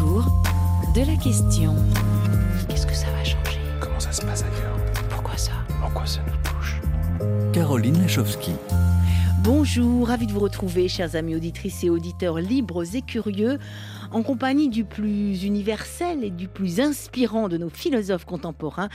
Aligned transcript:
autour 0.00 0.24
de 0.94 1.00
la 1.00 1.16
question 1.16 1.74
Qu'est-ce 2.68 2.86
que 2.86 2.94
ça 2.94 3.06
va 3.10 3.24
changer 3.24 3.58
Comment 3.80 4.00
ça 4.00 4.12
se 4.12 4.22
passe 4.22 4.42
ailleurs 4.42 4.78
Pourquoi 5.10 5.36
ça 5.36 5.52
En 5.84 5.90
quoi 5.90 6.06
ça 6.06 6.20
nous 6.26 6.50
touche 6.50 6.80
Caroline 7.52 8.00
Lachowski. 8.00 8.52
Bonjour, 9.42 10.08
ravi 10.08 10.26
de 10.26 10.32
vous 10.32 10.40
retrouver, 10.40 10.88
chers 10.88 11.16
amis 11.16 11.34
auditrices 11.34 11.84
et 11.84 11.90
auditeurs 11.90 12.38
libres 12.38 12.84
et 12.94 13.02
curieux, 13.02 13.58
en 14.10 14.22
compagnie 14.22 14.68
du 14.68 14.84
plus 14.84 15.44
universel 15.44 16.24
et 16.24 16.30
du 16.30 16.48
plus 16.48 16.80
inspirant 16.80 17.48
de 17.48 17.56
nos 17.56 17.70
philosophes 17.70 18.24
contemporains. 18.24 18.88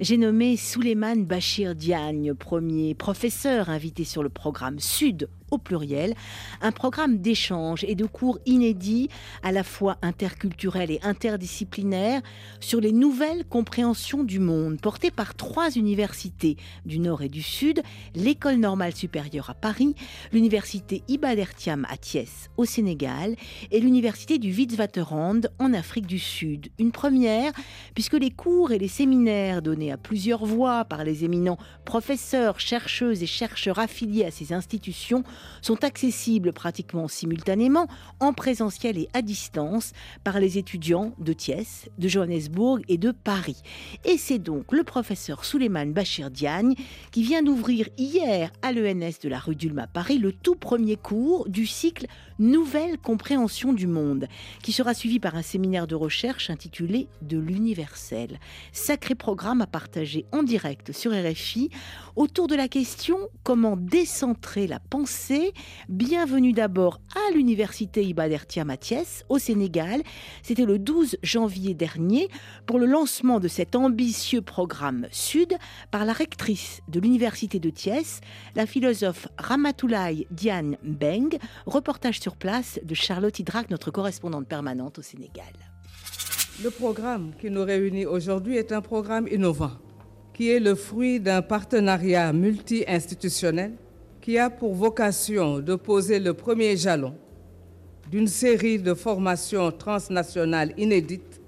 J'ai 0.00 0.16
nommé 0.16 0.56
Souleiman 0.56 1.24
Bachir 1.24 1.74
Diagne, 1.74 2.34
premier 2.34 2.94
professeur 2.94 3.70
invité 3.70 4.04
sur 4.04 4.22
le 4.22 4.28
programme 4.28 4.78
Sud 4.78 5.28
au 5.50 5.58
pluriel, 5.58 6.14
un 6.60 6.72
programme 6.72 7.18
d'échange 7.18 7.84
et 7.84 7.94
de 7.94 8.06
cours 8.06 8.38
inédits, 8.46 9.08
à 9.42 9.52
la 9.52 9.64
fois 9.64 9.96
interculturels 10.02 10.90
et 10.90 11.00
interdisciplinaires, 11.02 12.22
sur 12.60 12.80
les 12.80 12.92
nouvelles 12.92 13.44
compréhensions 13.44 14.24
du 14.24 14.38
monde, 14.38 14.80
porté 14.80 15.10
par 15.10 15.34
trois 15.34 15.70
universités 15.70 16.56
du 16.86 16.98
Nord 16.98 17.22
et 17.22 17.28
du 17.28 17.42
Sud, 17.42 17.82
l'École 18.14 18.56
normale 18.56 18.94
supérieure 18.94 19.50
à 19.50 19.54
Paris, 19.54 19.94
l'Université 20.32 21.02
Ibad 21.08 21.38
Ertiam 21.38 21.86
à 21.88 21.96
Thiès 21.96 22.50
au 22.56 22.64
Sénégal 22.64 23.36
et 23.70 23.80
l'Université 23.80 24.38
du 24.38 24.52
Witwatersrand 24.52 25.40
en 25.58 25.72
Afrique 25.72 26.06
du 26.06 26.18
Sud. 26.18 26.68
Une 26.78 26.92
première, 26.92 27.52
puisque 27.94 28.14
les 28.14 28.30
cours 28.30 28.72
et 28.72 28.78
les 28.78 28.88
séminaires 28.88 29.62
donnés 29.62 29.92
à 29.92 29.96
plusieurs 29.96 30.44
voix 30.44 30.84
par 30.84 31.04
les 31.04 31.24
éminents 31.24 31.58
professeurs, 31.84 32.60
chercheuses 32.60 33.22
et 33.22 33.26
chercheurs 33.26 33.78
affiliés 33.78 34.24
à 34.24 34.30
ces 34.30 34.52
institutions 34.52 35.24
sont 35.62 35.84
accessibles 35.84 36.52
pratiquement 36.52 37.08
simultanément 37.08 37.86
en 38.20 38.32
présentiel 38.32 38.98
et 38.98 39.08
à 39.14 39.22
distance 39.22 39.92
par 40.24 40.40
les 40.40 40.58
étudiants 40.58 41.12
de 41.18 41.32
Thiès, 41.32 41.88
de 41.98 42.08
Johannesburg 42.08 42.80
et 42.88 42.98
de 42.98 43.10
Paris. 43.12 43.62
Et 44.04 44.18
c'est 44.18 44.38
donc 44.38 44.72
le 44.72 44.84
professeur 44.84 45.44
Souleiman 45.44 45.92
Bachir 45.92 46.30
Diagne 46.30 46.74
qui 47.10 47.22
vient 47.22 47.42
d'ouvrir 47.42 47.88
hier 47.96 48.50
à 48.62 48.72
l'ENS 48.72 49.20
de 49.22 49.28
la 49.28 49.38
rue 49.38 49.56
d'Ulm 49.56 49.78
à 49.78 49.86
Paris 49.86 50.18
le 50.18 50.32
tout 50.32 50.56
premier 50.56 50.96
cours 50.96 51.48
du 51.48 51.66
cycle 51.66 52.06
Nouvelle 52.40 52.98
compréhension 52.98 53.72
du 53.72 53.88
monde, 53.88 54.28
qui 54.62 54.70
sera 54.70 54.94
suivi 54.94 55.18
par 55.18 55.34
un 55.34 55.42
séminaire 55.42 55.88
de 55.88 55.96
recherche 55.96 56.50
intitulé 56.50 57.08
De 57.20 57.36
l'universel. 57.36 58.38
Sacré 58.70 59.16
programme 59.16 59.60
à 59.60 59.66
partager 59.66 60.24
en 60.30 60.44
direct 60.44 60.92
sur 60.92 61.10
RFI 61.10 61.70
autour 62.14 62.46
de 62.46 62.54
la 62.54 62.68
question 62.68 63.16
comment 63.42 63.76
décentrer 63.76 64.68
la 64.68 64.78
pensée? 64.78 65.52
Bienvenue 65.88 66.52
d'abord 66.52 67.00
à 67.16 67.34
l'université 67.34 68.04
Ibad 68.04 68.30
Ertia 68.30 68.64
Thiès 68.76 69.24
au 69.28 69.38
Sénégal. 69.38 70.02
C'était 70.42 70.64
le 70.64 70.78
12 70.78 71.16
janvier 71.24 71.74
dernier 71.74 72.28
pour 72.66 72.78
le 72.78 72.86
lancement 72.86 73.40
de 73.40 73.48
cet 73.48 73.74
ambitieux 73.74 74.42
programme 74.42 75.08
Sud 75.10 75.56
par 75.90 76.04
la 76.04 76.12
rectrice 76.12 76.82
de 76.86 77.00
l'université 77.00 77.58
de 77.58 77.70
Thiès, 77.70 78.20
la 78.54 78.66
philosophe 78.66 79.26
Ramatoulaye 79.38 80.28
Diane 80.30 80.76
Beng. 80.84 81.36
Reportage 81.66 82.20
sur 82.20 82.27
place 82.36 82.80
de 82.82 82.94
Charlotte 82.94 83.38
Hydrac, 83.38 83.70
notre 83.70 83.90
correspondante 83.90 84.46
permanente 84.46 84.98
au 84.98 85.02
Sénégal. 85.02 85.52
Le 86.62 86.70
programme 86.70 87.32
qui 87.40 87.50
nous 87.50 87.64
réunit 87.64 88.06
aujourd'hui 88.06 88.56
est 88.56 88.72
un 88.72 88.80
programme 88.80 89.28
innovant 89.28 89.72
qui 90.38 90.50
est 90.50 90.60
le 90.60 90.76
fruit 90.76 91.18
d'un 91.18 91.42
partenariat 91.42 92.32
multi-institutionnel 92.32 93.72
qui 94.20 94.38
a 94.38 94.50
pour 94.50 94.72
vocation 94.72 95.58
de 95.58 95.74
poser 95.74 96.20
le 96.20 96.32
premier 96.32 96.76
jalon 96.76 97.14
d'une 98.08 98.28
série 98.28 98.78
de 98.78 98.94
formations 98.94 99.72
transnationales 99.72 100.74
inédites 100.78 101.40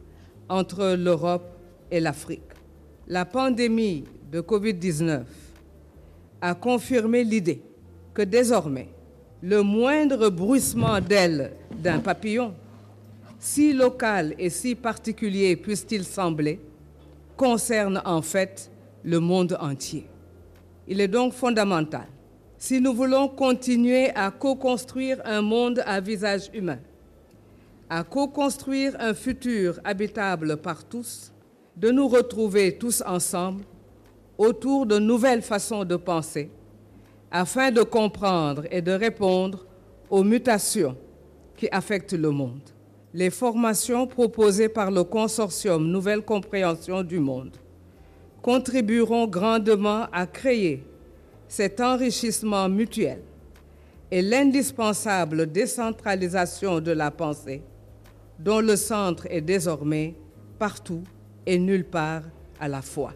entre 0.49 0.97
l'Europe 0.97 1.57
et 1.91 2.01
l'Afrique. 2.01 2.43
La 3.07 3.25
pandémie 3.25 4.05
de 4.33 4.41
Covid-19 4.41 5.23
a 6.41 6.55
confirmé 6.55 7.23
l'idée 7.23 7.63
que 8.13 8.23
désormais, 8.23 8.89
le 9.43 9.63
moindre 9.63 10.29
bruissement 10.29 11.01
d'aile 11.01 11.53
d'un 11.71 11.99
papillon, 11.99 12.55
si 13.39 13.73
local 13.73 14.35
et 14.39 14.51
si 14.51 14.75
particulier 14.75 15.57
puisse-t-il 15.57 16.05
sembler, 16.05 16.61
concerne 17.37 18.03
en 18.05 18.21
fait 18.21 18.71
le 19.03 19.19
monde 19.19 19.57
entier. 19.61 20.07
Il 20.87 21.01
est 21.01 21.09
donc 21.09 21.33
fondamental, 21.33 22.07
si 22.59 22.81
nous 22.81 22.93
voulons 22.93 23.29
continuer 23.29 24.11
à 24.15 24.31
co-construire 24.31 25.23
un 25.25 25.41
monde 25.41 25.83
à 25.87 26.01
visage 26.01 26.51
humain, 26.53 26.81
à 27.89 28.05
co-construire 28.05 28.95
un 29.01 29.15
futur 29.15 29.81
habitable 29.85 30.59
par 30.59 30.85
tous, 30.85 31.33
de 31.77 31.91
nous 31.91 32.09
retrouver 32.09 32.77
tous 32.77 33.03
ensemble 33.07 33.65
autour 34.37 34.85
de 34.85 34.99
nouvelles 34.99 35.43
façons 35.43 35.85
de 35.85 35.97
penser, 35.97 36.51
afin 37.31 37.71
de 37.71 37.83
comprendre 37.83 38.65
et 38.71 38.83
de 38.83 38.93
répondre 38.93 39.67
aux 40.09 40.25
mutations 40.25 40.97
qui 41.57 41.69
affectent 41.71 42.15
le 42.15 42.31
monde. 42.31 42.63
Les 43.13 43.31
formations 43.31 44.07
proposées 44.07 44.69
par 44.69 44.91
le 44.91 45.05
consortium 45.05 45.87
Nouvelle 45.87 46.23
Compréhension 46.23 47.03
du 47.03 47.19
Monde 47.19 47.57
contribueront 48.43 49.27
grandement 49.27 50.07
à 50.13 50.27
créer 50.27 50.85
cet 51.49 51.81
enrichissement 51.81 52.69
mutuel 52.69 53.21
et 54.11 54.23
l'indispensable 54.23 55.51
décentralisation 55.51 56.81
de 56.81 56.93
la 56.93 57.11
pensée, 57.11 57.63
dont 58.39 58.61
le 58.61 58.77
centre 58.77 59.27
est 59.31 59.41
désormais 59.41 60.15
partout 60.59 61.03
et 61.47 61.59
nulle 61.59 61.85
part 61.85 62.23
à 62.61 62.69
la 62.69 62.83
fois. 62.83 63.13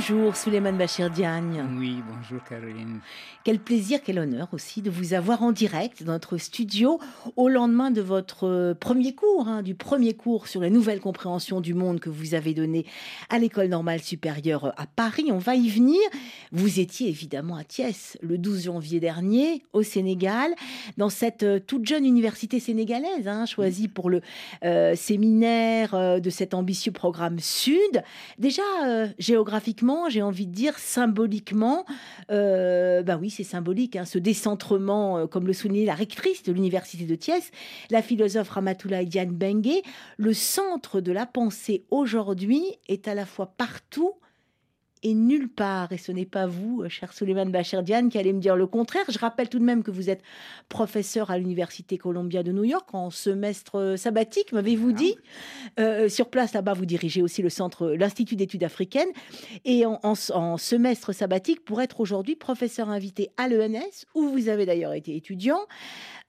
Bonjour 0.00 0.34
Souleymane 0.34 0.78
Bachir 0.78 1.10
Diagne. 1.10 1.62
Oui, 1.78 2.02
bonjour 2.08 2.42
Caroline. 2.42 3.00
Quel 3.44 3.58
plaisir, 3.58 3.98
quel 4.02 4.18
honneur 4.18 4.48
aussi 4.52 4.80
de 4.80 4.88
vous 4.88 5.12
avoir 5.12 5.42
en 5.42 5.52
direct 5.52 6.04
dans 6.04 6.12
notre 6.12 6.38
studio 6.38 6.98
au 7.36 7.50
lendemain 7.50 7.90
de 7.90 8.00
votre 8.00 8.46
euh, 8.46 8.74
premier 8.74 9.14
cours, 9.14 9.46
hein, 9.46 9.62
du 9.62 9.74
premier 9.74 10.14
cours 10.14 10.48
sur 10.48 10.62
les 10.62 10.70
nouvelles 10.70 11.00
compréhensions 11.00 11.60
du 11.60 11.74
monde 11.74 12.00
que 12.00 12.08
vous 12.08 12.34
avez 12.34 12.54
donné 12.54 12.86
à 13.28 13.38
l'École 13.38 13.68
normale 13.68 14.00
supérieure 14.00 14.72
à 14.78 14.86
Paris. 14.86 15.26
On 15.32 15.38
va 15.38 15.54
y 15.54 15.68
venir. 15.68 16.00
Vous 16.50 16.80
étiez 16.80 17.08
évidemment 17.08 17.56
à 17.56 17.64
Thiès 17.64 18.16
le 18.22 18.38
12 18.38 18.64
janvier 18.64 19.00
dernier 19.00 19.62
au 19.74 19.82
Sénégal, 19.82 20.54
dans 20.96 21.10
cette 21.10 21.42
euh, 21.42 21.60
toute 21.60 21.86
jeune 21.86 22.06
université 22.06 22.58
sénégalaise, 22.58 23.28
hein, 23.28 23.44
choisie 23.44 23.88
pour 23.88 24.08
le 24.08 24.22
euh, 24.64 24.94
séminaire 24.94 26.20
de 26.20 26.30
cet 26.30 26.54
ambitieux 26.54 26.92
programme 26.92 27.38
Sud. 27.38 28.02
Déjà, 28.38 28.62
euh, 28.86 29.08
géographiquement, 29.18 29.89
j'ai 30.08 30.22
envie 30.22 30.46
de 30.46 30.52
dire 30.52 30.78
symboliquement, 30.78 31.84
euh, 32.30 33.02
bah 33.02 33.18
oui, 33.20 33.30
c'est 33.30 33.44
symbolique, 33.44 33.96
hein, 33.96 34.04
ce 34.04 34.18
décentrement, 34.18 35.18
euh, 35.18 35.26
comme 35.26 35.46
le 35.46 35.52
soulignait 35.52 35.84
la 35.84 35.94
rectrice 35.94 36.42
de 36.42 36.52
l'université 36.52 37.04
de 37.04 37.14
Thiès, 37.14 37.50
la 37.90 38.02
philosophe 38.02 38.50
Ramatoulaye 38.50 39.06
Diane 39.06 39.30
Bengue, 39.30 39.82
le 40.16 40.34
centre 40.34 41.00
de 41.00 41.12
la 41.12 41.26
pensée 41.26 41.84
aujourd'hui 41.90 42.62
est 42.88 43.08
à 43.08 43.14
la 43.14 43.26
fois 43.26 43.54
partout 43.56 44.14
et 45.02 45.14
nulle 45.14 45.48
part. 45.48 45.92
Et 45.92 45.98
ce 45.98 46.12
n'est 46.12 46.26
pas 46.26 46.46
vous, 46.46 46.82
euh, 46.82 46.88
cher 46.88 47.12
Suleiman 47.12 47.46
Bachir 47.46 47.82
Diane, 47.82 48.08
qui 48.08 48.18
allez 48.18 48.32
me 48.32 48.40
dire 48.40 48.56
le 48.56 48.66
contraire. 48.66 49.04
Je 49.08 49.18
rappelle 49.18 49.48
tout 49.48 49.58
de 49.58 49.64
même 49.64 49.82
que 49.82 49.90
vous 49.90 50.10
êtes 50.10 50.22
professeur 50.68 51.30
à 51.30 51.38
l'Université 51.38 51.98
Columbia 51.98 52.42
de 52.42 52.52
New 52.52 52.64
York 52.64 52.88
en 52.94 53.10
semestre 53.10 53.76
euh, 53.76 53.96
sabbatique, 53.96 54.52
m'avez-vous 54.52 54.92
dit? 54.92 55.14
Euh, 55.78 56.08
sur 56.08 56.28
place, 56.28 56.52
là-bas, 56.52 56.74
vous 56.74 56.86
dirigez 56.86 57.22
aussi 57.22 57.42
le 57.42 57.48
centre, 57.50 57.90
l'Institut 57.90 58.36
d'études 58.36 58.64
africaines. 58.64 59.08
Et 59.64 59.86
en, 59.86 59.98
en- 60.02 60.14
en 60.34 60.56
semestre 60.56 61.12
sabbatique, 61.14 61.64
pour 61.64 61.80
être 61.80 62.00
aujourd'hui 62.00 62.36
professeur 62.36 62.88
invité 62.90 63.30
à 63.36 63.48
l'ENS, 63.48 64.06
où 64.14 64.28
vous 64.28 64.48
avez 64.48 64.66
d'ailleurs 64.66 64.92
été 64.94 65.16
étudiant. 65.16 65.60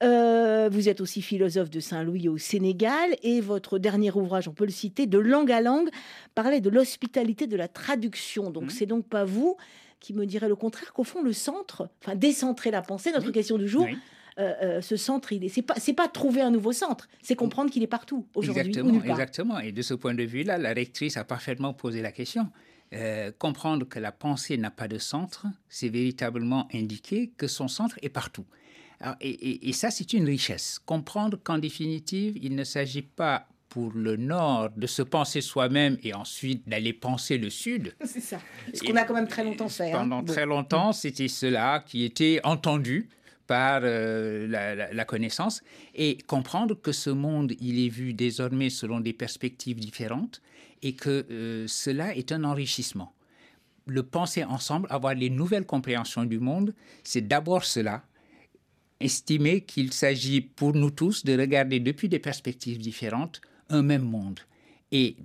Euh, 0.02 0.68
vous 0.72 0.88
êtes 0.88 1.00
aussi 1.00 1.22
philosophe 1.22 1.70
de 1.70 1.78
Saint-Louis 1.78 2.28
au 2.28 2.36
Sénégal 2.38 3.10
et 3.22 3.40
votre 3.40 3.78
dernier 3.78 4.10
ouvrage, 4.10 4.48
on 4.48 4.52
peut 4.52 4.64
le 4.64 4.72
citer, 4.72 5.06
de 5.06 5.18
langue 5.18 5.52
à 5.52 5.60
langue, 5.60 5.90
parlait 6.34 6.60
de 6.60 6.70
l'hospitalité 6.70 7.46
de 7.46 7.56
la 7.56 7.68
traduction. 7.68 8.50
Donc 8.50 8.61
Mhm. 8.64 8.70
c'est 8.70 8.86
donc 8.86 9.06
pas 9.06 9.24
vous 9.24 9.56
qui 10.00 10.12
me 10.14 10.26
direz 10.26 10.48
le 10.48 10.56
contraire 10.56 10.92
qu'au 10.92 11.04
fond 11.04 11.22
le 11.22 11.32
centre, 11.32 11.88
enfin 12.02 12.16
décentrer 12.16 12.70
la 12.70 12.82
pensée, 12.82 13.12
notre 13.12 13.30
question 13.30 13.56
du 13.58 13.68
jour, 13.68 13.84
Oui, 13.84 13.96
euh, 14.38 14.52
euh, 14.62 14.80
ce 14.80 14.96
centre, 14.96 15.32
il 15.32 15.44
est, 15.44 15.48
c'est 15.48 15.62
pas, 15.62 15.74
c'est 15.78 15.92
pas 15.92 16.08
trouver 16.08 16.40
un 16.40 16.50
nouveau 16.50 16.72
centre, 16.72 17.08
c'est 17.22 17.36
comprendre 17.36 17.70
qu'il 17.70 17.82
est 17.82 17.86
partout 17.86 18.26
aujourd'hui 18.34 18.62
ou 18.62 18.66
exactement, 18.68 19.04
exactement. 19.04 19.58
Et 19.60 19.70
de 19.72 19.82
ce 19.82 19.94
point 19.94 20.14
de 20.14 20.24
vue-là, 20.24 20.58
la 20.58 20.72
rectrice 20.72 21.16
a 21.16 21.24
parfaitement 21.24 21.72
posé 21.74 22.02
la 22.02 22.10
question. 22.12 22.48
Euh, 22.94 23.30
comprendre 23.38 23.86
que 23.88 23.98
la 23.98 24.10
pensée 24.12 24.56
n'a 24.58 24.70
pas 24.70 24.86
de 24.88 24.98
centre, 24.98 25.46
c'est 25.68 25.88
véritablement 25.88 26.68
indiquer 26.74 27.30
que 27.36 27.46
son 27.46 27.68
centre 27.68 27.98
est 28.02 28.10
partout. 28.10 28.44
Alors, 29.00 29.16
et, 29.20 29.30
et- 29.30 29.68
et 29.68 29.72
ça, 29.72 29.90
c'est 29.90 30.12
une 30.12 30.26
richesse. 30.26 30.78
Comprendre 30.84 31.38
qu'en 31.42 31.58
définitive, 31.58 32.36
il 32.42 32.54
ne 32.54 32.64
s'agit 32.64 33.02
pas 33.02 33.48
pour 33.72 33.90
le 33.94 34.16
Nord 34.16 34.68
de 34.76 34.86
se 34.86 35.00
penser 35.00 35.40
soi-même 35.40 35.96
et 36.02 36.12
ensuite 36.12 36.68
d'aller 36.68 36.92
penser 36.92 37.38
le 37.38 37.48
Sud. 37.48 37.94
C'est 38.04 38.20
ça. 38.20 38.38
Ce 38.74 38.82
qu'on 38.82 38.96
a 38.96 39.04
quand 39.04 39.14
même 39.14 39.26
très 39.26 39.44
longtemps 39.44 39.70
fait. 39.70 39.92
Hein. 39.92 40.00
Pendant 40.00 40.22
très 40.22 40.44
longtemps, 40.44 40.92
c'était 40.92 41.28
cela 41.28 41.82
qui 41.86 42.04
était 42.04 42.38
entendu 42.44 43.08
par 43.46 43.80
euh, 43.82 44.46
la, 44.46 45.04
connaissance 45.06 45.62
et 45.94 46.18
comprendre 46.26 46.74
que 46.74 46.92
ce 46.92 47.08
monde, 47.08 47.54
il 47.60 47.82
est 47.82 47.88
vu 47.88 48.12
désormais 48.12 48.68
selon 48.68 49.00
des 49.00 49.14
perspectives 49.14 49.80
différentes 49.80 50.42
et 50.82 50.92
que 50.92 51.24
euh, 51.30 51.64
cela 51.66 52.14
est 52.14 52.30
un 52.30 52.44
enrichissement. 52.44 53.14
Le 53.86 54.02
penser 54.02 54.44
ensemble, 54.44 54.86
avoir 54.90 55.14
les 55.14 55.30
nouvelles 55.30 55.64
compréhensions 55.64 56.26
du 56.26 56.38
monde, 56.38 56.74
c'est 57.04 57.26
d'abord 57.26 57.64
cela, 57.64 58.04
estimer 59.00 59.62
qu'il 59.62 59.94
s'agit 59.94 60.42
pour 60.42 60.74
nous 60.74 60.90
tous 60.90 61.24
de 61.24 61.38
regarder 61.38 61.80
depuis 61.80 62.10
des 62.10 62.18
perspectives 62.18 62.78
différentes 62.78 63.40
un 63.72 63.82
même 63.82 64.04
monde. 64.04 64.40
Et 64.92 65.16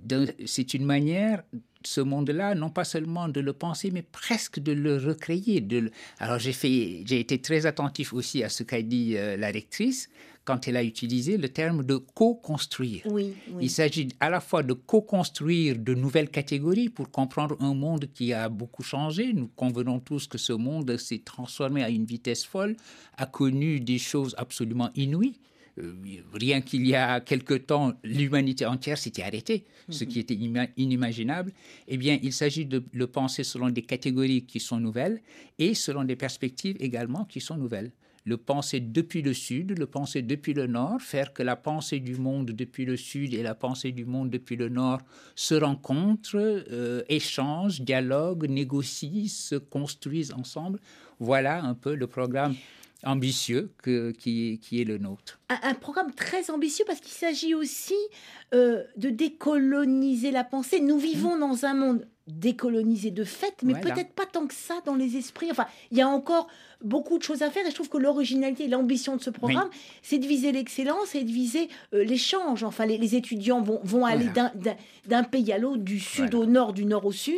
c'est 0.46 0.72
une 0.74 0.84
manière, 0.84 1.42
ce 1.84 2.00
monde-là, 2.00 2.54
non 2.54 2.70
pas 2.70 2.84
seulement 2.84 3.28
de 3.28 3.40
le 3.40 3.52
penser, 3.52 3.90
mais 3.90 4.02
presque 4.02 4.58
de 4.58 4.72
le 4.72 4.96
recréer. 4.96 5.60
De 5.60 5.90
Alors 6.18 6.38
j'ai 6.38 6.54
fait, 6.54 7.02
j'ai 7.04 7.20
été 7.20 7.38
très 7.38 7.66
attentif 7.66 8.14
aussi 8.14 8.42
à 8.42 8.48
ce 8.48 8.62
qu'a 8.62 8.80
dit 8.80 9.16
euh, 9.16 9.36
la 9.36 9.48
rectrice 9.50 10.08
quand 10.46 10.66
elle 10.66 10.78
a 10.78 10.82
utilisé 10.82 11.36
le 11.36 11.50
terme 11.50 11.84
de 11.84 11.96
co-construire. 11.98 13.02
Oui, 13.04 13.34
Il 13.60 13.68
s'agit 13.68 14.08
à 14.18 14.30
la 14.30 14.40
fois 14.40 14.62
de 14.62 14.72
co-construire 14.72 15.78
de 15.78 15.92
nouvelles 15.92 16.30
catégories 16.30 16.88
pour 16.88 17.10
comprendre 17.10 17.54
un 17.60 17.74
monde 17.74 18.06
qui 18.14 18.32
a 18.32 18.48
beaucoup 18.48 18.82
changé. 18.82 19.34
Nous 19.34 19.48
convenons 19.48 20.00
tous 20.00 20.26
que 20.26 20.38
ce 20.38 20.54
monde 20.54 20.96
s'est 20.96 21.20
transformé 21.22 21.84
à 21.84 21.90
une 21.90 22.06
vitesse 22.06 22.46
folle, 22.46 22.76
a 23.18 23.26
connu 23.26 23.80
des 23.80 23.98
choses 23.98 24.34
absolument 24.38 24.88
inouïes. 24.94 25.38
Euh, 25.78 25.94
rien 26.32 26.60
qu'il 26.60 26.86
y 26.86 26.94
a 26.94 27.20
quelque 27.20 27.54
temps, 27.54 27.92
l'humanité 28.02 28.66
entière 28.66 28.98
s'était 28.98 29.22
arrêtée, 29.22 29.64
ce 29.88 30.04
qui 30.04 30.18
était 30.18 30.38
inimaginable. 30.76 31.52
Eh 31.86 31.96
bien, 31.96 32.18
il 32.22 32.32
s'agit 32.32 32.66
de 32.66 32.84
le 32.92 33.06
penser 33.06 33.44
selon 33.44 33.70
des 33.70 33.82
catégories 33.82 34.44
qui 34.44 34.60
sont 34.60 34.80
nouvelles 34.80 35.20
et 35.58 35.74
selon 35.74 36.04
des 36.04 36.16
perspectives 36.16 36.76
également 36.80 37.24
qui 37.24 37.40
sont 37.40 37.56
nouvelles. 37.56 37.92
Le 38.24 38.36
penser 38.36 38.80
depuis 38.80 39.22
le 39.22 39.32
sud, 39.32 39.78
le 39.78 39.86
penser 39.86 40.20
depuis 40.20 40.52
le 40.52 40.66
nord, 40.66 41.00
faire 41.00 41.32
que 41.32 41.42
la 41.42 41.56
pensée 41.56 41.98
du 41.98 42.16
monde 42.16 42.50
depuis 42.50 42.84
le 42.84 42.96
sud 42.96 43.32
et 43.32 43.42
la 43.42 43.54
pensée 43.54 43.90
du 43.90 44.04
monde 44.04 44.28
depuis 44.28 44.56
le 44.56 44.68
nord 44.68 45.00
se 45.34 45.54
rencontrent, 45.54 46.36
euh, 46.36 47.02
échangent, 47.08 47.80
dialoguent, 47.80 48.46
négocient, 48.46 49.28
se 49.28 49.54
construisent 49.54 50.32
ensemble. 50.32 50.78
Voilà 51.20 51.64
un 51.64 51.74
peu 51.74 51.94
le 51.94 52.06
programme 52.06 52.54
ambitieux 53.04 53.72
que, 53.82 54.10
qui, 54.10 54.58
qui, 54.60 54.80
est 54.80 54.84
le 54.84 54.98
nôtre. 54.98 55.40
Un, 55.48 55.74
programme 55.74 56.12
très 56.12 56.50
ambitieux 56.50 56.84
parce 56.86 57.00
qu'il 57.00 57.12
s'agit 57.12 57.54
aussi 57.54 57.94
euh, 58.54 58.82
de 58.96 59.10
décoloniser 59.10 60.30
la 60.30 60.44
pensée. 60.44 60.80
Nous 60.80 60.98
vivons 60.98 61.36
mmh. 61.36 61.40
dans 61.40 61.64
un 61.64 61.74
monde 61.74 62.08
décolonisé 62.28 63.10
de 63.10 63.24
fait, 63.24 63.54
mais 63.62 63.74
peut-être 63.80 64.12
pas 64.12 64.26
tant 64.26 64.46
que 64.46 64.54
ça 64.54 64.80
dans 64.84 64.94
les 64.94 65.16
esprits. 65.16 65.48
Enfin, 65.50 65.66
il 65.90 65.98
y 65.98 66.02
a 66.02 66.08
encore 66.08 66.48
beaucoup 66.84 67.18
de 67.18 67.22
choses 67.22 67.42
à 67.42 67.50
faire 67.50 67.66
et 67.66 67.70
je 67.70 67.74
trouve 67.74 67.88
que 67.88 67.98
l'originalité 67.98 68.64
et 68.64 68.68
l'ambition 68.68 69.16
de 69.16 69.22
ce 69.22 69.30
programme, 69.30 69.68
c'est 70.02 70.18
de 70.18 70.26
viser 70.26 70.52
l'excellence 70.52 71.14
et 71.14 71.24
de 71.24 71.30
viser 71.30 71.68
euh, 71.92 72.04
l'échange. 72.04 72.62
Enfin, 72.62 72.86
les, 72.86 73.16
étudiants 73.16 73.62
vont, 73.62 73.80
vont 73.82 74.04
aller 74.04 74.26
d'un 75.06 75.24
pays 75.24 75.52
à 75.52 75.58
l'autre, 75.58 75.82
du 75.82 75.98
sud 75.98 76.34
au 76.34 76.46
nord, 76.46 76.72
du 76.72 76.84
nord 76.84 77.06
au 77.06 77.12
sud, 77.12 77.34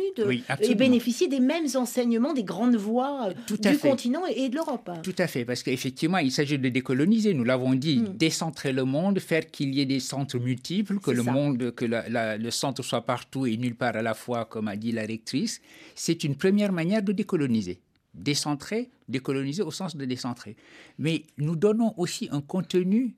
et 0.59 0.75
bénéficier 0.75 1.27
des 1.27 1.39
mêmes 1.39 1.67
enseignements, 1.75 2.33
des 2.33 2.43
grandes 2.43 2.75
voies 2.75 3.29
euh, 3.29 3.55
du 3.57 3.77
continent 3.77 4.23
et, 4.27 4.49
de 4.49 4.55
l'Europe. 4.55 4.91
Tout 5.03 5.15
à 5.17 5.27
fait, 5.27 5.45
parce 5.45 5.63
qu'effectivement, 5.63 6.17
il 6.17 6.31
s'agit 6.31 6.59
de 6.59 6.69
décoloniser, 6.69 7.33
nous 7.33 7.43
l'avons 7.43 7.73
dit, 7.73 7.99
hmm. 7.99 8.17
décentrer 8.17 8.73
le 8.73 8.83
monde, 8.83 9.19
faire 9.19 9.49
qu'il 9.49 9.73
y 9.73 9.81
ait 9.81 9.85
des 9.85 9.99
centres 9.99 10.37
multiples, 10.37 10.99
que 10.99 11.11
le 11.11 11.23
monde, 11.23 11.71
que 11.71 11.85
le 11.85 12.51
centre 12.51 12.83
soit 12.83 13.01
partout 13.01 13.45
et 13.45 13.57
nulle 13.57 13.75
part 13.75 13.95
à 13.95 14.01
la 14.01 14.13
fois, 14.13 14.45
comme 14.45 14.67
a 14.67 14.75
dit 14.81 14.91
la 14.91 15.05
rectrice. 15.05 15.61
C'est 15.95 16.25
une 16.25 16.35
première 16.35 16.73
manière 16.73 17.01
de 17.01 17.13
décoloniser 17.13 17.79
décentrer, 18.13 18.89
décoloniser 19.07 19.63
au 19.63 19.71
sens 19.71 19.95
de 19.95 20.05
décentrer. 20.05 20.55
Mais 20.97 21.23
nous 21.37 21.55
donnons 21.55 21.93
aussi 21.97 22.27
un 22.31 22.41
contenu 22.41 23.15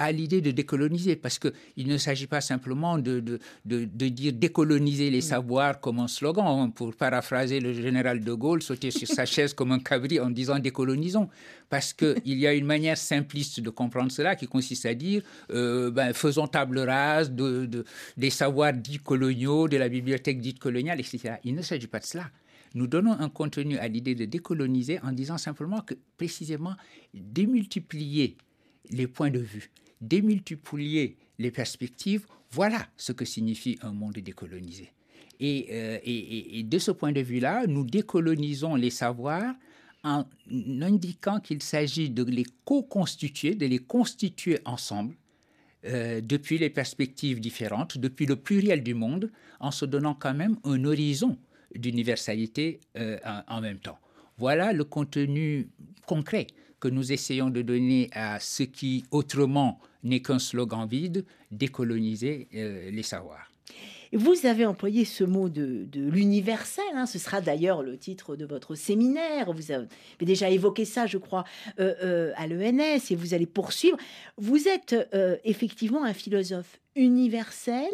à 0.00 0.12
l'idée 0.12 0.40
de 0.40 0.50
décoloniser, 0.50 1.14
parce 1.14 1.38
qu'il 1.38 1.86
ne 1.86 1.98
s'agit 1.98 2.26
pas 2.26 2.40
simplement 2.40 2.96
de, 2.96 3.20
de, 3.20 3.38
de, 3.66 4.08
dire 4.08 4.32
décoloniser 4.32 5.10
les 5.10 5.20
savoirs 5.20 5.78
comme 5.78 5.98
un 5.98 6.08
slogan, 6.08 6.46
hein, 6.46 6.70
pour 6.70 6.94
paraphraser 6.94 7.60
le 7.60 7.74
général 7.74 8.24
de 8.24 8.32
Gaulle, 8.32 8.62
sauter 8.62 8.90
sur 8.90 9.06
sa 9.06 9.26
chaise 9.34 9.52
comme 9.52 9.72
un 9.72 9.78
cabri 9.78 10.18
en 10.18 10.30
disant 10.30 10.58
décolonisons, 10.58 11.28
parce 11.68 11.92
qu'il 11.92 12.38
y 12.38 12.46
a 12.46 12.54
une 12.54 12.64
manière 12.64 12.96
simpliste 12.96 13.60
de 13.60 13.68
comprendre 13.68 14.10
cela 14.10 14.36
qui 14.36 14.46
consiste 14.46 14.86
à 14.86 14.94
dire 14.94 15.22
euh, 15.52 15.90
ben, 15.90 16.14
faisons 16.14 16.46
table 16.46 16.78
rase 16.78 17.30
de, 17.30 17.84
des 18.16 18.30
savoirs 18.30 18.72
dits 18.72 19.00
coloniaux, 19.00 19.68
de 19.68 19.76
la 19.76 19.90
bibliothèque 19.90 20.40
dite 20.40 20.58
coloniale, 20.58 20.98
etc. 20.98 21.34
Il 21.44 21.54
ne 21.54 21.60
s'agit 21.60 21.88
pas 21.88 21.98
de 21.98 22.06
cela. 22.06 22.30
Nous 22.74 22.86
donnons 22.86 23.12
un 23.12 23.28
contenu 23.28 23.76
à 23.76 23.86
l'idée 23.86 24.14
de 24.14 24.24
décoloniser 24.24 24.98
en 25.02 25.12
disant 25.12 25.36
simplement 25.36 25.82
que 25.82 25.94
précisément 26.16 26.74
démultiplier 27.12 28.38
les 28.90 29.06
points 29.06 29.30
de 29.30 29.38
vue, 29.38 29.70
démultiplier 30.00 31.16
les 31.38 31.50
perspectives, 31.50 32.26
voilà 32.50 32.86
ce 32.96 33.12
que 33.12 33.24
signifie 33.24 33.78
un 33.82 33.92
monde 33.92 34.14
décolonisé. 34.14 34.92
Euh, 35.42 35.98
et, 36.04 36.62
de 36.62 36.78
ce 36.78 36.90
point 36.90 37.12
de 37.12 37.20
vue-là, 37.20 37.66
nous 37.66 37.84
décolonisons 37.84 38.74
les 38.74 38.90
savoirs 38.90 39.54
en 40.04 40.24
indiquant 40.82 41.40
qu'il 41.40 41.62
s'agit 41.62 42.10
de 42.10 42.22
les 42.24 42.44
co-constituer, 42.64 43.54
de 43.54 43.66
les 43.66 43.78
constituer 43.78 44.58
ensemble, 44.64 45.14
euh, 45.86 46.20
depuis 46.20 46.58
les 46.58 46.68
perspectives 46.68 47.40
différentes, 47.40 47.96
depuis 47.96 48.26
le 48.26 48.36
pluriel 48.36 48.82
du 48.82 48.92
monde, 48.94 49.30
en 49.60 49.70
se 49.70 49.86
donnant 49.86 50.14
quand 50.14 50.34
même 50.34 50.56
un 50.64 50.84
horizon 50.84 51.38
d'universalité 51.74 52.80
euh, 52.98 53.18
en, 53.48 53.60
même 53.60 53.78
temps. 53.78 53.98
Voilà 54.36 54.72
le 54.72 54.84
contenu 54.84 55.68
concret 56.06 56.48
que 56.80 56.88
nous 56.88 57.12
essayons 57.12 57.50
de 57.50 57.62
donner 57.62 58.10
à 58.12 58.40
ce 58.40 58.62
qui 58.62 59.04
autrement 59.10 59.80
n'est 60.02 60.22
qu'un 60.22 60.38
slogan 60.38 60.86
vide, 60.86 61.24
décoloniser 61.50 62.48
euh, 62.54 62.90
les 62.90 63.02
savoirs. 63.02 63.50
Vous 64.12 64.44
avez 64.44 64.66
employé 64.66 65.04
ce 65.04 65.22
mot 65.22 65.48
de, 65.48 65.86
l'universel, 65.94 66.84
hein. 66.94 67.06
ce 67.06 67.20
sera 67.20 67.40
d'ailleurs 67.40 67.84
le 67.84 67.96
titre 67.96 68.34
de 68.34 68.44
votre 68.44 68.74
séminaire, 68.74 69.52
vous 69.52 69.70
avez 69.70 69.86
déjà 70.20 70.50
évoqué 70.50 70.84
ça, 70.84 71.06
je 71.06 71.16
crois, 71.16 71.44
euh, 71.78 72.32
à 72.34 72.48
l'ENS, 72.48 73.00
et 73.10 73.14
vous 73.14 73.34
allez 73.34 73.46
poursuivre. 73.46 73.96
Vous 74.36 74.66
êtes 74.66 74.96
effectivement 75.44 76.02
un 76.02 76.12
philosophe 76.12 76.80
universel, 76.96 77.92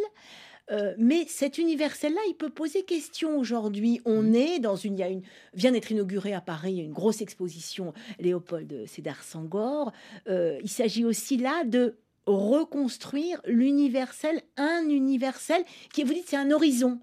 euh, 0.71 0.95
mais 0.99 1.27
cet 1.29 1.59
universel-là, 1.59 2.21
il 2.29 2.35
peut 2.35 2.51
poser 2.51 2.83
question 2.85 3.39
aujourd'hui. 3.39 4.01
On 4.05 4.23
mm. 4.23 4.35
est 4.35 4.59
dans 4.59 4.77
une, 4.77 4.95
il 4.95 5.00
y 5.00 5.02
a 5.02 5.09
une, 5.09 5.23
vient 5.55 5.73
d'être 5.73 5.90
inaugurée 5.90 6.35
à 6.35 6.40
Paris 6.40 6.79
une 6.79 6.93
grosse 6.93 7.21
exposition 7.21 7.93
Léopold 8.19 8.87
Sédar 8.87 9.23
Sangor. 9.23 9.93
Euh, 10.29 10.59
il 10.62 10.69
s'agit 10.69 11.05
aussi 11.05 11.37
là 11.37 11.64
de 11.64 11.97
reconstruire 12.26 13.40
l'universel, 13.47 14.43
un 14.57 14.88
universel 14.88 15.64
qui, 15.93 16.02
vous 16.02 16.12
dites, 16.12 16.29
c'est 16.29 16.37
un 16.37 16.50
horizon. 16.50 16.99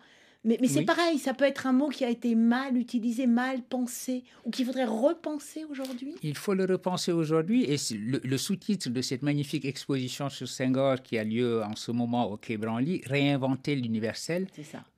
Mais, 0.45 0.59
c'est 0.67 0.83
pareil, 0.83 1.19
ça 1.19 1.33
peut 1.33 1.45
être 1.45 1.67
un 1.67 1.71
mot 1.71 1.87
qui 1.87 2.03
a 2.03 2.09
été 2.09 2.35
mal 2.35 2.75
utilisé, 2.77 3.27
mal 3.27 3.61
pensé, 3.61 4.23
ou 4.43 4.51
qu'il 4.51 4.65
faudrait 4.65 4.85
repenser 4.85 5.63
aujourd'hui. 5.69 6.15
Il 6.21 6.35
faut 6.35 6.53
le 6.53 6.65
repenser 6.65 7.13
aujourd'hui, 7.13 7.63
et 7.63 7.77
le, 7.95 8.37
sous-titre 8.37 8.89
de 8.89 9.01
cette 9.01 9.21
magnifique 9.21 9.63
exposition 9.63 10.29
sur 10.29 10.47
Senghor 10.47 11.01
qui 11.01 11.17
a 11.17 11.23
lieu 11.23 11.63
en 11.63 11.75
ce 11.75 11.91
moment 11.91 12.29
au 12.29 12.37
Quai 12.37 12.57
Branly, 12.57 13.01
Réinventer 13.05 13.75
l'universel. 13.75 14.47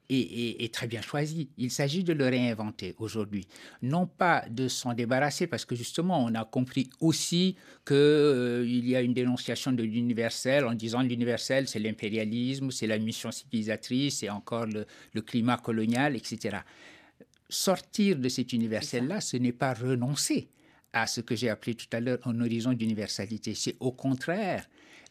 Est, 0.09 0.73
très 0.73 0.87
bien 0.87 1.01
choisi. 1.01 1.49
Il 1.57 1.71
s'agit 1.71 2.03
de 2.03 2.13
le 2.13 2.25
réinventer 2.25 2.93
aujourd'hui. 2.99 3.47
Non 3.81 4.05
pas 4.05 4.45
de 4.49 4.67
s'en 4.67 4.93
débarrasser, 4.93 5.47
parce 5.47 5.65
que 5.65 5.75
justement, 5.75 6.23
on 6.23 6.35
a 6.35 6.45
compris 6.45 6.89
aussi 6.99 7.55
qu'il 7.85 7.95
euh, 7.95 8.65
y 8.67 8.95
a 8.95 9.01
une 9.01 9.13
dénonciation 9.13 9.71
de 9.71 9.83
l'universel 9.83 10.65
en 10.65 10.73
disant 10.73 11.01
l'universel, 11.01 11.67
c'est 11.67 11.79
l'impérialisme, 11.79 12.69
c'est 12.69 12.87
la 12.87 12.99
mission 12.99 13.31
civilisatrice, 13.31 14.19
c'est 14.19 14.29
encore 14.29 14.67
le, 14.67 14.85
le 15.13 15.21
climat 15.21 15.57
colonial, 15.57 16.15
etc. 16.15 16.57
Sortir 17.49 18.17
de 18.17 18.29
cet 18.29 18.53
universel-là, 18.53 19.21
ce 19.21 19.37
n'est 19.37 19.53
pas 19.53 19.73
renoncer 19.73 20.49
à 20.93 21.07
ce 21.07 21.21
que 21.21 21.35
j'ai 21.35 21.49
appelé 21.49 21.75
tout 21.75 21.87
à 21.91 21.99
l'heure 21.99 22.19
un 22.25 22.39
horizon 22.39 22.73
d'universalité. 22.73 23.53
C'est 23.53 23.75
au 23.79 23.91
contraire 23.91 24.65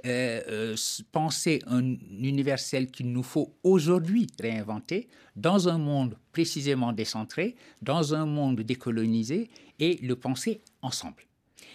euh, 0.07 0.41
euh, 0.49 0.77
penser 1.13 1.61
un 1.67 1.83
universel 1.83 2.91
qu'il 2.91 3.13
nous 3.13 3.23
faut 3.23 3.55
aujourd'hui 3.63 4.27
réinventer 4.41 5.09
dans 5.37 5.69
un 5.69 5.79
monde 5.79 6.19
précisément 6.33 6.93
décentré, 6.93 7.57
dans 7.81 8.15
un 8.15 8.27
monde 8.27 8.61
décolonisé 8.61 9.51
et 9.79 9.99
le 10.03 10.17
penser 10.17 10.61
ensemble. 10.83 11.25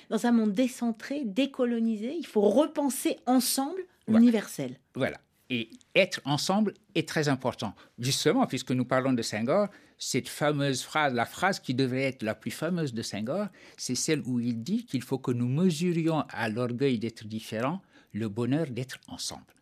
Dans 0.10 0.26
un 0.26 0.32
monde 0.32 0.54
décentré, 0.54 1.24
décolonisé, 1.26 2.16
il 2.18 2.26
faut 2.26 2.42
repenser 2.42 3.18
ensemble 3.26 3.82
l'universel. 4.08 4.80
Voilà. 4.96 5.18
Et 5.52 5.70
être 5.96 6.22
ensemble 6.26 6.74
est 6.94 7.08
très 7.08 7.28
important. 7.28 7.74
Justement, 7.98 8.46
puisque 8.46 8.72
nous 8.72 8.86
parlons 8.86 9.14
de 9.14 9.22
Senghor, 9.24 9.68
cette 9.98 10.30
fameuse 10.30 10.84
phrase, 10.84 11.14
la 11.14 11.26
phrase 11.26 11.60
qui 11.60 11.74
devrait 11.74 12.04
être 12.04 12.24
la 12.24 12.36
plus 12.36 12.52
fameuse 12.52 12.94
de 12.94 13.02
Senghor, 13.02 13.48
c'est 13.76 13.96
celle 13.96 14.22
où 14.26 14.40
il 14.40 14.62
dit 14.62 14.86
qu'il 14.86 15.02
faut 15.02 15.18
que 15.18 15.32
nous 15.32 15.48
mesurions 15.48 16.24
à 16.30 16.50
l'orgueil 16.50 17.00
d'être 17.00 17.26
différents 17.26 17.82
le 18.14 18.30
bonheur 18.30 18.68
d'être 18.68 18.98
ensemble. 19.08 19.54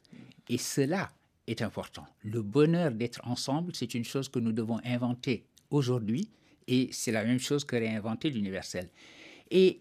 Et 0.50 0.58
cela 0.58 1.10
est 1.48 1.62
important. 1.62 2.06
Le 2.24 2.42
bonheur 2.42 2.92
d'être 2.92 3.22
ensemble, 3.26 3.74
c'est 3.76 3.94
une 3.94 4.04
chose 4.04 4.30
que 4.30 4.40
nous 4.40 4.52
devons 4.52 4.80
inventer 4.86 5.46
aujourd'hui 5.70 6.30
et 6.68 6.90
c'est 6.92 7.12
la 7.12 7.24
même 7.24 7.40
chose 7.40 7.64
que 7.64 7.76
réinventer 7.76 8.30
l'universel. 8.30 8.90
Et 9.52 9.80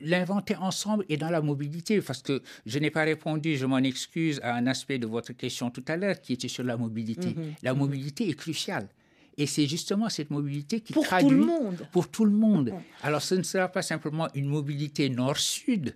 l'inventer 0.00 0.56
ensemble 0.56 1.04
est 1.08 1.16
dans 1.16 1.30
la 1.30 1.40
mobilité, 1.40 2.00
parce 2.00 2.22
que 2.22 2.42
je 2.66 2.78
n'ai 2.78 2.90
pas 2.90 3.04
répondu, 3.04 3.56
je 3.56 3.64
m'en 3.66 3.78
excuse, 3.78 4.40
à 4.42 4.54
un 4.54 4.66
aspect 4.66 4.98
de 4.98 5.06
votre 5.06 5.32
question 5.32 5.70
tout 5.70 5.84
à 5.88 5.96
l'heure 5.96 6.20
qui 6.20 6.34
était 6.34 6.48
sur 6.48 6.64
la 6.64 6.76
mobilité. 6.76 7.28
Mhm. 7.28 7.54
La 7.62 7.74
mobilité 7.74 8.28
est 8.28 8.34
cruciale. 8.34 8.88
Et 9.38 9.46
c'est 9.46 9.66
justement 9.66 10.08
cette 10.08 10.30
mobilité 10.30 10.80
qui 10.80 10.92
Pour 10.94 11.04
traduit 11.04 11.28
tout 11.28 11.34
le 11.34 11.44
monde. 11.44 11.88
pour 11.92 12.08
tout 12.08 12.24
le 12.24 12.30
monde. 12.30 12.72
Alors 13.02 13.20
ce 13.20 13.34
ne 13.34 13.42
sera 13.42 13.68
pas 13.68 13.82
simplement 13.82 14.28
une 14.34 14.46
mobilité 14.46 15.10
nord-sud 15.10 15.94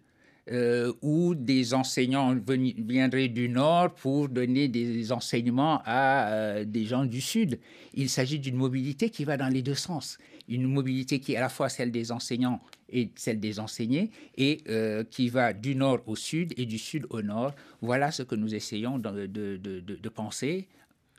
euh, 0.50 0.92
où 1.02 1.34
des 1.34 1.74
enseignants 1.74 2.34
viendraient 2.34 3.28
du 3.28 3.48
nord 3.48 3.94
pour 3.94 4.28
donner 4.28 4.68
des 4.68 5.12
enseignements 5.12 5.82
à 5.84 6.28
euh, 6.32 6.64
des 6.64 6.86
gens 6.86 7.04
du 7.04 7.20
sud. 7.20 7.58
Il 7.94 8.08
s'agit 8.08 8.38
d'une 8.38 8.56
mobilité 8.56 9.10
qui 9.10 9.24
va 9.24 9.36
dans 9.36 9.48
les 9.48 9.62
deux 9.62 9.74
sens. 9.74 10.18
Une 10.48 10.66
mobilité 10.66 11.20
qui 11.20 11.34
est 11.34 11.36
à 11.36 11.42
la 11.42 11.48
fois 11.48 11.68
celle 11.68 11.92
des 11.92 12.10
enseignants 12.10 12.60
et 12.88 13.10
celle 13.16 13.38
des 13.38 13.60
enseignés 13.60 14.10
et 14.36 14.62
euh, 14.68 15.04
qui 15.04 15.28
va 15.28 15.52
du 15.52 15.76
nord 15.76 16.00
au 16.06 16.16
sud 16.16 16.54
et 16.56 16.66
du 16.66 16.78
sud 16.78 17.06
au 17.10 17.22
nord. 17.22 17.54
Voilà 17.80 18.10
ce 18.10 18.22
que 18.22 18.34
nous 18.34 18.54
essayons 18.54 18.98
de 18.98 20.08
penser 20.08 20.68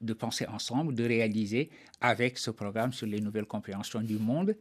de 0.01 0.13
penser 0.13 0.45
ensemble, 0.47 0.95
de 0.95 1.03
réaliser 1.03 1.69
avec 2.01 2.37
ce 2.37 2.51
programme 2.51 2.91
sur 2.91 3.07
les 3.07 3.21
nouvelles 3.21 3.45
compréhensions 3.45 4.01
du 4.01 4.17
monde, 4.17 4.55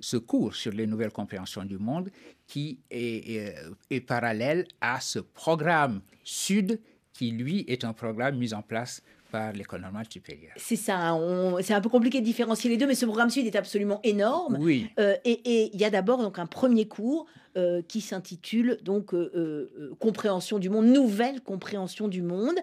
ce 0.00 0.16
cours 0.16 0.54
sur 0.54 0.72
les 0.72 0.86
nouvelles 0.86 1.12
compréhensions 1.12 1.64
du 1.64 1.78
monde 1.78 2.10
qui 2.46 2.78
est, 2.90 3.30
est- 3.36 3.54
est 3.90 4.00
parallèle 4.00 4.66
à 4.80 5.00
ce 5.00 5.18
programme 5.18 6.00
Sud 6.24 6.80
qui, 7.12 7.30
lui, 7.32 7.64
est 7.68 7.84
un 7.84 7.92
programme 7.92 8.36
mis 8.36 8.54
en 8.54 8.62
place 8.62 9.02
par 9.30 9.52
l'École 9.52 9.82
normale 9.82 10.06
supérieure. 10.10 10.52
C'est 10.56 10.76
ça, 10.76 11.14
on- 11.14 11.58
c'est 11.60 11.74
un 11.74 11.80
peu 11.82 11.90
compliqué 11.90 12.20
de 12.20 12.24
différencier 12.24 12.70
les 12.70 12.76
deux, 12.78 12.86
mais 12.86 12.94
ce 12.94 13.04
programme 13.04 13.28
Sud 13.28 13.44
est 13.46 13.56
absolument 13.56 14.00
énorme. 14.02 14.56
Oui, 14.60 14.88
Euh, 14.98 15.16
et 15.24 15.70
il 15.74 15.78
y 15.80 15.84
a 15.84 15.90
d'abord 15.90 16.22
donc 16.22 16.38
un 16.38 16.46
premier 16.46 16.86
cours 16.88 17.26
euh, 17.56 17.82
qui 17.88 18.00
s'intitule 18.00 18.78
donc 18.84 19.12
euh, 19.12 19.30
euh, 19.34 19.70
euh, 19.78 19.94
compréhension 19.98 20.58
du 20.58 20.70
monde, 20.70 20.86
nouvelle 20.86 21.40
compréhension 21.40 22.06
du 22.08 22.22
monde. 22.22 22.54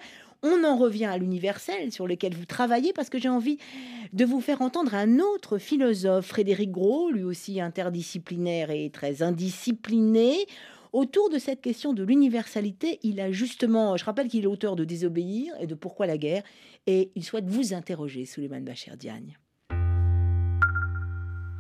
On 0.48 0.64
en 0.64 0.78
revient 0.78 1.06
à 1.06 1.18
l'universel 1.18 1.92
sur 1.92 2.06
lequel 2.06 2.36
vous 2.36 2.46
travaillez 2.46 2.94
parce 2.94 3.10
que 3.10 3.18
j'ai 3.18 3.30
envie 3.30 3.58
de 4.14 4.26
vous 4.26 4.42
faire 4.42 4.62
entendre 4.62 4.94
un 4.94 5.18
autre 5.18 5.58
philosophe, 5.58 6.28
Frédéric 6.28 6.70
Gros, 6.70 7.10
lui 7.10 7.24
aussi 7.24 7.60
interdisciplinaire 7.60 8.70
et 8.70 8.92
très 8.92 9.24
indiscipliné. 9.24 10.46
Autour 10.94 11.32
de 11.32 11.40
cette 11.40 11.62
question 11.62 11.94
de 11.94 12.04
l'universalité, 12.04 13.00
il 13.02 13.20
a 13.22 13.32
justement, 13.32 13.98
je 13.98 14.06
rappelle 14.06 14.28
qu'il 14.28 14.44
est 14.44 14.48
auteur 14.48 14.76
de 14.76 14.86
Désobéir 14.86 15.52
et 15.60 15.66
de 15.66 15.74
Pourquoi 15.74 16.06
la 16.06 16.20
guerre, 16.20 16.44
et 16.86 17.12
il 17.16 17.24
souhaite 17.24 17.50
vous 17.50 17.74
interroger, 17.74 18.26
Souleymane 18.26 18.66
Bachir 18.66 18.98
Diagne. 18.98 19.40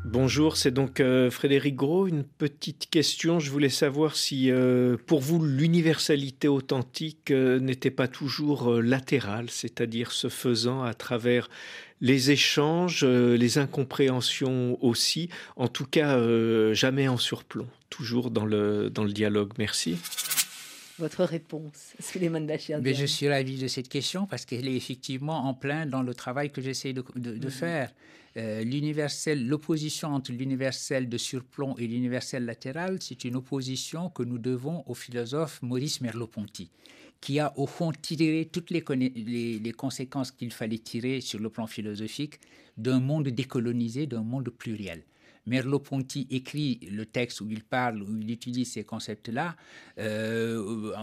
Bonjour, 0.07 0.55
c'est 0.55 0.69
donc 0.69 0.99
euh, 0.99 1.31
Frédéric 1.31 1.75
Gros. 1.75 2.05
Une 2.05 2.23
petite 2.23 2.91
question. 2.91 3.39
Je 3.39 3.49
voulais 3.49 3.69
savoir 3.69 4.15
si 4.15 4.51
euh, 4.51 4.97
pour 5.07 5.19
vous 5.19 5.43
l'universalité 5.43 6.47
authentique 6.47 7.31
euh, 7.31 7.59
n'était 7.59 7.89
pas 7.89 8.07
toujours 8.07 8.71
latérale, 8.71 9.49
c'est-à-dire 9.49 10.11
se 10.11 10.29
faisant 10.29 10.83
à 10.83 10.93
travers 10.93 11.49
les 12.01 12.29
échanges, 12.29 13.03
les 13.03 13.57
incompréhensions 13.57 14.77
aussi, 14.79 15.29
en 15.55 15.67
tout 15.67 15.85
cas 15.85 16.19
jamais 16.73 17.07
en 17.07 17.17
surplomb, 17.17 17.67
toujours 17.89 18.29
dans 18.31 18.45
le, 18.45 18.91
dans 18.91 19.05
le 19.05 19.13
dialogue. 19.13 19.53
Merci. 19.57 19.97
Votre 20.97 21.25
réponse, 21.25 21.93
Souleymane 21.99 22.47
Bachir 22.47 22.79
mais 22.81 22.93
je 22.93 23.05
suis 23.05 23.27
ravi 23.27 23.57
de 23.57 23.67
cette 23.67 23.89
question 23.89 24.25
parce 24.27 24.45
qu'elle 24.45 24.67
est 24.67 24.75
effectivement 24.75 25.45
en 25.45 25.53
plein 25.53 25.85
dans 25.85 26.01
le 26.03 26.13
travail 26.13 26.51
que 26.51 26.61
j'essaie 26.61 26.93
de, 26.93 27.03
de- 27.15 27.37
de 27.37 27.49
faire. 27.49 27.91
Euh, 28.37 28.63
l'universel, 28.63 29.47
l'opposition 29.47 30.09
entre 30.09 30.31
l'universel 30.31 31.07
de 31.09 31.17
surplomb 31.17 31.75
et 31.77 31.87
l'universel 31.87 32.45
latéral, 32.45 32.97
c'est 33.01 33.23
une 33.25 33.35
opposition 33.35 34.09
que 34.09 34.23
nous 34.23 34.37
devons 34.37 34.83
au 34.87 34.93
philosophe 34.93 35.61
Maurice 35.61 36.01
Merleau-Ponty, 36.01 36.69
qui 37.21 37.39
a 37.39 37.53
au 37.57 37.65
fond 37.67 37.91
tiré 37.93 38.49
toutes 38.51 38.71
les- 38.71 38.83
les 39.59 39.71
conséquences 39.71 40.31
qu'il 40.31 40.51
fallait 40.51 40.77
tirer 40.79 41.19
sur 41.21 41.39
le 41.39 41.49
plan 41.49 41.67
philosophique 41.67 42.39
d'un 42.77 42.99
monde 42.99 43.27
décolonisé, 43.29 44.05
d'un 44.05 44.21
monde 44.23 44.49
pluriel. 44.49 45.03
Merleau-Ponty 45.45 46.27
écrit 46.31 46.79
le 46.91 47.05
texte 47.05 47.41
où 47.41 47.49
il 47.49 47.63
parle, 47.63 48.01
où 48.01 48.17
il 48.17 48.31
utilise 48.31 48.71
ces 48.71 48.83
concepts-là 48.83 49.55
euh, 49.99 50.93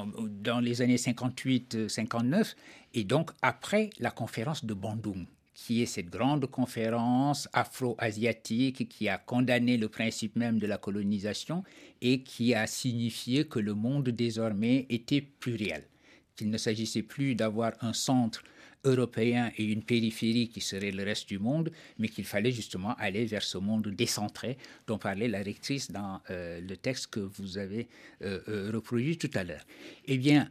dans 0.43 0.61
les 0.61 0.83
années 0.83 0.97
58-59, 0.97 2.55
et 2.95 3.05
donc 3.05 3.31
après 3.41 3.91
la 3.99 4.11
conférence 4.11 4.65
de 4.65 4.75
Bandung, 4.75 5.27
qui 5.55 5.83
est 5.83 5.87
cette 5.87 6.11
grande 6.11 6.47
conférence 6.47 7.49
afro-asiatique 7.53 8.89
qui 8.89 9.09
a 9.09 9.19
condamné 9.19 9.77
le 9.77 9.89
principe 9.89 10.37
même 10.37 10.59
de 10.59 10.67
la 10.67 10.79
colonisation 10.79 11.63
et 12.01 12.23
qui 12.23 12.55
a 12.55 12.67
signifié 12.67 13.47
que 13.47 13.59
le 13.59 13.75
monde 13.75 14.09
désormais 14.09 14.87
était 14.89 15.21
pluriel, 15.21 15.85
qu'il 16.35 16.51
ne 16.51 16.59
s'agissait 16.59 17.03
plus 17.03 17.35
d'avoir 17.35 17.73
un 17.81 17.93
centre 17.93 18.43
européen 18.85 19.53
et 19.57 19.65
une 19.65 19.83
périphérie 19.83 20.49
qui 20.49 20.61
serait 20.61 20.91
le 20.91 21.05
reste 21.05 21.29
du 21.29 21.39
monde, 21.39 21.71
mais 21.99 22.09
qu'il 22.09 22.25
fallait 22.25 22.51
justement 22.51 22.95
aller 22.95 23.25
vers 23.25 23.43
ce 23.43 23.59
monde 23.59 23.89
décentré 23.89 24.57
dont 24.87 24.99
parlait 24.99 25.29
la 25.29 25.43
rectrice 25.43 25.91
dans 25.91 26.21
euh, 26.31 26.61
le 26.61 26.77
texte 26.77 27.09
que 27.09 27.21
vous 27.21 27.59
avez 27.59 27.89
euh, 28.23 28.41
euh, 28.49 28.71
reproduit 28.73 29.19
tout 29.19 29.31
à 29.35 29.45
l'heure. 29.45 29.65
Eh 30.07 30.19
bien, 30.19 30.51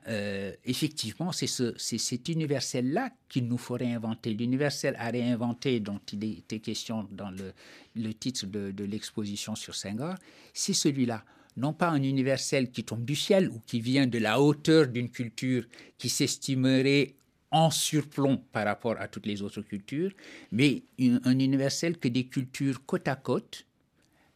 effectivement, 0.66 1.32
c'est 1.32 1.48
ce, 1.48 1.74
cet 1.78 2.30
universel-là 2.30 3.12
qu'il 3.28 3.48
nous 3.48 3.58
faut 3.58 3.76
réinventer. 3.76 4.34
L'universel 4.34 4.96
à 4.98 5.10
réinventer 5.10 5.80
dont 5.80 6.00
il 6.12 6.24
était 6.24 6.60
question 6.60 7.08
dans 7.12 7.32
le, 7.32 7.54
le 7.96 8.14
titre 8.14 8.46
de, 8.46 8.72
de 8.72 8.84
l'exposition 8.86 9.56
sur 9.56 9.76
Senghor, 9.76 10.16
c'est 10.54 10.74
celui-là 10.74 11.24
non 11.58 11.74
pas 11.74 11.90
un 11.90 12.02
universel 12.02 12.72
qui 12.72 12.84
tombe 12.86 13.04
du 13.04 13.16
ciel 13.16 13.50
ou 13.50 13.60
qui 13.66 13.82
vient 13.82 14.08
de 14.08 14.18
la 14.20 14.40
hauteur 14.40 14.88
d'une 14.88 15.10
culture 15.10 15.66
qui 15.98 16.08
s'estimerait 16.08 17.16
en 17.52 17.70
surplomb 17.70 18.38
par 18.52 18.66
rapport 18.66 18.96
à 19.00 19.08
toutes 19.08 19.26
les 19.26 19.42
autres 19.42 19.62
cultures, 19.62 20.12
mais 20.52 20.84
une- 20.98 21.20
un 21.26 21.38
universel 21.38 21.98
que 21.98 22.08
des 22.08 22.26
cultures 22.26 22.86
côte 22.86 23.08
à 23.08 23.16
côte, 23.16 23.66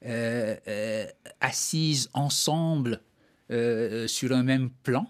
euh, 0.05 0.55
euh, 0.67 1.05
assises 1.39 2.09
ensemble 2.13 3.01
euh, 3.51 4.07
sur 4.07 4.31
un 4.31 4.43
même 4.43 4.69
plan, 4.83 5.07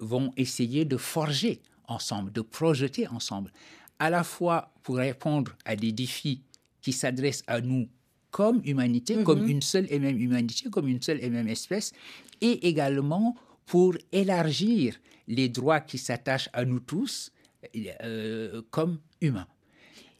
vont 0.00 0.32
essayer 0.36 0.84
de 0.84 0.96
forger 0.96 1.60
ensemble, 1.86 2.32
de 2.32 2.40
projeter 2.40 3.06
ensemble, 3.06 3.52
à 4.00 4.10
la 4.10 4.24
fois 4.24 4.72
pour 4.82 4.96
répondre 4.96 5.52
à 5.64 5.76
des 5.76 5.92
défis 5.92 6.42
qui 6.80 6.92
s'adressent 6.92 7.44
à 7.46 7.60
nous 7.60 7.88
comme 8.32 8.60
humanité, 8.64 9.22
comme 9.22 9.46
une 9.48 9.62
seule 9.62 9.86
et 9.90 10.00
même 10.00 10.18
humanité, 10.18 10.70
comme 10.70 10.88
une 10.88 11.00
seule 11.02 11.22
et 11.22 11.30
même 11.30 11.46
espèce, 11.48 11.92
et 12.40 12.66
également 12.68 13.36
pour 13.66 13.94
élargir 14.10 14.96
les 15.28 15.48
droits 15.48 15.80
qui 15.80 15.98
s'attachent 15.98 16.50
à 16.52 16.64
nous 16.64 16.80
tous 16.80 17.32
euh, 17.76 18.62
comme 18.70 18.98
humains. 19.20 19.46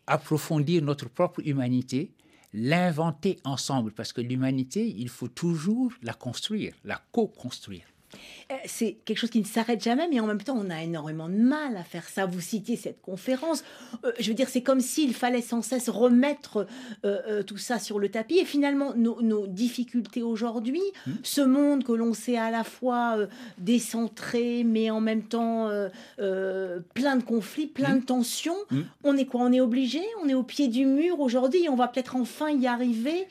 Approfondir 0.07 0.83
notre 0.83 1.09
propre 1.09 1.41
humanité, 1.45 2.13
l'inventer 2.53 3.39
ensemble, 3.45 3.93
parce 3.93 4.13
que 4.13 4.21
l'humanité, 4.21 4.87
il 4.87 5.09
faut 5.09 5.29
toujours 5.29 5.93
la 6.03 6.13
construire, 6.13 6.75
la 6.85 7.01
co-construire. 7.13 7.90
Euh, 8.51 8.55
C'est 8.67 8.97
quelque 9.05 9.19
chose 9.19 9.31
qui 9.31 9.41
ne 9.41 9.45
s'arrête 9.47 9.83
jamais, 9.83 10.09
mais 10.09 10.21
en 10.21 10.27
même 10.27 10.43
temps, 10.43 10.57
on 10.59 10.71
a 10.71 10.83
énormément 10.83 11.29
de 11.29 11.35
mal 11.35 11.77
à 11.77 11.85
faire 11.85 12.09
ça. 12.09 12.27
Vous 12.27 12.41
citiez 12.41 12.77
cette 12.77 13.01
conférence. 13.01 13.63
Euh, 14.05 14.13
je 14.19 14.29
veux 14.29 14.35
dire, 14.35 14.49
c'est 14.49 14.63
comme 14.63 14.81
s'il 14.81 15.15
fallait 15.15 15.43
sans 15.43 15.63
cesse 15.63 15.89
remettre 15.89 16.67
euh, 17.05 17.19
euh, 17.29 17.43
tout 17.43 17.59
ça 17.59 17.79
sur 17.79 17.99
le 17.99 18.09
tapis. 18.09 18.39
Et 18.39 18.45
finalement, 18.45 18.95
nos, 18.95 19.21
nos 19.23 19.47
difficultés 19.47 20.23
aujourd'hui, 20.23 20.83
ce 21.23 21.41
monde 21.41 21.85
que 21.85 21.93
l'on 21.93 22.15
sait 22.15 22.37
à 22.37 22.51
la 22.51 22.65
fois 22.65 23.17
décentré, 23.59 24.65
mais 24.65 24.91
en 24.91 25.01
même 25.01 25.23
temps 25.23 25.69
plein 26.19 27.17
de 27.17 27.23
conflits, 27.23 27.67
plein 27.67 27.97
de 27.97 28.05
tensions, 28.05 28.55
Mm. 28.71 28.81
on 29.05 29.17
est 29.17 29.27
quoi? 29.27 29.41
On 29.43 29.53
est 29.53 29.61
obligé? 29.61 30.01
On 30.23 30.29
est 30.29 30.35
au 30.35 30.43
pied 30.43 30.69
du 30.69 30.87
mur 30.87 31.21
aujourd'hui? 31.21 31.69
On 31.69 31.77
va 31.77 31.89
peut-être 31.89 32.17
enfin 32.17 32.51
y 32.51 32.67
arriver? 32.67 33.27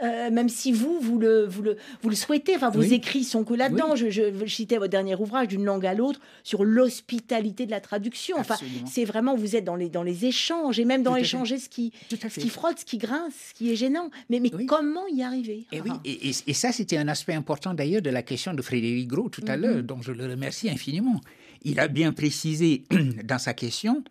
Euh, 0.00 0.30
même 0.30 0.48
si 0.48 0.70
vous, 0.70 0.98
vous 1.00 1.18
le, 1.18 1.44
vous 1.46 1.62
le, 1.62 1.76
vous 2.02 2.08
le 2.08 2.14
souhaitez, 2.14 2.54
enfin, 2.54 2.70
vos 2.70 2.80
Oui. 2.82 2.94
écrits 2.94 3.24
sont 3.24 3.42
que 3.42 3.54
là-dedans. 3.54 3.96
Je, 3.96 4.10
je, 4.10 4.22
je 4.44 4.52
citais 4.54 4.76
votre 4.76 4.90
dernier 4.90 5.16
ouvrage, 5.16 5.48
d'une 5.48 5.64
langue 5.64 5.84
à 5.86 5.94
l'autre, 5.94 6.20
sur 6.44 6.64
l'hospitalité 6.64 7.66
de 7.66 7.70
la 7.72 7.80
traduction. 7.80 8.36
Enfin, 8.38 8.54
c'est 8.86 9.04
vraiment, 9.04 9.34
vous 9.34 9.56
êtes 9.56 9.64
dans 9.64 9.74
les, 9.76 9.88
dans 9.88 10.02
les 10.04 10.24
échanges, 10.24 10.78
et 10.78 10.84
même 10.84 11.02
dans 11.02 11.16
échanger 11.16 11.58
ce 11.58 11.68
qui, 11.68 11.92
ce 12.10 12.40
qui 12.40 12.48
frotte, 12.48 12.78
ce 12.80 12.84
qui 12.84 12.98
grince, 12.98 13.34
ce 13.50 13.54
qui 13.54 13.70
est 13.72 13.76
gênant. 13.76 14.10
Mais, 14.30 14.38
mais 14.40 14.50
Oui. 14.54 14.66
comment 14.66 15.06
y 15.12 15.22
arriver? 15.22 15.66
Et, 15.72 15.80
oui, 15.80 15.90
Ah. 15.92 16.00
et, 16.04 16.28
et- 16.28 16.34
et 16.46 16.52
ça, 16.54 16.70
c'était 16.72 16.96
un 16.96 17.08
aspect 17.08 17.34
important 17.34 17.74
d'ailleurs 17.74 18.02
de 18.02 18.10
la 18.10 18.22
question 18.22 18.54
de 18.54 18.62
Frédéric 18.62 19.08
Gros 19.08 19.28
tout 19.28 19.44
à 19.48 19.56
l'heure, 19.56 19.82
dont 19.82 20.00
je 20.00 20.12
le 20.12 20.26
remercie 20.26 20.70
infiniment. 20.70 21.20
Il 21.64 21.80
a 21.80 21.88
bien 21.88 22.12
précisé 22.12 22.84
dans 23.24 23.38
sa 23.38 23.52
question 23.54 24.04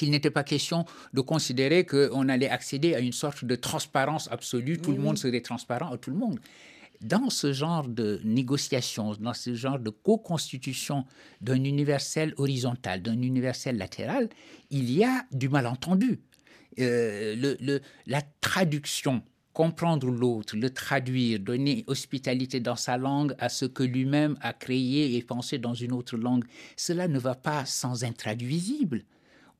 qu'il 0.00 0.10
n'était 0.10 0.30
pas 0.30 0.44
question 0.44 0.86
de 1.12 1.20
considérer 1.20 1.84
qu'on 1.84 2.30
allait 2.30 2.48
accéder 2.48 2.94
à 2.94 3.00
une 3.00 3.12
sorte 3.12 3.44
de 3.44 3.54
transparence 3.54 4.28
absolue, 4.32 4.78
tout 4.78 4.92
le 4.92 4.98
monde 4.98 5.18
serait 5.18 5.42
transparent 5.42 5.92
à 5.92 5.98
tout 5.98 6.10
le 6.10 6.16
monde. 6.16 6.40
dans 7.02 7.30
ce 7.30 7.54
genre 7.54 7.88
de 7.88 8.20
négociation, 8.24 9.14
dans 9.20 9.32
ce 9.32 9.54
genre 9.54 9.78
de 9.78 9.88
co-constitution 9.88 11.06
d'un 11.40 11.64
universel 11.64 12.34
horizontal, 12.36 13.00
d'un 13.00 13.20
universel 13.22 13.78
latéral, 13.78 14.28
il 14.70 14.90
y 14.90 15.02
a 15.02 15.24
du 15.32 15.48
malentendu. 15.48 16.20
Euh, 16.78 17.34
le, 17.36 17.80
la 18.06 18.22
traduction, 18.42 19.22
comprendre 19.54 20.10
l'autre, 20.10 20.56
le 20.56 20.70
traduire, 20.70 21.40
donner 21.40 21.84
hospitalité 21.86 22.60
dans 22.60 22.76
sa 22.76 22.98
langue 22.98 23.34
à 23.38 23.48
ce 23.48 23.64
que 23.64 23.82
lui-même 23.82 24.36
a 24.42 24.52
créé 24.52 25.16
et 25.16 25.22
pensé 25.22 25.58
dans 25.58 25.74
une 25.74 25.92
autre 25.92 26.16
langue, 26.16 26.44
cela 26.76 27.08
ne 27.08 27.18
va 27.18 27.34
pas 27.34 27.64
sans 27.64 28.04
intraduisible. 28.04 29.04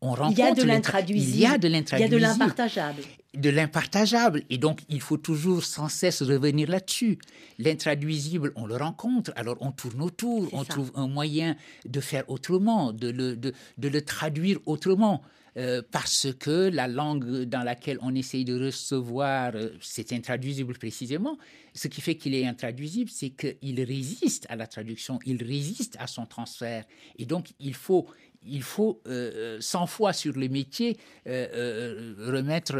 On 0.02 0.30
il 0.30 0.38
y 0.38 0.42
a 0.42 0.54
de 0.54 0.62
l'intraduisible. 0.62 1.36
Il 1.36 1.40
y 1.40 1.46
a 1.46 1.58
de 1.58 1.68
l'intraduisible. 1.68 2.16
Il 2.16 2.22
y 2.22 2.24
a 2.24 2.32
de 2.32 2.38
l'impartageable. 2.38 3.02
De 3.34 3.50
l'impartageable. 3.50 4.42
Et 4.48 4.56
donc, 4.56 4.80
il 4.88 5.00
faut 5.00 5.18
toujours 5.18 5.62
sans 5.62 5.88
cesse 5.88 6.22
revenir 6.22 6.70
là-dessus. 6.70 7.18
L'intraduisible, 7.58 8.52
on 8.56 8.66
le 8.66 8.76
rencontre, 8.76 9.30
alors 9.36 9.56
on 9.60 9.72
tourne 9.72 10.00
autour, 10.00 10.48
on 10.52 10.64
trouve 10.64 10.90
un 10.94 11.06
moyen 11.06 11.54
de 11.84 12.00
faire 12.00 12.28
autrement, 12.30 12.92
de 12.92 13.10
le, 13.10 13.36
de, 13.36 13.52
de 13.76 13.88
le 13.88 14.02
traduire 14.02 14.58
autrement. 14.64 15.22
Euh, 15.56 15.82
parce 15.90 16.28
que 16.38 16.68
la 16.68 16.86
langue 16.86 17.42
dans 17.42 17.64
laquelle 17.64 17.98
on 18.02 18.14
essaye 18.14 18.44
de 18.44 18.66
recevoir, 18.66 19.52
euh, 19.56 19.70
c'est 19.80 20.12
intraduisible 20.12 20.74
précisément. 20.74 21.38
Ce 21.74 21.88
qui 21.88 22.00
fait 22.00 22.14
qu'il 22.14 22.36
est 22.36 22.46
intraduisible, 22.46 23.10
c'est 23.12 23.30
qu'il 23.30 23.82
résiste 23.82 24.46
à 24.48 24.54
la 24.54 24.68
traduction, 24.68 25.18
il 25.26 25.42
résiste 25.42 25.96
à 25.98 26.06
son 26.06 26.24
transfert. 26.24 26.84
Et 27.18 27.26
donc, 27.26 27.48
il 27.58 27.74
faut, 27.74 28.06
il 28.44 28.62
faut 28.62 29.00
euh, 29.06 29.58
100 29.60 29.86
fois 29.86 30.12
sur 30.12 30.36
le 30.36 30.48
métier 30.48 30.96
euh, 31.26 32.14
remettre, 32.18 32.78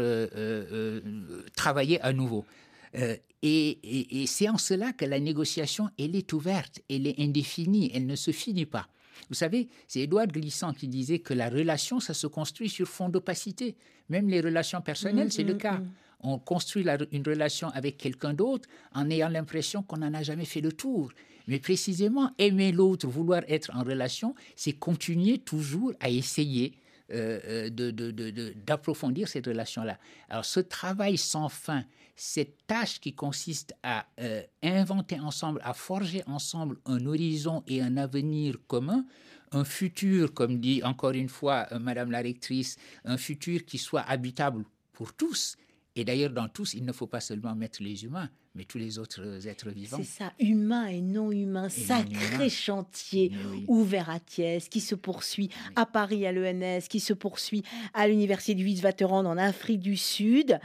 travailler 1.55 2.01
à 2.01 2.13
nouveau. 2.13 2.45
et, 2.93 4.21
et 4.21 4.27
c'est 4.27 4.49
en 4.49 4.57
cela 4.57 4.93
que 4.93 5.05
la 5.05 5.19
négociation, 5.19 5.89
elle 5.97 6.15
est 6.15 6.33
ouverte, 6.33 6.81
elle 6.89 7.07
est 7.07 7.19
indéfinie, 7.19 7.91
elle 7.93 8.05
ne 8.05 8.15
se 8.15 8.31
finit 8.31 8.65
pas. 8.65 8.87
Vous 9.29 9.35
savez, 9.35 9.69
c'est 9.87 10.01
Édouard 10.01 10.27
Glissant 10.27 10.73
qui 10.73 10.87
disait 10.87 11.19
que 11.19 11.33
la 11.33 11.49
relation, 11.49 11.99
ça 11.99 12.13
se 12.13 12.27
construit 12.27 12.69
sur 12.69 12.87
fond 12.87 13.09
d'opacité. 13.09 13.75
Même 14.09 14.27
les 14.29 14.41
relations 14.41 14.81
personnelles, 14.81 15.27
mm, 15.27 15.31
c'est 15.31 15.43
le 15.43 15.53
mm, 15.53 15.57
cas. 15.57 15.77
Mm. 15.77 15.91
On 16.23 16.37
construit 16.37 16.85
une 17.11 17.23
relation 17.23 17.69
avec 17.69 17.97
quelqu'un 17.97 18.33
d'autre 18.33 18.69
en 18.93 19.09
ayant 19.09 19.29
l'impression 19.29 19.81
qu'on 19.81 19.97
n'en 19.97 20.13
a 20.13 20.21
jamais 20.21 20.45
fait 20.45 20.61
le 20.61 20.71
tour. 20.71 21.11
Mais 21.47 21.59
précisément, 21.59 22.31
aimer 22.37 22.71
l'autre, 22.71 23.07
vouloir 23.07 23.43
être 23.47 23.71
en 23.75 23.83
relation, 23.83 24.35
c'est 24.55 24.73
continuer 24.73 25.39
toujours 25.39 25.93
à 25.99 26.09
essayer 26.09 26.73
euh, 27.13 27.69
euh, 27.69 28.51
d'approfondir 28.65 29.27
cette 29.27 29.45
relation-là. 29.45 29.97
Alors 30.29 30.45
ce 30.45 30.61
travail 30.61 31.17
sans 31.17 31.49
fin, 31.49 31.83
cette 32.15 32.65
tâche 32.67 33.01
qui 33.01 33.13
consiste 33.13 33.73
à 33.83 34.05
euh, 34.21 34.41
inventer 34.63 35.19
ensemble, 35.19 35.59
à 35.63 35.73
forger 35.73 36.23
ensemble 36.25 36.77
un 36.85 37.05
horizon 37.05 37.63
et 37.67 37.81
un 37.81 37.97
avenir 37.97 38.55
commun, 38.67 39.05
un 39.51 39.65
futur, 39.65 40.33
comme 40.33 40.61
dit 40.61 40.83
encore 40.83 41.11
une 41.11 41.27
fois 41.27 41.67
Madame 41.81 42.11
la 42.11 42.21
rectrice, 42.21 42.77
un 43.03 43.17
futur 43.17 43.65
qui 43.65 43.77
soit 43.77 44.01
habitable 44.01 44.63
pour 44.93 45.13
tous. 45.13 45.57
Et 45.97 46.05
d'ailleurs, 46.05 46.29
dans 46.29 46.47
tous, 46.47 46.73
il 46.73 46.85
ne 46.85 46.93
faut 46.93 47.07
pas 47.07 47.19
seulement 47.19 47.53
mettre 47.53 47.83
les 47.83 48.05
humains, 48.05 48.29
mais 48.55 48.63
tous 48.63 48.77
les 48.77 48.97
autres 48.97 49.45
êtres 49.47 49.69
vivants. 49.71 49.97
C'est 49.97 50.23
ça, 50.23 50.31
humain 50.39 50.87
et 50.87 51.01
non 51.01 51.31
humain, 51.31 51.67
sacré 51.67 52.49
chantier 52.49 53.33
ouvert 53.67 54.09
à 54.09 54.21
Thiès, 54.21 54.69
qui 54.69 54.79
se 54.79 54.95
poursuit 54.95 55.49
à 55.75 55.85
Paris 55.85 56.25
à 56.25 56.31
l'ENS, 56.31 56.87
qui 56.89 57.01
se 57.01 57.13
poursuit 57.13 57.63
à 57.93 58.07
l'Université 58.07 58.55
du 58.55 58.63
Witwatersrand 58.63 59.25
en 59.25 59.37
Afrique 59.37 59.81
du 59.81 59.97
Sud, 59.97 60.59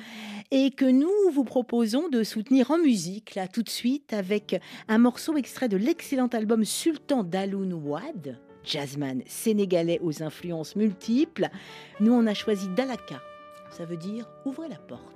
et 0.52 0.70
que 0.70 0.84
nous 0.84 1.10
vous 1.32 1.44
proposons 1.44 2.08
de 2.08 2.22
soutenir 2.22 2.70
en 2.70 2.78
musique, 2.78 3.34
là 3.34 3.48
tout 3.48 3.64
de 3.64 3.68
suite, 3.68 4.12
avec 4.12 4.60
un 4.86 4.98
morceau 4.98 5.36
extrait 5.36 5.68
de 5.68 5.76
l'excellent 5.76 6.28
album 6.28 6.64
Sultan 6.64 7.24
d'Aloun 7.24 7.72
Wad, 7.72 8.38
jazzman 8.62 9.22
sénégalais 9.26 9.98
aux 10.02 10.22
influences 10.22 10.76
multiples. 10.76 11.48
Nous, 11.98 12.12
on 12.12 12.28
a 12.28 12.34
choisi 12.34 12.68
Dalaka, 12.76 13.20
ça 13.70 13.84
veut 13.84 13.96
dire 13.96 14.28
ouvrez 14.44 14.68
la 14.68 14.76
porte 14.76 15.15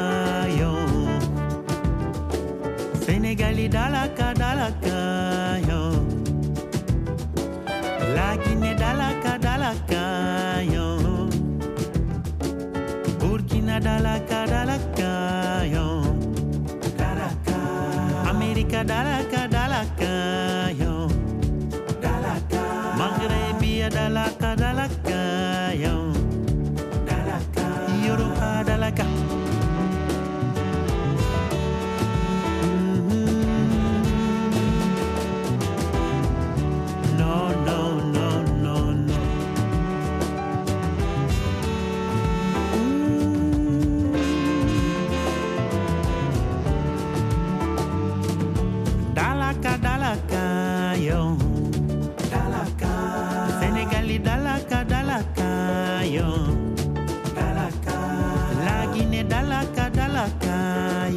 dalaka 59.31 59.85
dalaka 59.95 60.57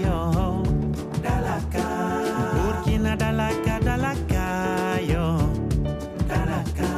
yo. 0.03 0.19
Dalaka. 1.25 1.87
Burkina 2.55 3.13
dalaka 3.19 3.75
dalaka 3.83 4.47
yo. 5.13 5.27
Dalaka. 6.31 6.91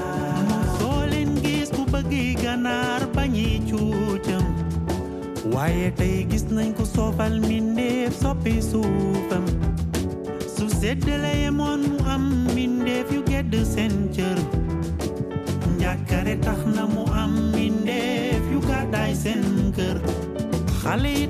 Soo 0.78 1.00
leen 1.12 1.32
gis 1.44 1.72
ku 1.76 1.82
bëggi 1.92 2.36
ganaar 2.42 3.02
bañi 3.16 3.48
cuucam 3.68 4.44
waaye 5.54 5.88
tey 5.98 6.16
gis 6.30 6.44
nañ 6.56 6.68
ko 6.76 6.84
soofal 6.84 7.40
mindeef 7.48 8.12
soppi 8.22 8.60
suufam. 8.70 9.44
Su 10.54 10.68
seddale 10.80 11.32
yemoon 11.44 11.80
mu 11.90 11.98
am 12.14 12.24
mindeef 12.54 13.08
yu 13.14 13.22
gedd 13.30 13.52
seen 13.72 13.94
cër. 14.14 14.38
Njàkkare 15.80 16.34
tax 16.44 16.60
na 16.76 16.84
mu 16.94 17.04
am 17.22 17.32
mindeef 17.56 18.42
yu 18.52 18.60
gàddaay 18.68 19.12
seen 19.22 19.72
kër. 19.76 19.96
Xale 20.86 21.26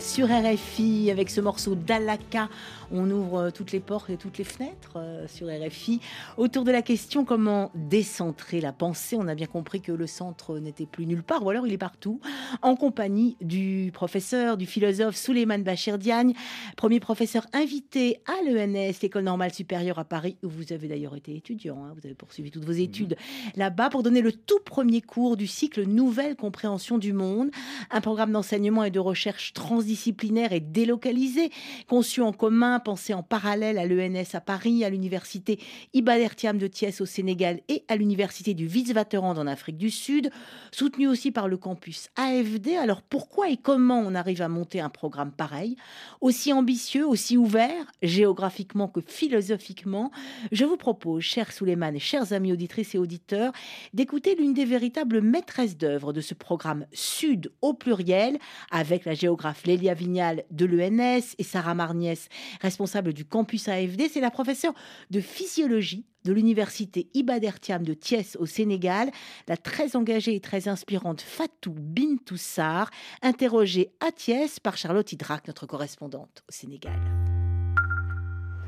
sur 0.00 0.26
RFI 0.26 1.10
avec 1.10 1.30
ce 1.30 1.40
morceau 1.40 1.74
d'Alaka 1.74 2.48
on 2.92 3.10
ouvre 3.10 3.36
euh, 3.36 3.50
toutes 3.50 3.72
les 3.72 3.80
portes 3.80 4.10
et 4.10 4.16
toutes 4.16 4.38
les 4.38 4.44
fenêtres 4.44 4.92
euh, 4.96 5.26
sur 5.26 5.48
RFI 5.48 6.00
autour 6.36 6.64
de 6.64 6.70
la 6.70 6.82
question 6.82 7.24
comment 7.24 7.70
décentrer 7.74 8.60
la 8.60 8.72
pensée. 8.72 9.16
On 9.18 9.28
a 9.28 9.34
bien 9.34 9.46
compris 9.46 9.80
que 9.80 9.92
le 9.92 10.06
centre 10.06 10.58
n'était 10.58 10.86
plus 10.86 11.06
nulle 11.06 11.22
part, 11.22 11.44
ou 11.44 11.50
alors 11.50 11.66
il 11.66 11.72
est 11.72 11.78
partout, 11.78 12.20
en 12.60 12.76
compagnie 12.76 13.36
du 13.40 13.90
professeur, 13.92 14.56
du 14.56 14.66
philosophe 14.66 15.16
Souleymane 15.16 15.62
Bachir 15.62 15.98
Diagne, 15.98 16.34
premier 16.76 17.00
professeur 17.00 17.46
invité 17.52 18.20
à 18.26 18.42
l'ENS, 18.44 18.92
l'école 19.02 19.24
normale 19.24 19.52
supérieure 19.52 19.98
à 19.98 20.04
Paris, 20.04 20.36
où 20.42 20.48
vous 20.48 20.72
avez 20.72 20.88
d'ailleurs 20.88 21.16
été 21.16 21.34
étudiant. 21.34 21.84
Hein. 21.84 21.94
vous 21.94 22.06
avez 22.06 22.14
poursuivi 22.14 22.50
toutes 22.50 22.64
vos 22.64 22.72
études 22.72 23.16
là-bas 23.56 23.90
pour 23.90 24.02
donner 24.02 24.20
le 24.20 24.32
tout 24.32 24.60
premier 24.64 25.00
cours 25.00 25.36
du 25.36 25.46
cycle 25.46 25.84
Nouvelle 25.86 26.36
compréhension 26.36 26.98
du 26.98 27.12
monde, 27.12 27.50
un 27.90 28.00
programme 28.00 28.32
d'enseignement 28.32 28.84
et 28.84 28.90
de 28.90 29.00
recherche 29.00 29.52
transdisciplinaire 29.52 30.52
et 30.52 30.60
délocalisé, 30.60 31.50
conçu 31.88 32.20
en 32.20 32.32
commun, 32.32 32.81
pensé 32.82 33.14
en 33.14 33.22
parallèle 33.22 33.78
à 33.78 33.86
l'ENS 33.86 34.34
à 34.34 34.40
Paris, 34.40 34.84
à 34.84 34.90
l'université 34.90 35.58
Ibadertiam 35.94 36.58
de 36.58 36.66
Thiès 36.66 37.00
au 37.00 37.06
Sénégal 37.06 37.60
et 37.68 37.84
à 37.88 37.96
l'université 37.96 38.52
du 38.52 38.66
Witwatersrand 38.66 39.38
en 39.38 39.46
Afrique 39.46 39.78
du 39.78 39.90
Sud, 39.90 40.30
soutenu 40.70 41.08
aussi 41.08 41.30
par 41.30 41.48
le 41.48 41.56
campus 41.56 42.08
AFD. 42.16 42.76
Alors 42.76 43.02
pourquoi 43.02 43.48
et 43.48 43.56
comment 43.56 44.00
on 44.00 44.14
arrive 44.14 44.42
à 44.42 44.48
monter 44.48 44.80
un 44.80 44.90
programme 44.90 45.32
pareil, 45.32 45.76
aussi 46.20 46.52
ambitieux, 46.52 47.06
aussi 47.06 47.36
ouvert, 47.36 47.86
géographiquement 48.02 48.88
que 48.88 49.00
philosophiquement 49.00 50.10
Je 50.50 50.64
vous 50.64 50.76
propose, 50.76 51.22
chers 51.22 51.52
Souleymane 51.52 51.98
chers 51.98 52.32
amis 52.32 52.52
auditrices 52.52 52.94
et 52.94 52.98
auditeurs, 52.98 53.52
d'écouter 53.94 54.34
l'une 54.34 54.54
des 54.54 54.64
véritables 54.64 55.20
maîtresses 55.20 55.76
d'œuvre 55.76 56.12
de 56.12 56.20
ce 56.20 56.34
programme 56.34 56.86
Sud 56.92 57.52
au 57.62 57.74
pluriel, 57.74 58.38
avec 58.70 59.04
la 59.04 59.14
géographe 59.14 59.64
Lélia 59.64 59.94
Vignal 59.94 60.44
de 60.50 60.66
l'ENS 60.66 61.34
et 61.38 61.44
Sarah 61.44 61.74
Marniès, 61.74 62.28
responsable 62.72 63.12
du 63.12 63.26
campus 63.26 63.68
AFD. 63.68 64.08
C'est 64.10 64.20
la 64.20 64.30
professeure 64.30 64.72
de 65.10 65.20
physiologie 65.20 66.06
de 66.24 66.32
l'université 66.32 67.08
Ibadertiam 67.12 67.82
de 67.82 67.92
Thiès 67.92 68.36
au 68.40 68.46
Sénégal, 68.46 69.10
la 69.46 69.58
très 69.58 69.94
engagée 69.94 70.34
et 70.34 70.40
très 70.40 70.68
inspirante 70.68 71.20
Fatou 71.20 71.74
Bintoussar, 71.76 72.90
interrogée 73.20 73.90
à 74.00 74.10
Thiès 74.10 74.58
par 74.58 74.78
Charlotte 74.78 75.12
Hydrac, 75.12 75.46
notre 75.48 75.66
correspondante 75.66 76.42
au 76.48 76.52
Sénégal. 76.52 76.98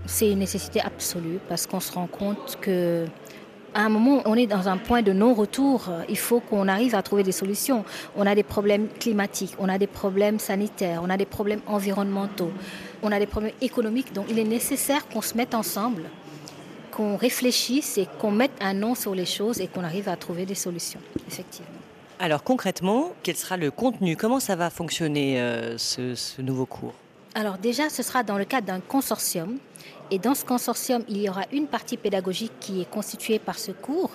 C'est 0.04 0.30
une 0.30 0.40
nécessité 0.40 0.82
absolue 0.82 1.38
parce 1.48 1.66
qu'on 1.66 1.80
se 1.80 1.92
rend 1.92 2.06
compte 2.06 2.58
que 2.60 3.06
à 3.74 3.80
un 3.80 3.88
moment, 3.88 4.22
on 4.24 4.36
est 4.36 4.46
dans 4.46 4.68
un 4.68 4.76
point 4.76 5.02
de 5.02 5.12
non-retour. 5.12 5.90
Il 6.08 6.16
faut 6.16 6.38
qu'on 6.38 6.68
arrive 6.68 6.94
à 6.94 7.02
trouver 7.02 7.24
des 7.24 7.32
solutions. 7.32 7.84
On 8.16 8.24
a 8.24 8.36
des 8.36 8.44
problèmes 8.44 8.86
climatiques, 8.88 9.54
on 9.58 9.68
a 9.68 9.78
des 9.78 9.88
problèmes 9.88 10.38
sanitaires, 10.38 11.00
on 11.02 11.10
a 11.10 11.16
des 11.16 11.26
problèmes 11.26 11.60
environnementaux, 11.66 12.52
on 13.04 13.12
a 13.12 13.18
des 13.18 13.26
problèmes 13.26 13.54
économiques. 13.60 14.12
Donc 14.12 14.26
il 14.30 14.38
est 14.38 14.44
nécessaire 14.44 15.06
qu'on 15.08 15.22
se 15.22 15.36
mette 15.36 15.54
ensemble, 15.54 16.04
qu'on 16.90 17.16
réfléchisse 17.16 17.98
et 17.98 18.08
qu'on 18.18 18.30
mette 18.30 18.52
un 18.60 18.74
nom 18.74 18.94
sur 18.94 19.14
les 19.14 19.26
choses 19.26 19.60
et 19.60 19.68
qu'on 19.68 19.84
arrive 19.84 20.08
à 20.08 20.16
trouver 20.16 20.46
des 20.46 20.54
solutions, 20.54 21.00
effectivement. 21.28 21.68
Alors 22.18 22.42
concrètement, 22.42 23.12
quel 23.22 23.36
sera 23.36 23.56
le 23.56 23.70
contenu? 23.70 24.16
Comment 24.16 24.40
ça 24.40 24.56
va 24.56 24.70
fonctionner 24.70 25.40
euh, 25.40 25.76
ce, 25.78 26.14
ce 26.14 26.40
nouveau 26.40 26.66
cours? 26.66 26.94
Alors 27.34 27.58
déjà, 27.58 27.90
ce 27.90 28.02
sera 28.02 28.22
dans 28.22 28.38
le 28.38 28.44
cadre 28.44 28.68
d'un 28.68 28.80
consortium 28.80 29.58
et 30.10 30.18
dans 30.18 30.34
ce 30.34 30.44
consortium, 30.44 31.02
il 31.08 31.20
y 31.20 31.28
aura 31.28 31.42
une 31.52 31.66
partie 31.66 31.96
pédagogique 31.96 32.52
qui 32.60 32.80
est 32.80 32.88
constituée 32.88 33.40
par 33.40 33.58
ce 33.58 33.72
cours, 33.72 34.10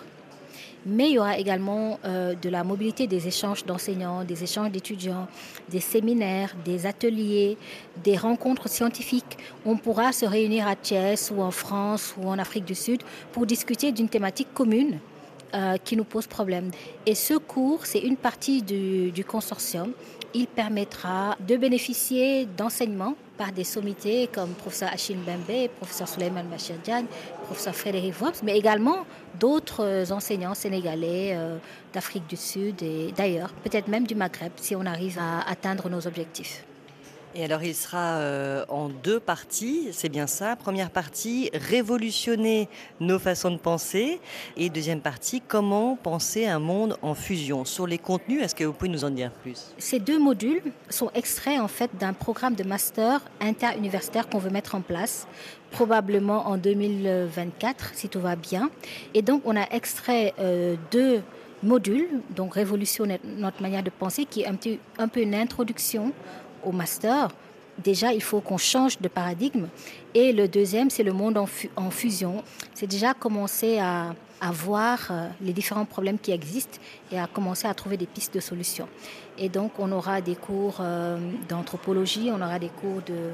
mais 0.90 1.10
il 1.10 1.14
y 1.14 1.20
aura 1.20 1.38
également 1.38 2.00
euh, 2.06 2.34
de 2.36 2.50
la 2.50 2.64
mobilité 2.64 3.08
des 3.08 3.28
échanges 3.28 3.66
d'enseignants, 3.66 4.24
des 4.24 4.44
échanges 4.44 4.72
d'étudiants, 4.72 5.28
des 5.70 5.80
séminaires, 5.80 6.56
des 6.66 6.86
ateliers, 6.86 7.58
des 8.04 8.18
rencontres 8.18 8.68
scientifiques. 8.68 9.38
On 9.66 9.78
pourra 9.78 10.12
se 10.12 10.26
réunir 10.26 10.68
à 10.68 10.76
Thiès 10.76 11.32
ou 11.36 11.42
en 11.42 11.52
France 11.52 12.16
ou 12.18 12.28
en 12.28 12.40
Afrique 12.40 12.66
du 12.66 12.76
Sud 12.76 13.02
pour 13.32 13.46
discuter 13.46 13.92
d'une 13.92 14.10
thématique 14.10 14.54
commune 14.54 15.00
euh, 15.54 15.78
qui 15.78 15.96
nous 15.96 16.04
pose 16.04 16.28
problème. 16.28 16.72
Et 17.06 17.16
ce 17.16 17.34
cours, 17.34 17.86
c'est 17.86 18.00
une 18.00 18.18
partie 18.18 18.62
du, 18.62 19.12
du 19.12 19.26
consortium. 19.26 19.94
Il 20.34 20.48
permettra 20.48 21.36
de 21.40 21.58
bénéficier 21.58 22.46
d'enseignements 22.46 23.16
par 23.38 23.52
des 23.52 23.64
sommités 23.64 24.30
comme 24.32 24.52
professeur 24.52 24.90
Achille 24.94 25.18
Bembe, 25.18 25.70
professeur 25.78 26.08
Suleiman 26.08 26.44
Bachirdian, 26.44 27.06
professeur 27.46 27.74
Frédéric 27.74 28.14
Vops, 28.14 28.44
mais 28.44 28.56
également 28.56 29.06
d'autres 29.40 30.12
enseignants 30.12 30.54
sénégalais 30.54 31.34
euh, 31.34 31.58
d'Afrique 31.94 32.28
du 32.28 32.36
Sud 32.36 32.84
et 32.84 33.12
d'ailleurs, 33.16 33.54
peut-être 33.64 33.88
même 33.88 34.06
du 34.06 34.14
Maghreb, 34.14 34.52
si 34.58 34.76
on 34.76 34.86
arrive 34.86 35.18
à 35.20 35.50
atteindre 35.50 35.90
nos 35.90 36.06
objectifs. 36.06 36.64
Et 37.36 37.44
alors 37.44 37.64
il 37.64 37.76
sera 37.76 38.18
euh, 38.18 38.66
en 38.70 38.90
deux 38.90 39.20
parties, 39.20 39.90
c'est 39.92 40.10
bien 40.10 40.26
ça. 40.26 40.56
Première 40.56 40.90
partie, 40.90 41.52
révolutionner 41.54 42.68
nos 43.00 43.20
façons 43.20 43.52
de 43.52 43.58
penser. 43.58 44.20
Et 44.58 44.70
deuxième 44.70 45.02
partie, 45.02 45.40
comment 45.40 45.96
penser 45.96 46.48
un 46.48 46.60
monde 46.60 46.98
en 47.04 47.14
fusion. 47.14 47.66
Sur 47.66 47.86
les 47.86 48.00
contenus, 48.00 48.42
est-ce 48.42 48.56
que 48.56 48.64
vous 48.64 48.74
pouvez 48.74 48.90
nous 48.90 49.06
en 49.06 49.12
dire 49.12 49.32
plus? 49.32 49.76
Ces 49.78 50.00
deux 50.00 50.18
modules 50.18 50.64
sont 50.90 51.12
extraits 51.14 51.60
en 51.60 51.68
fait 51.68 51.92
d'un 52.00 52.14
programme 52.14 52.56
de 52.56 52.64
master 52.64 53.22
interuniversitaire 53.40 54.28
qu'on 54.28 54.40
veut 54.40 54.50
mettre 54.50 54.74
en 54.74 54.82
place 54.82 55.28
probablement 55.72 56.48
en 56.48 56.58
2024 56.58 57.92
si 57.94 58.10
tout 58.10 58.20
va 58.20 58.36
bien. 58.36 58.72
Et 59.14 59.22
donc 59.22 59.44
on 59.46 59.56
a 59.56 59.68
extrait 59.72 60.34
euh, 60.40 60.76
deux 60.92 61.22
modules, 61.62 62.22
donc 62.36 62.56
révolutionner 62.56 63.20
notre 63.24 63.62
manière 63.62 63.84
de 63.84 63.90
penser, 63.90 64.26
qui 64.26 64.42
est 64.42 64.48
un, 64.48 64.56
petit, 64.56 64.80
un 64.98 65.08
peu 65.08 65.22
une 65.22 65.36
introduction 65.36 66.14
au 66.64 66.72
master, 66.72 67.30
déjà, 67.84 68.14
il 68.14 68.22
faut 68.22 68.42
qu'on 68.42 68.58
change 68.58 69.00
de 69.00 69.08
paradigme. 69.08 69.68
Et 70.14 70.34
le 70.34 70.48
deuxième, 70.48 70.90
c'est 70.90 71.04
le 71.04 71.14
monde 71.14 71.38
en, 71.38 71.46
fu 71.46 71.70
en 71.76 71.90
fusion. 71.92 72.44
C'est 72.74 72.88
déjà 72.88 73.14
commencer 73.14 73.80
à, 73.80 74.14
voir 74.54 75.10
euh, 75.12 75.28
les 75.42 75.52
différents 75.52 75.84
problèmes 75.84 76.18
qui 76.18 76.32
existent 76.32 76.80
et 77.12 77.20
à 77.20 77.28
commencer 77.28 77.68
à 77.68 77.74
trouver 77.74 77.98
des 77.98 78.06
pistes 78.06 78.34
de 78.34 78.40
solutions. 78.40 78.88
Et 79.38 79.50
donc, 79.50 79.74
on 79.80 79.92
aura 79.92 80.22
des 80.22 80.36
cours 80.36 80.78
euh, 80.80 81.18
d'anthropologie, 81.50 82.30
on 82.32 82.42
aura 82.42 82.58
des 82.58 82.70
cours 82.70 83.02
de, 83.06 83.32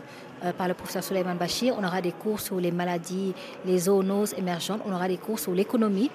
par 0.54 0.68
le 0.68 0.74
professeur 0.74 1.04
Suleiman 1.04 1.36
Bachir, 1.36 1.76
on 1.78 1.84
aura 1.84 2.02
des 2.02 2.12
cours 2.12 2.40
sur 2.40 2.60
les 2.60 2.72
maladies, 2.72 3.34
les 3.66 3.80
zoonoses 3.80 4.34
émergentes, 4.38 4.82
on 4.86 4.94
aura 4.94 5.08
des 5.08 5.18
cours 5.18 5.40
sur 5.40 5.54
l'économie. 5.54 6.10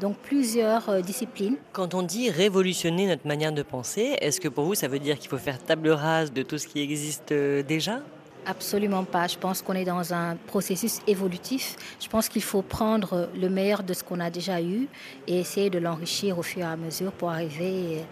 Donc 0.00 0.16
plusieurs 0.18 0.88
euh, 0.90 1.00
disciplines. 1.00 1.56
Quand 1.72 1.94
on 1.94 2.02
dit 2.02 2.30
révolutionner 2.30 3.06
notre 3.06 3.26
manière 3.26 3.52
de 3.52 3.62
penser, 3.62 4.16
est-ce 4.20 4.40
que 4.40 4.48
pour 4.48 4.64
vous 4.64 4.74
ça 4.74 4.88
veut 4.88 4.98
dire 4.98 5.18
qu'il 5.18 5.30
faut 5.30 5.38
faire 5.38 5.58
table 5.58 5.88
rase 5.88 6.32
de 6.32 6.42
tout 6.42 6.58
ce 6.58 6.66
qui 6.66 6.82
existe 6.82 7.32
euh, 7.32 7.62
déjà? 7.62 8.00
Absolument 8.48 9.02
pas. 9.02 9.26
Je 9.26 9.36
pense 9.38 9.60
qu'on 9.60 9.72
est 9.72 9.84
dans 9.84 10.14
un 10.14 10.36
processus 10.46 11.00
évolutif. 11.08 11.74
Je 12.00 12.08
pense 12.08 12.28
qu'il 12.28 12.42
faut 12.42 12.62
prendre 12.62 13.28
le 13.34 13.48
meilleur 13.48 13.82
de 13.82 13.92
ce 13.92 14.04
qu'on 14.04 14.20
a 14.20 14.30
déjà 14.30 14.62
eu 14.62 14.86
et 15.26 15.40
essayer 15.40 15.68
de 15.68 15.80
l'enrichir 15.80 16.38
au 16.38 16.42
fur 16.42 16.62
et 16.62 16.64
à 16.64 16.76
mesure 16.76 17.10
pour 17.10 17.30
arriver 17.30 18.04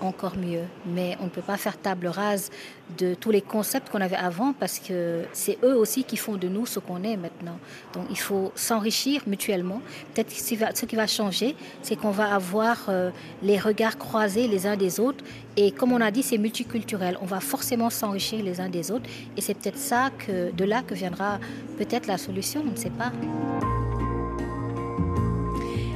encore 0.00 0.36
mieux. 0.36 0.64
Mais 0.86 1.16
on 1.20 1.24
ne 1.24 1.30
peut 1.30 1.42
pas 1.42 1.56
faire 1.56 1.76
table 1.76 2.06
rase 2.06 2.50
de 2.98 3.14
tous 3.14 3.30
les 3.30 3.40
concepts 3.40 3.88
qu'on 3.90 4.00
avait 4.00 4.16
avant 4.16 4.52
parce 4.52 4.78
que 4.78 5.22
c'est 5.32 5.58
eux 5.62 5.76
aussi 5.76 6.04
qui 6.04 6.16
font 6.16 6.36
de 6.36 6.48
nous 6.48 6.66
ce 6.66 6.78
qu'on 6.78 7.02
est 7.02 7.16
maintenant. 7.16 7.58
Donc 7.94 8.04
il 8.10 8.18
faut 8.18 8.52
s'enrichir 8.54 9.22
mutuellement. 9.26 9.80
Peut-être 10.14 10.28
que 10.28 10.78
ce 10.78 10.86
qui 10.86 10.96
va 10.96 11.06
changer, 11.06 11.56
c'est 11.82 11.96
qu'on 11.96 12.10
va 12.10 12.34
avoir 12.34 12.86
euh, 12.88 13.10
les 13.42 13.58
regards 13.58 13.98
croisés 13.98 14.48
les 14.48 14.66
uns 14.66 14.76
des 14.76 15.00
autres. 15.00 15.24
Et 15.56 15.72
comme 15.72 15.92
on 15.92 16.00
a 16.00 16.10
dit, 16.10 16.22
c'est 16.22 16.38
multiculturel. 16.38 17.16
On 17.20 17.26
va 17.26 17.40
forcément 17.40 17.90
s'enrichir 17.90 18.42
les 18.42 18.60
uns 18.60 18.68
des 18.68 18.90
autres. 18.90 19.08
Et 19.36 19.40
c'est 19.40 19.54
peut-être 19.54 19.78
ça 19.78 20.10
que 20.18 20.50
de 20.50 20.64
là 20.64 20.82
que 20.82 20.94
viendra 20.94 21.38
peut-être 21.78 22.06
la 22.06 22.18
solution. 22.18 22.62
On 22.66 22.72
ne 22.72 22.76
sait 22.76 22.90
pas. 22.90 23.12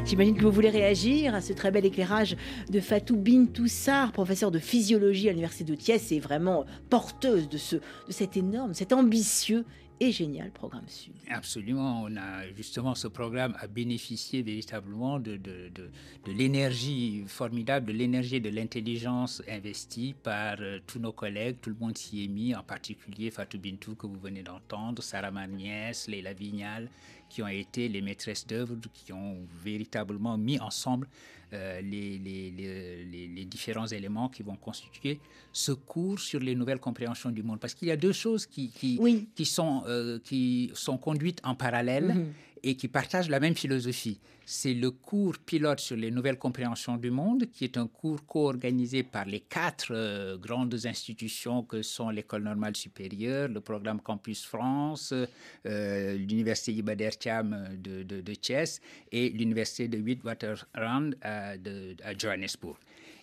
J'imagine 0.06 0.36
que 0.36 0.44
vous 0.44 0.52
voulez 0.52 0.70
réagir 0.70 1.34
à 1.34 1.40
ce 1.40 1.52
très 1.52 1.72
bel 1.72 1.84
éclairage 1.84 2.36
de 2.70 2.78
Fatou 2.78 3.16
Bintoussar, 3.16 4.12
professeur 4.12 4.52
de 4.52 4.60
physiologie 4.60 5.28
à 5.28 5.32
l'Université 5.32 5.64
de 5.64 5.74
Thiès 5.74 6.12
et 6.12 6.20
vraiment 6.20 6.64
porteuse 6.88 7.48
de, 7.48 7.58
ce, 7.58 7.74
de 7.74 7.82
cet 8.10 8.36
énorme, 8.36 8.72
cet 8.72 8.92
ambitieux 8.92 9.64
et 9.98 10.12
génial 10.12 10.52
programme 10.52 10.86
Sud. 10.86 11.14
Absolument, 11.28 12.02
on 12.04 12.16
a 12.16 12.46
justement 12.54 12.94
ce 12.94 13.08
programme 13.08 13.56
a 13.58 13.66
bénéficié 13.66 14.42
véritablement 14.42 15.18
de, 15.18 15.38
de, 15.38 15.70
de, 15.74 15.90
de 16.26 16.32
l'énergie 16.32 17.24
formidable, 17.26 17.86
de 17.86 17.92
l'énergie 17.92 18.36
et 18.36 18.40
de 18.40 18.50
l'intelligence 18.50 19.42
investie 19.48 20.14
par 20.22 20.58
euh, 20.60 20.78
tous 20.86 20.98
nos 21.00 21.12
collègues, 21.12 21.56
tout 21.60 21.70
le 21.70 21.76
monde 21.80 21.96
s'y 21.98 22.24
est 22.24 22.28
mis, 22.28 22.54
en 22.54 22.62
particulier 22.62 23.30
Fatou 23.32 23.58
Bintou 23.58 23.96
que 23.96 24.06
vous 24.06 24.20
venez 24.20 24.42
d'entendre, 24.42 25.02
Sarah 25.02 25.30
Magnès, 25.30 26.06
Leila 26.06 26.34
Vignal, 26.34 26.88
qui 27.28 27.42
ont 27.42 27.48
été 27.48 27.88
les 27.88 28.00
maîtresses 28.02 28.46
d'œuvre, 28.46 28.76
qui 28.92 29.12
ont 29.12 29.38
véritablement 29.62 30.38
mis 30.38 30.58
ensemble 30.60 31.08
euh, 31.52 31.80
les, 31.80 32.18
les, 32.18 32.50
les, 32.50 33.28
les, 33.28 33.44
différents 33.44 33.86
éléments 33.86 34.28
qui 34.28 34.42
vont 34.42 34.56
constituer 34.56 35.20
ce 35.52 35.70
cours 35.70 36.18
sur 36.18 36.40
les 36.40 36.56
nouvelles 36.56 36.80
compréhensions 36.80 37.30
du 37.30 37.44
monde. 37.44 37.60
Parce 37.60 37.72
qu'il 37.72 37.86
y 37.86 37.92
a 37.92 37.96
deux 37.96 38.12
choses 38.12 38.46
qui, 38.46 38.68
qui, 38.70 38.98
oui. 39.00 39.28
qui, 39.34 39.44
sont, 39.44 39.84
euh, 39.86 40.18
qui 40.24 40.72
sont 40.74 40.98
conduites 40.98 41.40
en 41.44 41.54
parallèle. 41.54 42.14
Mhm. 42.14 42.32
Et 42.66 42.74
qui 42.74 42.88
partagent 42.88 43.30
la 43.30 43.38
même 43.38 43.54
philosophie. 43.54 44.18
C'est 44.44 44.74
le 44.74 44.90
cours 44.90 45.38
pilote 45.38 45.78
sur 45.78 45.96
les 45.96 46.10
nouvelles 46.10 46.38
compréhensions 46.38 46.96
du 46.96 47.12
monde, 47.12 47.46
qui 47.52 47.62
est 47.62 47.76
un 47.76 47.86
cours 47.86 48.26
co-organisé 48.26 49.04
par 49.04 49.24
les 49.24 49.38
quatre 49.38 49.92
euh, 49.92 50.36
grandes 50.36 50.74
institutions 50.84 51.62
que 51.62 51.82
sont 51.82 52.10
l'École 52.10 52.42
normale 52.42 52.74
supérieure, 52.74 53.46
le 53.48 53.60
programme 53.60 54.00
Campus 54.00 54.44
France, 54.44 55.14
euh, 55.14 56.16
l'Université 56.16 56.72
Ibadertiam 56.72 57.68
de, 57.78 58.02
de, 58.02 58.20
de 58.20 58.34
Thiès 58.34 58.80
et 59.12 59.28
l'Université 59.30 59.86
de 59.86 59.98
Witwatersrand 59.98 61.10
à, 61.22 61.56
de, 61.56 61.94
à 62.02 62.18
Johannesburg. 62.18 62.78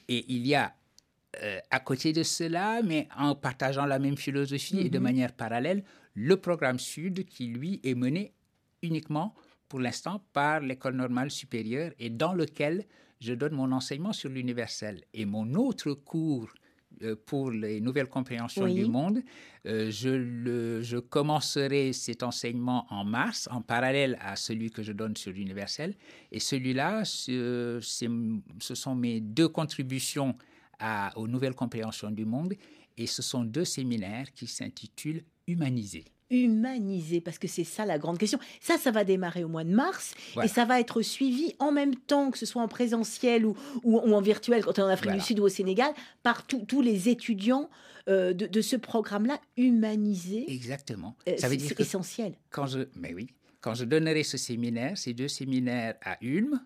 Et 0.07 0.23
il 0.29 0.47
y 0.47 0.55
a 0.55 0.73
euh, 1.41 1.59
à 1.69 1.81
côté 1.81 2.13
de 2.13 2.23
cela, 2.23 2.81
mais 2.81 3.09
en 3.17 3.35
partageant 3.35 3.85
la 3.85 3.99
même 3.99 4.15
philosophie 4.17 4.75
mm 4.75 4.79
-hmm. 4.79 4.85
et 4.85 4.89
de 4.89 4.99
manière 4.99 5.33
parallèle, 5.33 5.83
le 6.13 6.37
programme 6.37 6.79
Sud 6.79 7.25
qui, 7.25 7.47
lui, 7.47 7.81
est 7.83 7.95
mené 7.95 8.33
uniquement 8.83 9.33
pour 9.67 9.79
l'instant 9.79 10.23
par 10.33 10.59
l'école 10.59 10.95
normale 10.95 11.31
supérieure 11.31 11.91
et 11.97 12.09
dans 12.11 12.33
lequel 12.33 12.85
je 13.19 13.33
donne 13.33 13.53
mon 13.53 13.71
enseignement 13.71 14.13
sur 14.13 14.29
l'universel. 14.29 15.01
Et 15.13 15.25
mon 15.25 15.55
autre 15.55 15.93
cours 15.93 16.49
euh, 17.01 17.15
pour 17.25 17.49
les 17.49 17.81
nouvelles 17.81 18.07
compréhensions 18.09 18.65
Oui. 18.65 18.75
du 18.75 18.85
monde. 18.85 19.19
Euh, 19.65 19.89
je, 19.89 20.09
le, 20.09 20.81
je 20.83 20.97
commencerai 20.97 21.91
cet 21.93 22.21
enseignement 22.21 22.85
en 22.91 23.03
mars, 23.03 23.47
en 23.51 23.61
parallèle 23.61 24.17
à 24.21 24.35
celui 24.35 24.69
que 24.69 24.83
je 24.83 24.91
donne 24.91 25.15
sur 25.17 25.31
l'universel. 25.31 25.95
Et 26.31 26.39
celui-là, 26.39 27.03
ce, 27.05 27.79
sont 28.59 28.95
mes 28.95 29.21
deux 29.21 29.47
contributions 29.47 30.35
à- 30.77 31.17
aux 31.17 31.27
nouvelles 31.27 31.55
compréhensions 31.55 32.11
du 32.11 32.25
monde. 32.25 32.53
Et 32.97 33.07
ce 33.07 33.23
sont 33.23 33.43
deux 33.43 33.65
séminaires 33.65 34.31
qui 34.33 34.45
s'intitulent 34.45 35.23
Humaniser. 35.47 36.05
Humaniser, 36.33 37.21
parce 37.21 37.37
que 37.37 37.47
c'est 37.47 37.63
ça 37.63 37.85
la 37.85 37.97
grande 37.99 38.17
question. 38.17 38.39
Ça, 38.59 38.77
ça 38.77 38.91
va 38.91 39.03
démarrer 39.03 39.43
au 39.43 39.47
mois 39.47 39.63
de 39.63 39.73
mars 39.73 40.15
Voilà. 40.33 40.49
et 40.49 40.53
ça 40.53 40.65
va 40.65 40.79
être 40.79 41.01
suivi 41.01 41.53
en 41.59 41.71
même 41.71 41.95
temps, 41.95 42.31
que 42.31 42.37
ce 42.37 42.45
soit 42.45 42.61
en 42.61 42.67
présentiel 42.67 43.45
ou, 43.45 43.55
ou- 43.83 43.99
ou 43.99 44.13
en 44.13 44.21
virtuel, 44.21 44.63
quand 44.63 44.79
on 44.79 44.83
est 44.83 44.85
en 44.85 44.87
Afrique 44.89 45.05
Voilà. 45.11 45.19
du 45.19 45.25
Sud 45.25 45.39
ou 45.39 45.43
au 45.43 45.49
Sénégal, 45.49 45.93
par 46.23 46.45
tous- 46.47 46.65
tous 46.65 46.81
les 46.81 47.09
étudiants 47.09 47.69
euh, 48.09 48.33
de, 48.33 48.47
de 48.47 48.61
ce 48.61 48.75
programme-là, 48.75 49.39
humaniser. 49.55 50.43
Exactement. 50.51 51.15
euh, 51.29 51.37
Ça 51.37 51.47
veut 51.47 51.55
dire 51.55 51.73
que 51.73 51.81
essentiel. 51.83 52.33
quand 52.49 52.65
je, 52.65 52.79
mais 52.95 53.13
oui, 53.13 53.27
quand 53.61 53.75
je 53.75 53.85
donnerai 53.85 54.23
ce 54.23 54.37
séminaire, 54.37 54.97
ces 54.97 55.13
deux 55.13 55.29
séminaires 55.29 55.95
à 56.03 56.17
Ulm, 56.21 56.59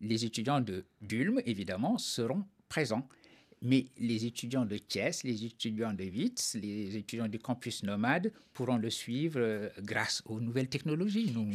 les 0.00 0.24
étudiants 0.24 0.60
de 0.60 0.84
d'Ulm, 1.02 1.40
évidemment, 1.44 1.98
seront 1.98 2.44
présents. 2.68 3.08
Mais 3.62 3.86
les 3.98 4.26
étudiants 4.26 4.66
de 4.66 4.76
Thiès, 4.76 5.24
les 5.24 5.44
étudiants 5.44 5.92
de 5.94 6.04
Witz, 6.04 6.56
les 6.60 6.94
étudiants 6.96 7.26
du 7.28 7.38
campus 7.38 7.82
nomade 7.82 8.30
pourront 8.52 8.76
le 8.76 8.90
suivre 8.90 9.38
euh, 9.40 9.68
grâce 9.82 10.22
aux 10.26 10.40
nouvelles 10.40 10.68
technologies. 10.68 11.32
Nous, 11.34 11.50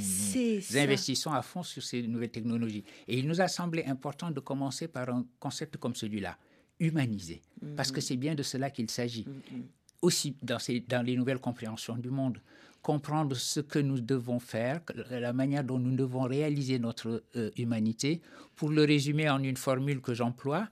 investissons 0.78 1.32
à 1.32 1.42
fond 1.44 1.62
sur 1.64 1.84
ces 1.84 2.02
nouvelles 2.08 2.32
technologies. 2.32 2.84
Et 3.08 3.20
il 3.20 3.28
nous 3.28 3.40
a 3.40 3.48
semblé 3.48 3.84
important 3.86 4.32
de 4.32 4.40
commencer 4.40 4.88
par 4.88 5.10
un 5.10 5.26
concept 5.40 5.78
comme 5.78 5.94
celui-là, 5.96 6.38
humaniser. 6.80 7.42
Parce 7.78 7.92
que 7.92 8.02
c'est 8.02 8.18
bien 8.18 8.34
de 8.34 8.44
cela 8.44 8.72
qu'il 8.72 8.90
s'agit 8.90 9.26
aussi 10.02 10.36
dans, 10.42 10.58
ces, 10.58 10.80
dans 10.80 11.06
les 11.06 11.16
nouvelles 11.16 11.38
compréhensions 11.40 11.96
du 11.98 12.10
monde. 12.10 12.42
Comprendre 12.82 13.36
ce 13.36 13.60
que 13.60 13.78
nous 13.78 14.00
devons 14.02 14.40
faire, 14.40 14.84
que- 14.84 14.94
la 15.12 15.34
manière 15.34 15.64
dont 15.64 15.78
nous 15.78 15.96
devons 15.96 16.24
réaliser 16.24 16.80
notre 16.80 17.24
euh, 17.36 17.52
humanité. 17.58 18.22
Pour 18.56 18.70
le 18.72 18.84
résumer 18.84 19.30
en 19.30 19.44
une 19.44 19.58
formule 19.58 20.02
que 20.02 20.16
j'emploie, 20.16 20.68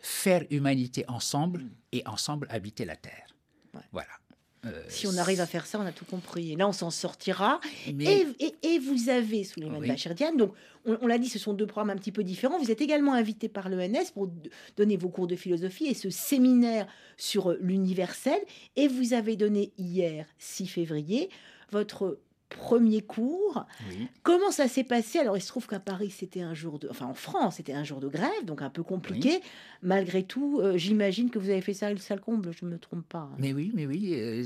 faire 0.00 0.44
humanité 0.50 1.04
ensemble 1.08 1.64
et 1.92 2.02
ensemble 2.06 2.46
habiter 2.50 2.84
la 2.84 2.96
Terre. 2.96 3.26
Ouais. 3.74 3.80
Voilà. 3.92 4.08
Euh, 4.66 4.82
Si 4.88 5.06
on 5.06 5.16
arrive 5.16 5.40
à 5.40 5.46
faire 5.46 5.64
ça, 5.64 5.78
on 5.80 5.86
a 5.86 5.92
tout 5.92 6.04
compris. 6.04 6.52
Et 6.52 6.56
là, 6.56 6.68
on 6.68 6.72
s'en 6.72 6.90
sortira. 6.90 7.60
mais- 7.94 8.26
Et, 8.38 8.44
et- 8.62 8.74
et 8.74 8.78
vous 8.78 9.08
avez, 9.08 9.42
Souleymane 9.44 9.80
Oui. 9.80 9.88
Bachirdiane, 9.88 10.36
donc 10.36 10.52
on, 10.84 10.98
on 11.00 11.06
l'a 11.06 11.16
dit, 11.18 11.30
ce 11.30 11.38
sont 11.38 11.54
deux 11.54 11.66
programmes 11.66 11.88
un 11.90 11.96
petit 11.96 12.12
peu 12.12 12.22
différents. 12.24 12.58
Vous 12.58 12.70
êtes 12.70 12.82
également 12.82 13.14
invité 13.14 13.48
par 13.48 13.70
l'ENS 13.70 14.10
pour 14.12 14.30
donner 14.76 14.98
vos 14.98 15.08
cours 15.08 15.26
de 15.26 15.36
philosophie 15.36 15.86
et 15.86 15.94
ce 15.94 16.10
séminaire 16.10 16.86
sur 17.16 17.52
euh, 17.52 17.58
l'universel. 17.62 18.38
Et 18.76 18.86
vous 18.86 19.14
avez 19.14 19.36
donné 19.36 19.72
hier, 19.78 20.26
6 20.38 20.66
février, 20.66 21.30
votre 21.70 22.18
premier 22.50 23.00
cours. 23.00 23.64
oui. 23.88 24.08
Comment 24.22 24.50
ça 24.50 24.68
s'est 24.68 24.84
passé? 24.84 25.18
Alors, 25.18 25.36
il 25.36 25.40
se 25.40 25.48
trouve 25.48 25.66
qu'à 25.66 25.80
Paris, 25.80 26.10
c'était 26.10 26.42
un 26.42 26.52
jour 26.54 26.78
de... 26.78 26.88
Enfin, 26.90 27.06
en 27.06 27.14
France, 27.14 27.56
c'était 27.56 27.72
un 27.72 27.84
jour 27.84 28.00
de 28.00 28.08
grève, 28.08 28.44
donc 28.44 28.60
un 28.62 28.70
peu 28.70 28.82
compliqué. 28.82 29.40
Malgré 29.82 30.22
tout, 30.24 30.60
euh, 30.60 30.76
j'imagine 30.76 31.30
que 31.30 31.38
vous 31.38 31.48
avez 31.50 31.60
fait 31.62 31.72
ça, 31.74 31.90
le 31.90 31.96
sale 31.98 32.20
comble, 32.20 32.52
je 32.52 32.64
ne 32.66 32.70
me 32.70 32.78
trompe 32.78 33.06
pas. 33.08 33.20
hein. 33.32 33.36
Mais 33.38 33.52
oui, 33.52 33.70
mais 33.74 33.86
oui, 33.86 34.14
euh, 34.14 34.42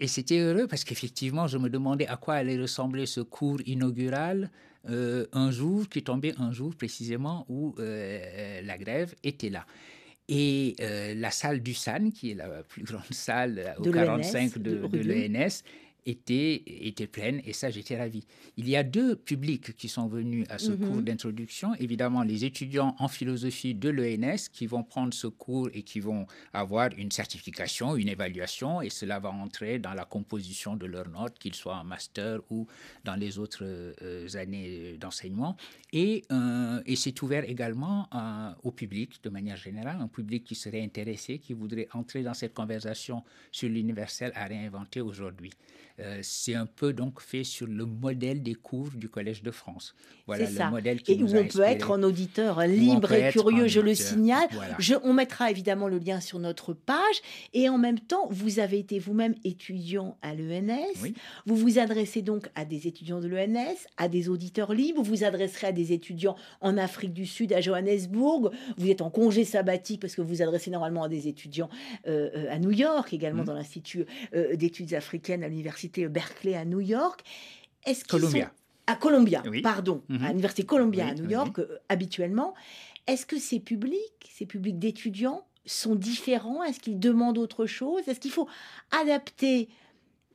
et 0.00 0.06
c'était 0.06 0.38
heureux 0.38 0.66
parce 0.66 0.84
qu'effectivement, 0.84 1.46
je 1.46 1.58
me 1.58 1.68
demandais 1.68 2.06
à 2.06 2.16
quoi 2.16 2.34
allait 2.34 2.58
ressembler 2.58 3.06
ce 3.06 3.20
cours 3.20 3.58
inaugural 3.66 4.50
euh, 4.88 5.26
un 5.32 5.50
jour 5.50 5.88
qui 5.88 6.02
tombait 6.02 6.34
un 6.38 6.52
jour 6.52 6.74
précisément 6.74 7.44
où 7.48 7.74
la 7.78 8.78
grève 8.78 9.14
était 9.22 9.50
là. 9.50 9.66
Et 10.28 10.76
la 11.16 11.30
salle 11.32 11.60
du 11.60 11.74
SAN, 11.74 12.10
qui 12.10 12.30
est 12.30 12.34
la 12.34 12.62
plus 12.62 12.84
grande 12.84 13.02
salle 13.10 13.74
au 13.78 13.82
De 13.82 13.90
l'ENS, 13.90 14.04
45 14.32 14.58
de, 14.58 14.86
de 14.86 14.98
l'ENS, 15.00 15.62
était, 16.06 16.62
était 16.66 17.06
pleine 17.06 17.40
et 17.44 17.52
ça, 17.52 17.70
j'étais 17.70 17.96
ravi. 17.98 18.24
Il 18.56 18.68
y 18.68 18.76
a 18.76 18.82
deux 18.82 19.16
publics 19.16 19.76
qui 19.76 19.88
sont 19.88 20.06
venus 20.08 20.46
à 20.48 20.58
ce 20.58 20.72
Mhm. 20.72 20.88
cours 20.88 21.02
d'introduction. 21.02 21.74
Évidemment, 21.76 22.22
les 22.22 22.44
étudiants 22.44 22.94
en 22.98 23.08
philosophie 23.08 23.74
de 23.74 23.88
l'ENS 23.90 24.48
qui 24.52 24.66
vont 24.66 24.82
prendre 24.82 25.12
ce 25.14 25.26
cours 25.26 25.68
et 25.72 25.82
qui 25.82 26.00
vont 26.00 26.26
avoir 26.52 26.90
une 26.96 27.10
certification, 27.10 27.96
une 27.96 28.08
évaluation 28.08 28.82
et 28.82 28.90
cela 28.90 29.18
va 29.18 29.30
entrer 29.30 29.78
dans 29.78 29.94
la 29.94 30.04
composition 30.04 30.76
de 30.76 30.86
leurs 30.86 31.08
notes, 31.08 31.38
qu'ils 31.38 31.54
soient 31.54 31.76
en 31.76 31.84
master 31.84 32.40
ou 32.50 32.66
dans 33.04 33.16
les 33.16 33.38
autres 33.38 33.62
euh, 33.64 34.26
années 34.34 34.96
d'enseignement. 34.98 35.56
Et, 35.92 36.22
euh, 36.32 36.82
et 36.86 36.96
c'est 36.96 37.20
ouvert 37.22 37.48
également 37.48 38.08
euh, 38.14 38.50
au 38.62 38.70
public 38.70 39.22
de 39.22 39.30
manière 39.30 39.56
générale, 39.56 39.96
un 40.00 40.08
public 40.08 40.44
qui 40.44 40.54
serait 40.54 40.82
intéressé, 40.82 41.38
qui 41.38 41.52
voudrait 41.52 41.88
entrer 41.92 42.22
dans 42.22 42.34
cette 42.34 42.54
conversation 42.54 43.22
sur 43.52 43.68
l'universel 43.68 44.32
à 44.34 44.44
réinventer 44.46 45.00
aujourd'hui. 45.00 45.50
Euh, 46.00 46.18
c'est 46.22 46.54
un 46.54 46.66
peu 46.66 46.92
donc 46.92 47.20
fait 47.20 47.44
sur 47.44 47.66
le 47.66 47.84
modèle 47.86 48.42
des 48.42 48.54
cours 48.54 48.88
du 48.94 49.08
Collège 49.08 49.42
de 49.42 49.50
France. 49.50 49.94
Voilà 50.26 50.48
le 50.48 50.56
ça. 50.56 50.70
modèle 50.70 51.02
qui 51.02 51.12
Et 51.12 51.22
où 51.22 51.26
a 51.36 51.40
on 51.40 51.44
peut 51.46 51.62
être 51.62 51.90
en 51.90 52.02
auditeur 52.02 52.62
libre 52.66 53.12
et 53.12 53.30
curieux, 53.30 53.66
je 53.66 53.80
le 53.80 53.94
signale. 53.94 54.46
Voilà. 54.52 54.76
Je, 54.78 54.94
on 55.02 55.12
mettra 55.12 55.50
évidemment 55.50 55.88
le 55.88 55.98
lien 55.98 56.20
sur 56.20 56.38
notre 56.38 56.72
page. 56.72 56.96
Et 57.52 57.68
en 57.68 57.78
même 57.78 57.98
temps, 57.98 58.28
vous 58.30 58.60
avez 58.60 58.78
été 58.78 58.98
vous-même 58.98 59.34
étudiant 59.44 60.16
à 60.22 60.34
l'ENS. 60.34 61.00
Oui. 61.02 61.14
Vous 61.46 61.56
vous 61.56 61.78
adressez 61.78 62.22
donc 62.22 62.48
à 62.54 62.64
des 62.64 62.86
étudiants 62.86 63.20
de 63.20 63.28
l'ENS, 63.28 63.76
à 63.96 64.08
des 64.08 64.28
auditeurs 64.28 64.72
libres. 64.72 65.02
Vous 65.02 65.10
vous 65.16 65.24
adresserez 65.24 65.68
à 65.68 65.72
des 65.72 65.92
étudiants 65.92 66.36
en 66.60 66.76
Afrique 66.76 67.12
du 67.12 67.26
Sud, 67.26 67.52
à 67.52 67.60
Johannesburg. 67.60 68.50
Vous 68.78 68.88
êtes 68.88 69.02
en 69.02 69.10
congé 69.10 69.44
sabbatique 69.44 70.00
parce 70.00 70.14
que 70.14 70.20
vous 70.22 70.28
vous 70.28 70.42
adressez 70.42 70.70
normalement 70.70 71.02
à 71.02 71.08
des 71.08 71.28
étudiants 71.28 71.68
euh, 72.06 72.30
euh, 72.36 72.46
à 72.54 72.58
New 72.58 72.70
York, 72.70 73.12
également 73.12 73.40
Mhm. 73.40 73.46
dans 73.46 73.54
l'Institut 73.54 74.04
euh, 74.34 74.54
d'études 74.56 74.94
africaines 74.94 75.42
à 75.42 75.48
l'université 75.48 75.89
Berkeley 75.98 76.54
à 76.54 76.64
New 76.64 76.80
York. 76.80 77.22
Est-ce 77.84 78.00
qu'ils 78.04 78.20
Columbia. 78.20 78.46
sont- 78.46 78.50
à 78.86 78.96
Columbia, 78.96 79.42
Oui. 79.46 79.62
pardon, 79.62 80.02
Mhm. 80.08 80.24
à 80.24 80.28
l'université 80.28 80.64
Columbia 80.64 81.06
à 81.06 81.10
Oui, 81.12 81.20
New 81.20 81.26
oui. 81.26 81.32
York, 81.32 81.58
euh, 81.60 81.78
habituellement. 81.88 82.54
Est-ce 83.06 83.24
que 83.26 83.38
ces 83.38 83.60
publics, 83.60 84.28
ces 84.32 84.46
publics 84.46 84.78
d'étudiants, 84.78 85.46
sont 85.66 85.94
différents? 85.94 86.62
Est-ce 86.64 86.80
qu'ils 86.80 86.98
demandent 86.98 87.38
autre 87.38 87.66
chose? 87.66 88.02
Est-ce 88.08 88.18
qu'il 88.20 88.30
faut 88.32 88.48
adapter 88.90 89.68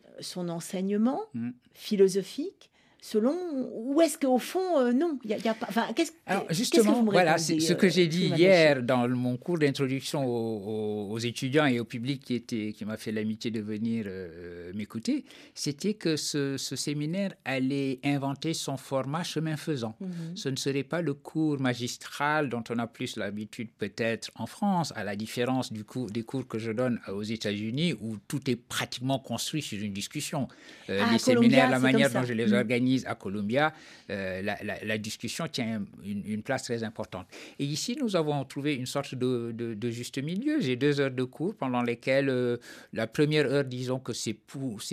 euh, 0.05 0.09
son 0.21 0.47
enseignement 0.49 1.21
Mhm. 1.33 1.53
philosophique 1.73 2.69
selon 3.05 3.35
ou 3.71 4.01
est-ce 4.01 4.17
qu'au 4.17 4.39
fond 4.39 4.79
euh, 4.79 4.91
non 4.91 5.19
il 5.23 5.29
y 5.29 5.33
a, 5.35 5.37
y 5.37 5.47
a 5.47 5.53
pas 5.53 5.67
enfin 5.69 5.85
qu'est-ce 5.95 6.11
Alors 6.25 6.47
qu'est-ce 6.47 6.49
que 6.49 6.55
justement, 6.55 6.93
vous 6.93 7.05
me 7.05 7.11
voilà, 7.11 7.37
c'est 7.37 7.59
ce 7.59 7.73
euh, 7.73 7.75
que 7.75 7.87
j'ai 7.87 8.07
dit 8.07 8.29
hier 8.35 8.81
dans 8.81 9.07
mon 9.07 9.37
cours 9.37 9.59
d'introduction 9.59 10.25
aux, 10.25 11.19
étudiants 11.19 11.67
et 11.67 11.79
au 11.79 11.85
public 11.85 12.23
qui, 12.25 12.33
était, 12.33 12.73
qui 12.73 12.83
m'a 12.83 12.97
fait 12.97 13.11
l'amitié 13.11 13.51
de 13.51 13.61
venir 13.61 14.05
euh, 14.07 14.71
m'écouter, 14.73 15.23
c'était 15.53 15.93
que 15.93 16.15
ce, 16.15 16.57
ce 16.57 16.75
séminaire 16.75 17.33
allait 17.45 17.99
inventer 18.03 18.53
son 18.53 18.75
format 18.75 19.23
chemin 19.23 19.55
faisant. 19.55 19.95
Mhm. 20.01 20.35
Ce 20.35 20.49
ne 20.49 20.55
serait 20.55 20.83
pas 20.83 21.01
le 21.01 21.13
cours 21.13 21.59
magistral 21.59 22.49
dont 22.49 22.63
on 22.69 22.79
a 22.79 22.87
plus 22.87 23.17
l'habitude 23.17 23.69
peut-être 23.77 24.31
en 24.35 24.47
France, 24.47 24.91
à 24.95 25.03
la 25.03 25.15
différence 25.15 25.71
du 25.71 25.83
cours, 25.83 26.09
des 26.09 26.23
cours 26.23 26.47
que 26.47 26.57
je 26.57 26.71
donne 26.71 26.99
aux 27.07 27.23
États-Unis 27.23 27.93
où 28.01 28.17
tout 28.27 28.49
est 28.49 28.55
pratiquement 28.55 29.19
construit 29.19 29.61
sur 29.61 29.79
une 29.81 29.93
discussion. 29.93 30.47
Euh, 30.89 31.01
Ah, 31.01 31.13
les 31.13 31.19
Columbia, 31.19 31.49
séminaires, 31.49 31.69
la 31.69 31.79
manière 31.79 32.11
dont 32.11 32.23
je 32.23 32.33
les 32.33 32.45
Mm. 32.45 32.63
À 33.05 33.15
Columbia, 33.15 33.73
euh, 34.09 34.41
la, 34.41 34.97
discussion 34.97 35.47
tient 35.47 35.81
une, 36.03 36.41
place 36.41 36.63
très 36.63 36.83
importante. 36.83 37.27
Et 37.59 37.65
ici, 37.65 37.97
nous 37.99 38.15
avons 38.15 38.43
trouvé 38.45 38.75
une 38.75 38.85
sorte 38.85 39.15
de, 39.15 39.89
juste 39.89 40.17
milieu. 40.21 40.59
J'ai 40.61 40.75
deux 40.75 40.99
heures 40.99 41.11
de 41.11 41.23
cours 41.23 41.55
pendant 41.55 41.81
lesquelles 41.81 42.29
euh, 42.29 42.57
la 42.93 43.07
première 43.07 43.45
heure, 43.45 43.63
disons 43.63 43.99
que 43.99 44.13
c'est 44.13 44.37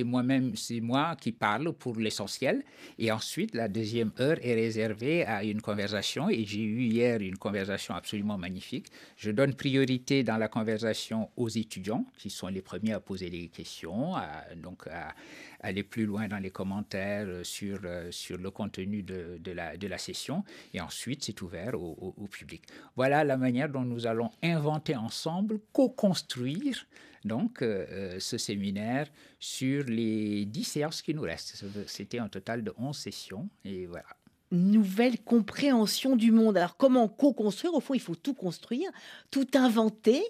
moi-même, 0.04 0.56
c'est 0.56 0.80
moi 0.80 1.16
qui 1.20 1.32
parle 1.32 1.72
pour 1.72 1.96
l'essentiel, 1.96 2.62
et 2.98 3.10
ensuite 3.12 3.54
la 3.54 3.68
deuxième 3.68 4.12
heure 4.20 4.38
est 4.42 4.54
réservée 4.54 5.24
à 5.24 5.44
une 5.44 5.60
conversation. 5.60 6.28
Et 6.28 6.44
j'ai 6.44 6.62
eu 6.62 6.82
hier 6.82 7.20
une 7.20 7.36
conversation 7.36 7.94
absolument 7.94 8.38
magnifique. 8.38 8.86
Je 9.16 9.30
donne 9.30 9.54
priorité 9.54 10.22
dans 10.22 10.36
la 10.36 10.48
conversation 10.48 11.28
aux 11.36 11.48
étudiants, 11.48 12.04
qui 12.18 12.30
sont 12.30 12.48
les 12.48 12.62
premiers 12.62 12.92
à 12.92 13.00
poser 13.00 13.30
des 13.30 13.48
questions, 13.48 14.14
donc 14.56 14.86
à 14.86 15.14
aller 15.62 15.82
plus 15.82 16.04
loin 16.04 16.28
dans 16.28 16.38
les 16.38 16.50
commentaires 16.50 17.26
euh, 17.26 17.44
sur, 17.44 17.78
euh, 17.84 18.10
sur 18.10 18.36
le 18.38 18.50
contenu 18.50 19.02
de, 19.02 19.38
la, 19.52 19.76
de 19.76 19.86
la 19.86 19.98
session. 19.98 20.44
Et 20.74 20.80
ensuite, 20.80 21.24
c'est 21.24 21.40
ouvert 21.42 21.80
au, 21.80 22.28
public. 22.30 22.64
Voilà 22.96 23.24
la 23.24 23.36
manière 23.36 23.68
dont 23.68 23.82
nous 23.82 24.06
allons 24.06 24.30
inventer 24.42 24.96
ensemble, 24.96 25.60
co-construire 25.72 26.86
donc 27.24 27.62
euh, 27.62 28.18
ce 28.18 28.36
séminaire 28.36 29.06
sur 29.38 29.84
les 29.84 30.44
10 30.44 30.64
séances 30.64 31.02
qui 31.02 31.14
nous 31.14 31.22
restent. 31.22 31.64
C'était 31.86 32.18
un 32.18 32.28
total 32.28 32.64
de 32.64 32.72
11 32.76 32.96
sessions. 32.96 33.48
Et 33.64 33.86
voilà. 33.86 34.06
Nouvelle 34.52 35.18
compréhension 35.18 36.16
du 36.16 36.30
monde. 36.30 36.56
Alors 36.56 36.76
comment 36.76 37.08
co-construire? 37.08 37.74
Au 37.74 37.80
fond, 37.80 37.94
il 37.94 38.00
faut 38.00 38.14
tout 38.14 38.34
construire, 38.34 38.90
tout 39.30 39.46
inventer 39.54 40.22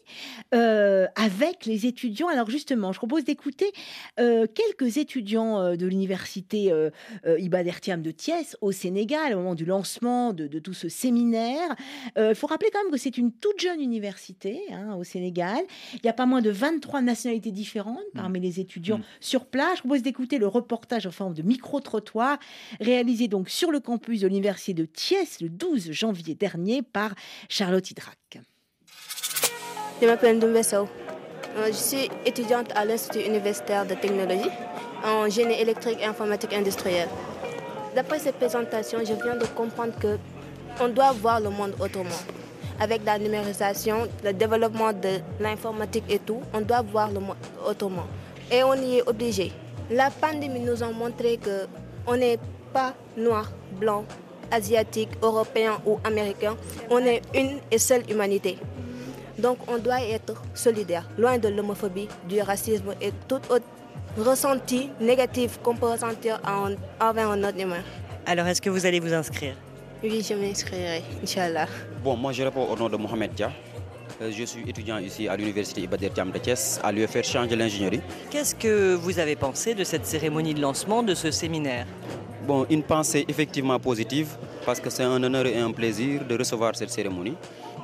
euh, 0.55 1.07
avec 1.17 1.67
les 1.67 1.87
étudiants. 1.87 2.29
Alors 2.29 2.49
justement, 2.49 2.93
je 2.93 2.99
propose 2.99 3.25
d'écouter 3.25 3.71
euh, 4.21 4.47
quelques 4.47 4.97
étudiants 4.97 5.61
euh, 5.61 5.77
de 5.77 5.87
l'université 5.87 6.73
Iba 7.39 7.63
de 7.63 8.11
Thiès 8.11 8.57
au 8.61 8.73
Sénégal 8.73 9.35
au 9.35 9.39
moment 9.39 9.55
du 9.55 9.65
lancement 9.65 10.33
de, 10.33 10.47
de 10.47 10.59
tout 10.59 10.75
ce 10.75 10.89
séminaire. 10.89 11.75
Il 12.17 12.35
faut 12.35 12.47
rappeler 12.47 12.71
quand 12.73 12.83
même 12.83 12.93
que 12.93 12.99
c'est 12.99 13.19
une 13.19 13.33
toute 13.33 13.61
jeune 13.61 13.81
université 13.81 14.61
hein, 14.71 14.95
au 14.95 15.05
Sénégal. 15.05 15.61
Il 15.95 16.01
n'y 16.05 16.11
a 16.11 16.13
pas 16.13 16.27
moins 16.27 16.43
de 16.43 16.51
23 16.51 17.03
nationalités 17.03 17.51
différentes 17.51 17.99
parmi 18.15 18.41
les 18.41 18.61
étudiants 18.61 19.01
sur 19.21 19.47
place. 19.47 19.77
Je 19.77 19.81
propose 19.81 20.03
d'écouter 20.03 20.39
le 20.39 20.47
reportage 20.47 21.07
en 21.07 21.11
forme 21.11 21.35
de 21.35 21.43
micro-trottoir 21.43 22.39
réalisé 22.81 23.29
donc 23.29 23.49
sur 23.49 23.71
le 23.71 23.81
campus 23.81 24.12
de 24.21 24.29
l'université 24.29 24.75
de 24.75 24.85
Thiès 24.85 25.41
le 25.41 25.49
12 25.49 25.93
janvier 25.93 26.35
dernier 26.35 26.83
par 26.83 27.15
Charlotte 27.49 27.91
Hydrac. 27.91 28.19
Je 30.01 30.07
m'appelle 30.07 30.39
Ndoumbe 30.39 30.63
Sow. 30.63 30.89
Euh, 31.57 31.67
Je 31.69 31.73
suis 31.73 32.09
étudiante 32.27 32.71
à 32.75 32.85
l'Institut 32.85 33.27
universitaire 33.27 33.87
de 33.87 33.95
technologie 33.95 34.51
en 35.05 35.29
génie 35.29 35.61
électrique 35.61 35.99
et 36.01 36.05
informatique 36.07 36.53
industrielle. 36.53 37.09
D'après 37.95 38.19
cette 38.19 38.37
présentation, 38.37 38.99
je 39.01 39.13
viens 39.23 39.37
de 39.37 39.47
comprendre 39.47 39.93
que 39.99 40.19
on 40.81 40.89
doit 40.89 41.13
voir 41.13 41.41
le 41.41 41.51
monde 41.51 41.75
autrement. 41.81 42.21
Avec 42.81 43.05
la 43.05 43.19
numérisation, 43.19 44.09
le 44.25 44.33
développement 44.33 44.93
de 44.93 45.21
l'informatique 45.39 46.05
et 46.09 46.19
tout, 46.19 46.41
on 46.55 46.63
doit 46.63 46.83
voir 46.83 47.11
le 47.13 47.21
monde 47.21 47.37
autrement. 47.67 48.07
Et 48.51 48.63
on 48.63 48.75
y 48.75 48.97
est 48.97 49.09
obligé. 49.09 49.53
La 49.91 50.11
pandémie 50.11 50.61
nous 50.61 50.83
a 50.83 50.91
montré 50.91 51.37
que 51.37 51.67
on 52.07 52.17
n'est 52.17 52.39
pas 52.73 52.95
noir, 53.17 53.51
blanc, 53.79 54.05
asiatique, 54.51 55.11
européen 55.23 55.79
ou 55.87 55.99
américain. 56.05 56.57
On 56.91 56.99
est 56.99 57.23
une 57.35 57.59
et 57.71 57.79
seule 57.79 58.03
humanité. 58.11 58.59
Donc 59.39 59.59
on 59.69 59.79
doit 59.79 60.03
être 60.03 60.35
solidaire, 60.55 61.09
loin 61.19 61.39
de 61.39 61.49
l'homophobie, 61.49 62.09
du 62.29 62.41
racisme 62.43 62.95
et 63.01 63.13
tout 63.29 63.41
autre 63.51 63.65
ressenti 64.19 64.91
négatif 65.01 65.59
qu'on 65.63 65.75
peut 65.75 65.87
ressentir 65.87 66.39
en- 66.47 66.75
envers 67.05 67.31
un 67.31 67.43
autre 67.45 67.59
humain. 67.59 67.83
Alors, 68.27 68.47
est-ce 68.47 68.61
que 68.61 68.69
vous 68.71 68.85
allez 68.85 69.01
vous 69.01 69.13
inscrire? 69.13 69.55
Oui, 70.03 70.25
je 70.29 70.35
m'inscrirai, 70.35 71.03
Inch'Allah. 71.23 71.67
Bon, 72.05 72.17
moi 72.17 72.33
je 72.33 72.43
réponds 72.43 72.67
au 72.67 72.77
nom 72.77 72.89
de 72.89 72.97
Mohamed 72.97 73.33
Dia. 73.35 73.51
Euh, 74.21 74.31
Je 74.31 74.45
suis 74.45 74.69
étudiant 74.69 74.99
ici 74.99 75.27
à 75.29 75.37
l'université 75.37 75.81
Ibader 75.81 76.11
Thiam 76.11 76.31
de 76.31 76.39
Thiès, 76.39 76.79
à 76.85 76.93
l'UFR 76.93 77.25
Change 77.25 77.49
de 77.49 77.57
l'ingénierie. 77.57 78.03
Qu'est-ce 78.31 78.55
que 78.55 78.95
vous 78.95 79.19
avez 79.19 79.35
pensé 79.37 79.75
de 79.75 79.83
cette 79.85 80.05
cérémonie 80.07 80.55
de 80.55 80.61
lancement 80.61 81.03
de 81.03 81.15
ce 81.15 81.31
séminaire? 81.31 81.87
Une 82.71 82.83
pensée 82.83 83.25
effectivement 83.29 83.79
positive 83.79 84.37
parce 84.67 84.81
que 84.81 84.91
c'est 84.91 85.05
un 85.05 85.23
honneur 85.23 85.47
et 85.47 85.59
un 85.59 85.71
plaisir 85.71 86.25
de 86.25 86.37
recevoir 86.37 86.75
cette 86.75 86.91
cérémonie 86.91 87.37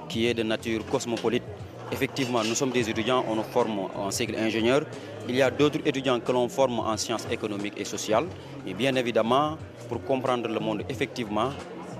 qui 0.08 0.26
est 0.26 0.34
de 0.34 0.42
nature 0.42 0.84
cosmopolite. 0.86 1.44
Effectivement, 1.92 2.42
nous 2.42 2.56
sommes 2.56 2.72
des 2.72 2.90
étudiants, 2.90 3.24
on 3.28 3.36
nous 3.36 3.44
forme 3.44 3.88
en 3.94 4.10
cycle 4.10 4.34
ingénieur. 4.36 4.82
Il 5.28 5.36
y 5.36 5.42
a 5.42 5.50
d'autres 5.50 5.78
étudiants 5.86 6.18
que 6.18 6.32
l'on 6.32 6.48
forme 6.48 6.80
en 6.80 6.96
sciences 6.96 7.26
économiques 7.30 7.74
et 7.76 7.84
sociales. 7.84 8.26
Et 8.66 8.74
bien 8.74 8.94
évidemment, 8.96 9.56
pour 9.88 10.02
comprendre 10.02 10.48
le 10.48 10.58
monde 10.58 10.82
effectivement, 10.88 11.50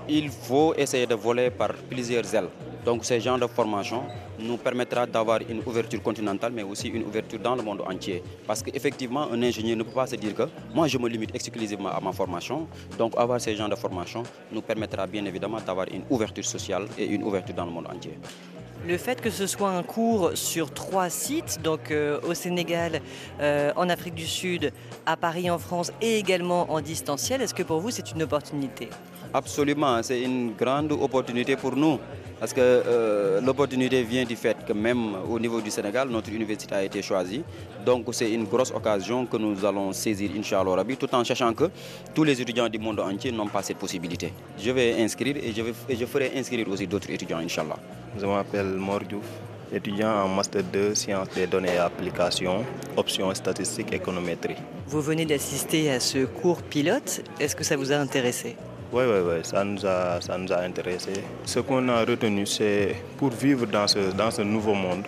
il 0.09 0.29
faut 0.29 0.73
essayer 0.75 1.07
de 1.07 1.15
voler 1.15 1.49
par 1.51 1.73
plusieurs 1.89 2.35
ailes. 2.35 2.49
Donc 2.85 3.03
ce 3.05 3.19
genre 3.19 3.37
de 3.37 3.47
formation 3.47 4.03
nous 4.39 4.57
permettra 4.57 5.05
d'avoir 5.05 5.39
une 5.49 5.61
ouverture 5.65 6.01
continentale, 6.01 6.51
mais 6.53 6.63
aussi 6.63 6.87
une 6.87 7.03
ouverture 7.03 7.39
dans 7.39 7.55
le 7.55 7.61
monde 7.61 7.81
entier. 7.85 8.23
Parce 8.47 8.63
qu'effectivement, 8.63 9.27
un 9.31 9.41
ingénieur 9.43 9.77
ne 9.77 9.83
peut 9.83 9.91
pas 9.91 10.07
se 10.07 10.15
dire 10.15 10.33
que 10.33 10.43
moi 10.73 10.87
je 10.87 10.97
me 10.97 11.09
limite 11.09 11.35
exclusivement 11.35 11.89
à 11.89 11.99
ma 11.99 12.11
formation. 12.13 12.67
Donc 12.97 13.13
avoir 13.17 13.41
ce 13.41 13.53
genre 13.55 13.69
de 13.69 13.75
formation 13.75 14.23
nous 14.51 14.61
permettra 14.61 15.05
bien 15.07 15.25
évidemment 15.25 15.59
d'avoir 15.65 15.87
une 15.91 16.03
ouverture 16.09 16.45
sociale 16.45 16.87
et 16.97 17.05
une 17.05 17.23
ouverture 17.23 17.55
dans 17.55 17.65
le 17.65 17.71
monde 17.71 17.87
entier. 17.87 18.17
Le 18.87 18.97
fait 18.97 19.19
que 19.19 19.29
ce 19.29 19.45
soit 19.45 19.71
un 19.71 19.83
cours 19.83 20.31
sur 20.35 20.73
trois 20.73 21.09
sites, 21.09 21.59
donc 21.61 21.91
euh, 21.91 22.17
au 22.25 22.33
Sénégal, 22.33 23.01
euh, 23.41 23.73
en 23.75 23.89
Afrique 23.89 24.15
du 24.15 24.25
Sud, 24.25 24.71
à 25.05 25.17
Paris 25.17 25.49
en 25.51 25.59
France 25.59 25.91
et 26.01 26.17
également 26.17 26.71
en 26.71 26.79
distanciel, 26.79 27.41
est-ce 27.41 27.53
que 27.53 27.63
pour 27.63 27.81
vous 27.81 27.91
c'est 27.91 28.09
une 28.13 28.23
opportunité? 28.23 28.87
Absolument, 29.33 30.01
c'est 30.01 30.21
une 30.21 30.53
grande 30.53 30.93
opportunité 30.93 31.57
pour 31.57 31.75
nous. 31.75 31.99
Parce 32.39 32.53
que 32.53 32.61
euh, 32.61 33.41
l'opportunité 33.41 34.01
vient 34.03 34.23
du 34.23 34.35
fait 34.37 34.55
que 34.65 34.71
même 34.71 35.15
au 35.29 35.37
niveau 35.39 35.59
du 35.59 35.69
Sénégal, 35.69 36.07
notre 36.09 36.29
université 36.31 36.73
a 36.75 36.83
été 36.83 37.01
choisie. 37.01 37.43
Donc 37.85 38.05
c'est 38.13 38.31
une 38.31 38.45
grosse 38.45 38.71
occasion 38.71 39.25
que 39.25 39.35
nous 39.37 39.65
allons 39.65 39.91
saisir, 39.91 40.31
Inch'Allah 40.37 40.75
Rabbi, 40.75 40.95
tout 40.95 41.13
en 41.13 41.23
sachant 41.25 41.53
que 41.53 41.65
tous 42.15 42.23
les 42.23 42.41
étudiants 42.41 42.69
du 42.69 42.79
monde 42.79 42.99
entier 43.01 43.31
n'ont 43.33 43.47
pas 43.47 43.61
cette 43.61 43.77
possibilité. 43.77 44.31
Je 44.57 44.71
vais 44.71 45.01
inscrire 45.01 45.35
et 45.35 45.51
je, 45.51 45.61
vais, 45.61 45.73
et 45.89 45.95
je 45.97 46.05
ferai 46.05 46.31
inscrire 46.37 46.65
aussi 46.69 46.87
d'autres 46.87 47.09
étudiants, 47.09 47.39
Inch'Allah. 47.39 47.77
Je 48.17 48.25
m'appelle 48.25 48.67
Mordiouf, 48.67 49.25
étudiant 49.73 50.23
en 50.23 50.29
Master 50.29 50.63
2 50.63 50.95
Sciences 50.95 51.29
des 51.35 51.45
données 51.45 51.75
et 51.75 51.77
applications, 51.77 52.63
option 52.95 53.33
statistique 53.35 53.91
économétrie. 53.91 54.55
Vous 54.87 55.01
venez 55.01 55.25
d'assister 55.25 55.91
à 55.91 55.99
ce 55.99 56.25
cours 56.25 56.61
pilote, 56.63 57.21
est-ce 57.39 57.55
que 57.55 57.65
ça 57.65 57.75
vous 57.75 57.91
a 57.91 57.95
intéressé? 57.97 58.55
Oui, 58.91 59.03
oui, 59.05 59.19
oui, 59.23 59.35
ça 59.43 59.63
nous 59.63 59.85
a, 59.85 60.19
ça 60.19 60.35
nous 60.35 60.51
a 60.51 60.61
intéressés. 60.61 61.23
Ce 61.45 61.59
qu'on 61.59 61.87
a 61.89 62.03
retenu, 62.03 62.45
c'est 62.47 62.95
pour 63.17 63.29
vivre 63.29 63.67
dans 63.67 63.87
ce, 63.87 64.11
dans 64.17 64.31
ce 64.31 64.41
nouveau 64.41 64.73
monde, 64.73 65.05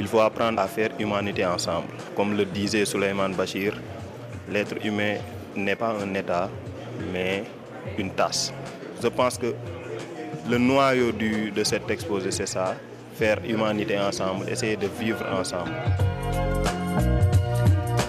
il 0.00 0.08
faut 0.08 0.18
apprendre 0.20 0.60
à 0.60 0.66
faire 0.66 0.90
humanité 0.98 1.46
ensemble. 1.46 1.88
Comme 2.16 2.36
le 2.36 2.44
disait 2.44 2.84
Suleiman 2.84 3.28
Bachir, 3.28 3.74
l'être 4.50 4.74
humain 4.84 5.14
n'est 5.54 5.76
pas 5.76 5.94
un 6.02 6.12
état, 6.14 6.48
mais 7.12 7.44
une 7.98 8.10
tasse. 8.10 8.52
Je 9.00 9.06
pense 9.08 9.38
que 9.38 9.54
le 10.48 10.58
noyau 10.58 11.12
du, 11.12 11.52
de 11.52 11.62
cet 11.62 11.88
exposé, 11.88 12.32
c'est 12.32 12.48
ça, 12.48 12.74
faire 13.14 13.38
humanité 13.48 13.96
ensemble, 13.96 14.48
essayer 14.48 14.76
de 14.76 14.88
vivre 14.98 15.24
ensemble. 15.32 15.70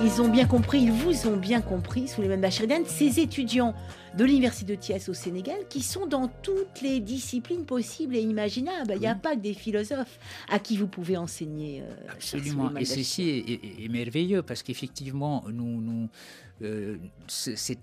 Ils 0.04 0.22
ont 0.22 0.28
bien 0.30 0.46
compris, 0.48 0.82
ils 0.82 0.92
vous 0.92 1.28
ont 1.28 1.38
bien 1.38 1.62
compris, 1.62 2.08
Souleymane 2.08 2.42
Bachiridan, 2.42 2.82
ces 2.86 3.20
étudiants 3.20 3.76
de 4.18 4.26
l'Université 4.26 4.76
de 4.76 4.80
Thiès 4.80 5.08
au 5.10 5.14
Sénégal 5.14 5.56
qui 5.70 5.82
sont 5.82 6.06
dans 6.08 6.28
toutes 6.28 6.82
les 6.82 7.00
disciplines 7.00 7.66
possibles 7.66 8.16
et 8.16 8.22
imaginables. 8.22 8.94
Il 8.96 9.00
n'y 9.02 9.08
a 9.08 9.16
pas 9.16 9.36
que 9.36 9.42
des 9.42 9.54
philosophes 9.54 10.20
à 10.50 10.60
qui 10.60 10.76
vous 10.78 10.88
pouvez 10.88 11.18
enseigner. 11.18 11.82
euh, 11.82 12.12
Absolument. 12.12 12.76
Et 12.78 12.86
ceci 12.86 13.30
est, 13.30 13.50
est- 13.50 13.86
est 13.86 13.90
merveilleux 13.90 14.42
parce 14.42 14.64
qu'effectivement, 14.64 15.44
nous, 15.54 15.80
nous, 15.82 16.10
euh, 16.62 16.98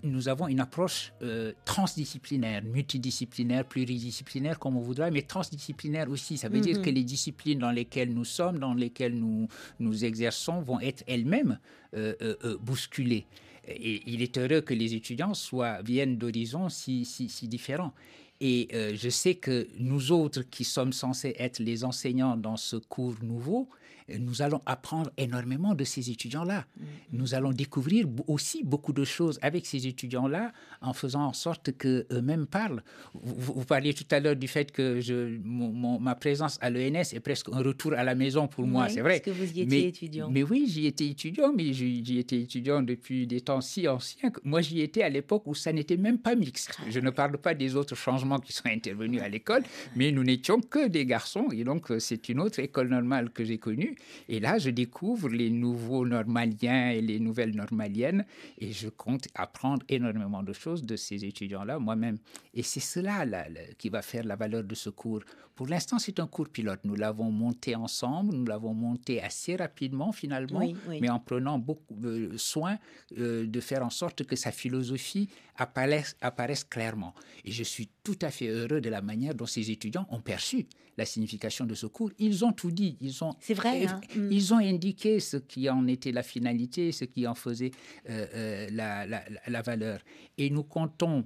nous 0.03 0.29
avons 0.29 0.47
une 0.47 0.59
approche 0.59 1.13
euh, 1.21 1.53
transdisciplinaire, 1.65 2.63
multidisciplinaire, 2.63 3.65
pluridisciplinaire, 3.65 4.59
comme 4.59 4.77
on 4.77 4.81
voudra, 4.81 5.11
mais 5.11 5.21
transdisciplinaire 5.21 6.09
aussi. 6.09 6.37
Ça 6.37 6.49
veut 6.49 6.59
dire 6.61 6.77
Mhm. 6.77 6.83
que 6.85 6.89
les 6.89 7.03
disciplines 7.03 7.59
dans 7.59 7.71
lesquelles 7.71 8.13
nous 8.13 8.25
sommes, 8.25 8.59
dans 8.59 8.73
lesquelles 8.73 9.15
nous, 9.15 9.47
nous 9.79 10.05
exerçons, 10.05 10.61
vont 10.61 10.79
être 10.79 11.03
elles-mêmes 11.07 11.59
euh, 11.95 12.13
bousculées. 12.61 13.25
Et 13.67 14.01
il 14.05 14.21
est 14.21 14.37
heureux 14.37 14.61
que 14.61 14.73
les 14.73 14.95
étudiants 14.95 15.33
soient, 15.33 15.81
viennent 15.81 16.17
d'horizons 16.17 16.69
si, 16.69 17.05
si, 17.05 17.29
si 17.29 17.47
différents. 17.47 17.93
Et 18.41 18.69
euh, 18.73 18.93
je 18.95 19.09
sais 19.09 19.35
que 19.35 19.67
nous 19.79 20.11
autres 20.11 20.43
qui 20.43 20.63
sommes 20.63 20.93
censés 20.93 21.35
être 21.37 21.59
les 21.59 21.83
enseignants 21.83 22.37
dans 22.37 22.55
ce 22.55 22.77
cours 22.77 23.15
nouveau, 23.21 23.67
nous 24.17 24.41
allons 24.41 24.61
apprendre 24.65 25.11
énormément 25.17 25.75
de 25.75 25.83
ces 25.83 26.09
étudiants-là. 26.09 26.65
Nous 27.11 27.35
allons 27.35 27.51
découvrir 27.51 28.07
aussi 28.27 28.63
beaucoup 28.63 28.93
de 28.93 29.03
choses 29.03 29.37
avec 29.41 29.65
ces 29.65 29.87
étudiants-là 29.87 30.51
en 30.81 30.93
faisant 30.93 31.25
en 31.25 31.33
sorte 31.33 31.71
qu'eux-mêmes 31.77 32.47
parlent. 32.47 32.83
Vous, 33.13 33.65
parliez 33.65 33.93
tout 33.93 34.05
à 34.11 34.19
l'heure 34.19 34.35
du 34.35 34.47
fait 34.47 34.71
que 34.71 34.99
je, 35.01 35.37
mon- 35.43 35.71
mon- 35.71 35.99
ma 35.99 36.15
présence 36.15 36.57
à 36.61 36.69
l'ENS 36.69 37.13
est 37.13 37.19
presque 37.19 37.49
un 37.51 37.59
retour 37.61 37.93
à 37.93 38.03
la 38.03 38.15
maison 38.15 38.47
pour 38.47 38.65
moi, 38.65 38.85
Oui, 38.87 38.91
c'est 38.93 39.01
vrai. 39.01 39.19
parce 39.23 39.37
que 39.37 39.43
vous 39.43 39.45
y 39.57 39.61
étiez 39.61 39.65
mais, 39.65 39.81
étudiant. 39.83 40.29
Mais 40.29 40.43
oui, 40.43 40.65
j'y 40.67 40.85
étais 40.87 41.07
étudiant, 41.07 41.51
mais 41.55 41.73
j'y 41.73 42.03
j'y 42.05 42.17
étais 42.19 42.39
étudiant 42.41 42.81
depuis 42.81 43.27
des 43.27 43.41
temps 43.41 43.61
si 43.61 43.87
anciens. 43.87 44.29
que 44.31 44.39
Moi, 44.43 44.61
j'y 44.61 44.81
étais 44.81 45.03
à 45.03 45.09
l'époque 45.09 45.43
où 45.47 45.53
ça 45.55 45.73
n'était 45.73 45.97
même 45.97 46.17
pas 46.17 46.35
mixte. 46.35 46.77
Je 46.89 46.99
ne 46.99 47.09
parle 47.09 47.37
pas 47.37 47.53
des 47.53 47.75
autres 47.75 47.95
changements 47.95 48.39
qui 48.39 48.53
sont 48.53 48.67
intervenus 48.67 49.21
à 49.21 49.29
l'école, 49.29 49.63
mais 49.95 50.11
nous 50.11 50.23
n'étions 50.23 50.61
que 50.61 50.87
des 50.87 51.05
garçons. 51.05 51.47
Et 51.51 51.63
donc, 51.63 51.91
euh, 51.91 51.99
c'est 51.99 52.29
une 52.29 52.39
autre 52.39 52.59
école 52.59 52.89
normale 52.89 53.29
que 53.31 53.43
j'ai 53.43 53.57
connue. 53.57 53.95
Et 54.27 54.39
là, 54.39 54.57
je 54.57 54.69
découvre 54.69 55.29
les 55.29 55.49
nouveaux 55.49 56.05
normaliens 56.05 56.89
et 56.91 57.01
les 57.01 57.19
nouvelles 57.19 57.55
normaliennes. 57.55 58.25
Et 58.57 58.71
je 58.71 58.89
compte 58.89 59.27
apprendre 59.35 59.85
énormément 59.89 60.43
de 60.43 60.53
choses 60.53 60.83
de 60.83 60.95
ces 60.95 61.25
étudiants-là 61.25 61.79
moi-même. 61.79 62.17
Et 62.53 62.63
c'est 62.63 62.79
cela 62.79 63.25
là, 63.25 63.45
qui 63.77 63.89
va 63.89 64.01
faire 64.01 64.23
la 64.23 64.35
valeur 64.35 64.63
de 64.63 64.75
ce 64.75 64.89
cours. 64.89 65.21
Pour 65.55 65.67
l'instant, 65.67 65.99
c'est 65.99 66.19
un 66.21 66.27
cours 66.27 66.47
pilote. 66.47 66.79
Nous 66.85 66.95
l'avons 66.95 67.31
monté 67.31 67.75
ensemble, 67.75 68.33
nous 68.33 68.45
l'avons 68.45 68.73
monté 68.73 69.21
assez 69.21 69.57
rapidement 69.57 70.13
finalement, 70.13 70.59
Oui, 70.59 70.73
oui. 70.87 70.99
mais 71.01 71.09
en 71.09 71.19
prenant 71.19 71.59
beaucoup 71.59 71.95
de 71.95 72.37
soin 72.37 72.77
euh, 73.17 73.45
de 73.45 73.59
faire 73.59 73.83
en 73.85 73.89
sorte 73.89 74.23
que 74.23 74.37
sa 74.37 74.51
philosophie 74.53 75.27
apparaisse, 75.57 76.15
apparaisse 76.21 76.63
clairement. 76.63 77.13
Et 77.43 77.51
je 77.51 77.63
suis 77.63 77.89
tout 78.03 78.17
à 78.21 78.31
fait 78.31 78.47
heureux 78.47 78.79
de 78.79 78.89
la 78.89 79.01
manière 79.01 79.35
dont 79.35 79.45
ces 79.45 79.69
étudiants 79.69 80.07
ont 80.09 80.21
perçu 80.21 80.65
la 80.97 81.05
signification 81.05 81.65
de 81.65 81.75
ce 81.75 81.87
cours. 81.87 82.11
Ils 82.19 82.43
ont 82.45 82.51
tout 82.53 82.71
dit. 82.71 82.97
Ils 83.01 83.23
ont, 83.23 83.33
C'est 83.39 83.53
vrai, 83.53 83.85
hein. 83.93 84.01
Mm. 84.15 84.31
Ils 84.31 84.53
ont 84.53 84.57
indiqué 84.57 85.19
ce 85.19 85.37
qui 85.37 85.69
en 85.69 85.87
était 85.87 86.11
la 86.11 86.23
finalité, 86.23 86.91
ce 86.91 87.05
qui 87.05 87.27
en 87.27 87.35
faisait 87.35 87.71
euh, 88.09 88.25
euh, 88.33 88.67
la, 88.71 89.05
la- 89.05 89.61
valeur. 89.61 89.99
Et 90.37 90.49
nous 90.49 90.63
comptons 90.63 91.25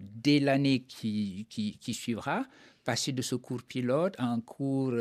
dès 0.00 0.38
l'année 0.38 0.84
qui, 0.84 1.46
qui, 1.50 1.76
qui, 1.78 1.94
suivra, 1.94 2.46
passer 2.84 3.10
de 3.10 3.22
ce 3.22 3.34
cours 3.34 3.64
pilote 3.64 4.14
à 4.18 4.26
un 4.26 4.40
cours 4.40 4.92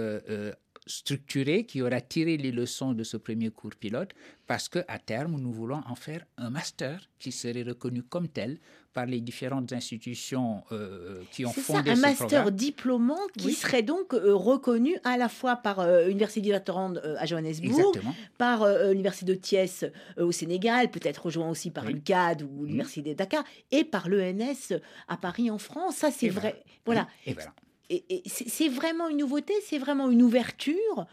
structuré 0.88 1.66
qui 1.66 1.82
aura 1.82 2.02
tiré 2.02 2.38
les 2.38 2.52
leçons 2.52 2.94
de 2.94 3.04
ce 3.04 3.18
premier 3.18 3.50
cours 3.50 3.76
pilote 3.80 4.12
parce 4.48 4.70
qu'à 4.70 5.00
terme, 5.04 5.40
nous 5.40 5.52
voulons 5.52 5.82
en 5.88 5.96
faire 5.96 6.24
un 6.38 6.50
master 6.52 7.02
qui 7.18 7.32
serait 7.32 7.64
reconnu 7.64 8.04
comme 8.04 8.28
tel 8.28 8.60
par 8.94 9.08
les 9.08 9.20
différentes 9.20 9.74
institutions 9.74 10.64
euh, 10.72 11.22
qui 11.32 11.46
ont 11.46 11.52
fondé 11.52 11.96
ça, 11.96 11.98
un 11.98 12.00
master 12.00 12.52
diplômant 12.52 13.20
qui 13.38 13.54
serait 13.54 13.82
donc 13.82 14.14
euh, 14.14 14.34
reconnu 14.34 14.96
à 15.04 15.18
la 15.18 15.28
fois 15.28 15.56
par 15.56 15.80
euh, 15.80 16.06
l'Université 16.06 16.54
euh, 16.54 17.16
à 17.18 17.26
Johannesburg, 17.26 17.94
par 18.38 18.68
l'Université 18.90 19.26
de 19.26 19.34
Thiès 19.34 19.86
au 20.18 20.32
Sénégal, 20.32 20.92
peut-être 20.92 21.26
rejoint 21.26 21.50
aussi 21.50 21.72
par 21.72 21.86
l'UCAD 21.86 22.44
ou 22.44 22.48
mmh. 22.48 22.66
l'Université 22.66 23.10
de 23.10 23.16
Dakar, 23.16 23.44
et 23.72 23.84
par 23.84 24.08
l'ENS 24.08 24.80
à 25.08 25.18
Paris 25.18 25.50
en 25.50 25.58
France. 25.58 25.96
Ça, 25.96 26.12
c'est 26.12 26.30
vrai. 26.30 26.64
Voilà. 26.86 27.08
Et 27.26 27.34
voilà 27.34 27.54
et, 27.90 28.24
c'est 28.26 28.68
vraiment 28.68 29.10
une 29.10 29.18
nouveauté, 29.18 29.54
c'est 29.64 29.78
vraiment 29.78 30.10
une 30.10 30.22
ouverture, 30.22 31.06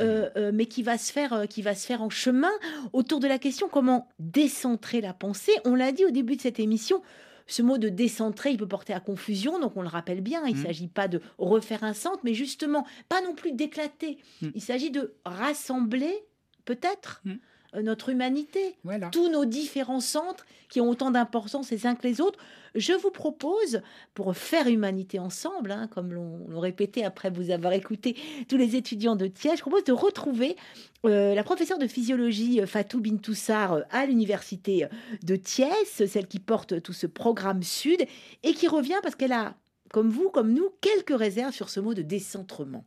euh, 0.00 0.28
euh, 0.36 0.50
mais 0.52 0.66
qui 0.66 0.82
va 0.82 0.98
se 0.98 1.12
faire, 1.12 1.32
euh, 1.32 1.46
qui 1.46 1.62
va 1.62 1.74
se 1.74 1.86
faire 1.86 2.02
en 2.02 2.10
chemin 2.10 2.50
autour 2.92 3.20
de 3.20 3.28
la 3.28 3.38
question 3.38 3.68
comment 3.68 4.08
décentrer 4.18 5.00
la 5.00 5.12
pensée. 5.12 5.52
On 5.64 5.74
l'a 5.74 5.92
dit 5.92 6.04
au 6.04 6.10
début 6.10 6.36
de 6.36 6.42
cette 6.42 6.60
émission. 6.60 7.02
Ce 7.48 7.62
mot 7.62 7.78
de 7.78 7.88
décentrer, 7.88 8.50
il 8.50 8.56
peut 8.56 8.66
porter 8.66 8.92
à 8.92 8.98
confusion, 8.98 9.60
donc 9.60 9.76
on 9.76 9.82
le 9.82 9.88
rappelle 9.88 10.20
bien, 10.20 10.44
il 10.46 10.56
ne 10.56 10.60
mmh. 10.60 10.64
s'agit 10.64 10.88
pas 10.88 11.06
de 11.06 11.20
refaire 11.38 11.84
un 11.84 11.94
centre, 11.94 12.18
mais 12.24 12.34
justement, 12.34 12.84
pas 13.08 13.22
non 13.22 13.36
plus 13.36 13.52
d'éclater. 13.52 14.18
Mmh. 14.42 14.48
Il 14.56 14.60
s'agit 14.60 14.90
de 14.90 15.14
rassembler, 15.24 16.24
peut-être, 16.64 17.20
mmh. 17.24 17.34
Euh, 17.76 17.82
notre 17.82 18.08
humanité, 18.08 18.76
tous 19.12 19.28
nos 19.30 19.44
différents 19.44 20.00
centres 20.00 20.44
qui 20.68 20.80
ont 20.80 20.88
autant 20.88 21.10
d'importance 21.10 21.70
les 21.70 21.86
uns 21.86 21.94
que 21.94 22.06
les 22.06 22.20
autres. 22.20 22.38
Je 22.74 22.92
vous 22.92 23.10
propose, 23.10 23.80
pour 24.14 24.36
faire 24.36 24.66
humanité 24.66 25.18
ensemble, 25.18 25.70
hein, 25.70 25.88
comme 25.88 26.12
l'ont 26.12 26.58
répété 26.58 27.04
après 27.04 27.30
vous 27.30 27.50
avoir 27.50 27.72
écouté 27.72 28.16
tous 28.48 28.56
les 28.56 28.76
étudiants 28.76 29.16
de 29.16 29.26
Thiers, 29.26 29.56
je 29.56 29.60
propose 29.60 29.84
de 29.84 29.92
retrouver 29.92 30.56
euh, 31.04 31.34
la 31.34 31.44
professeure 31.44 31.78
de 31.78 31.86
physiologie 31.86 32.60
euh, 32.60 32.66
Fatou 32.66 33.00
Bintoussar 33.00 33.82
à 33.90 34.06
l'université 34.06 34.86
de 35.22 35.36
Thiers, 35.36 35.84
celle 35.84 36.26
qui 36.26 36.40
porte 36.40 36.82
tout 36.82 36.92
ce 36.92 37.06
programme 37.06 37.62
Sud, 37.62 38.04
et 38.42 38.52
qui 38.52 38.68
revient 38.68 38.98
parce 39.02 39.14
qu'elle 39.14 39.32
a, 39.32 39.54
comme 39.92 40.10
vous, 40.10 40.30
comme 40.30 40.52
nous, 40.52 40.70
quelques 40.80 41.16
réserves 41.16 41.54
sur 41.54 41.68
ce 41.68 41.80
mot 41.80 41.94
de 41.94 42.02
décentrement. 42.02 42.84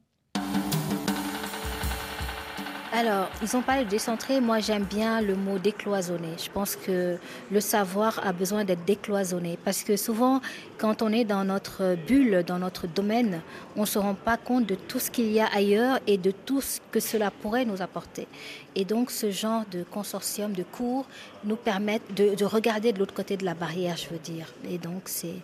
Alors, 2.91 3.29
ils 3.43 3.55
ont 3.55 3.61
parlé 3.61 3.85
de 3.85 3.89
décentré. 3.89 4.41
Moi, 4.41 4.61
j'aime 4.61 4.83
bien 4.83 5.21
le 5.21 5.35
mot 5.35 5.59
décloisonné. 5.59 6.29
Je 6.43 6.49
pense 6.49 6.75
que 6.75 7.17
le 7.51 7.59
savoir 7.59 8.19
a 8.25 8.33
besoin 8.33 8.65
d'être 8.65 8.83
décloisonné. 8.83 9.59
Parce 9.63 9.83
que 9.83 9.95
souvent, 9.95 10.41
quand 10.79 11.03
on 11.03 11.11
est 11.11 11.23
dans 11.23 11.43
notre 11.43 11.95
bulle, 12.07 12.43
dans 12.47 12.57
notre 12.57 12.87
domaine, 12.87 13.41
on 13.75 13.81
ne 13.81 13.85
se 13.85 13.99
rend 13.99 14.15
pas 14.15 14.37
compte 14.37 14.65
de 14.65 14.73
tout 14.73 14.97
ce 14.97 15.11
qu'il 15.11 15.31
y 15.31 15.39
a 15.39 15.45
ailleurs 15.53 15.99
et 16.07 16.17
de 16.17 16.31
tout 16.31 16.61
ce 16.61 16.79
que 16.91 16.99
cela 16.99 17.29
pourrait 17.29 17.63
nous 17.63 17.83
apporter. 17.83 18.27
Et 18.75 18.85
donc, 18.85 19.11
ce 19.11 19.29
genre 19.29 19.65
de 19.71 19.83
consortium, 19.83 20.53
de 20.53 20.63
cours, 20.63 21.05
nous 21.43 21.57
permettent 21.57 22.15
de, 22.15 22.43
regarder 22.43 22.91
de 22.91 22.97
l'autre 22.97 23.13
côté 23.13 23.37
de 23.37 23.45
la 23.45 23.53
barrière, 23.53 23.97
je 23.97 24.09
veux 24.09 24.17
dire. 24.17 24.47
Et 24.67 24.79
donc, 24.79 25.03
c'est, 25.05 25.35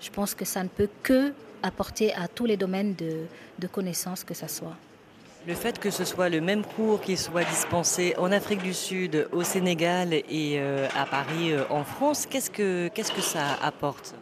je 0.00 0.08
pense 0.08 0.34
que 0.34 0.46
ça 0.46 0.62
ne 0.62 0.68
peut 0.68 0.88
que 1.02 1.34
apporter 1.62 2.14
à 2.14 2.28
tous 2.28 2.46
les 2.46 2.56
domaines 2.56 2.94
de, 2.94 3.26
de 3.58 3.66
connaissances 3.66 4.24
que 4.24 4.32
ça 4.32 4.48
soit. 4.48 4.76
Le 5.46 5.54
fait 5.54 5.78
que 5.78 5.90
ce 5.90 6.06
soit 6.06 6.30
le 6.30 6.40
même 6.40 6.64
cours 6.64 7.02
qui 7.02 7.18
soit 7.18 7.44
dispensé 7.44 8.14
en 8.16 8.32
Afrique 8.32 8.62
du 8.62 8.72
Sud, 8.72 9.28
au 9.30 9.42
Sénégal 9.42 10.14
et 10.14 10.54
euh, 10.56 10.88
à 10.96 11.04
Paris 11.04 11.52
euh, 11.52 11.64
en 11.68 11.84
France, 11.84 12.24
qu'est-ce 12.24 12.50
que, 12.50 12.88
qu'est-ce 12.88 13.12
que 13.12 13.20
ça 13.20 13.58
apporte? 13.62 14.14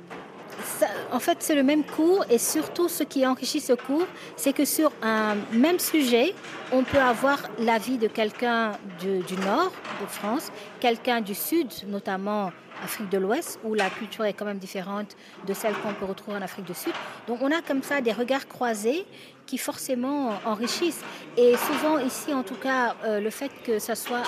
En 1.13 1.21
fait, 1.21 1.39
c'est 1.41 1.55
le 1.55 1.63
même 1.63 1.85
cours 1.85 2.25
et 2.29 2.39
surtout 2.39 2.89
ce 2.89 3.05
qui 3.05 3.25
enrichit 3.25 3.61
ce 3.61 3.73
cours, 3.73 4.07
c'est 4.37 4.53
que 4.53 4.65
sur 4.65 4.91
un 5.01 5.37
même 5.53 5.79
sujet, 5.79 6.35
on 6.73 6.83
peut 6.83 6.99
avoir 6.99 7.39
l'avis 7.59 7.99
de 7.99 8.09
quelqu'un 8.09 8.73
du, 8.99 9.37
nord 9.45 9.71
de 10.01 10.07
France, 10.07 10.51
quelqu'un 10.81 11.21
du 11.21 11.37
sud, 11.37 11.69
notamment 11.87 12.51
Afrique 12.83 13.11
de 13.11 13.19
l'Ouest, 13.19 13.61
où 13.63 13.75
la 13.75 13.91
culture 13.91 14.25
est 14.25 14.33
quand 14.33 14.45
même 14.45 14.59
différente 14.59 15.17
de 15.47 15.55
celle 15.55 15.75
qu'on 15.75 15.95
peut 15.95 16.05
retrouver 16.05 16.37
en 16.37 16.43
Afrique 16.43 16.65
du 16.65 16.75
Sud. 16.75 16.93
Donc 17.29 17.39
on 17.41 17.51
a 17.53 17.63
comme 17.63 17.83
ça 17.83 18.01
des 18.01 18.13
regards 18.13 18.49
croisés 18.49 19.07
qui 19.53 19.59
forcément 19.59 20.31
enrichissent. 20.47 21.03
Et 21.37 21.55
souvent 21.59 21.99
ici, 21.99 22.33
en 22.33 22.43
tout 22.43 22.55
cas, 22.55 22.97
euh, 23.05 23.21
le 23.21 23.29
fait 23.29 23.51
que 23.63 23.79
ce 23.79 23.95
soit 23.95 24.23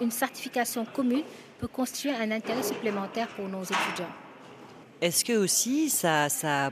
une 0.00 0.12
certification 0.12 0.84
commune 0.84 1.24
peut 1.58 1.66
constituer 1.66 2.14
un 2.14 2.30
intérêt 2.30 2.62
supplémentaire 2.62 3.26
pour 3.34 3.48
nos 3.48 3.64
étudiants. 3.64 4.27
Est-ce 5.00 5.24
que 5.24 5.32
aussi 5.32 5.90
ça, 5.90 6.26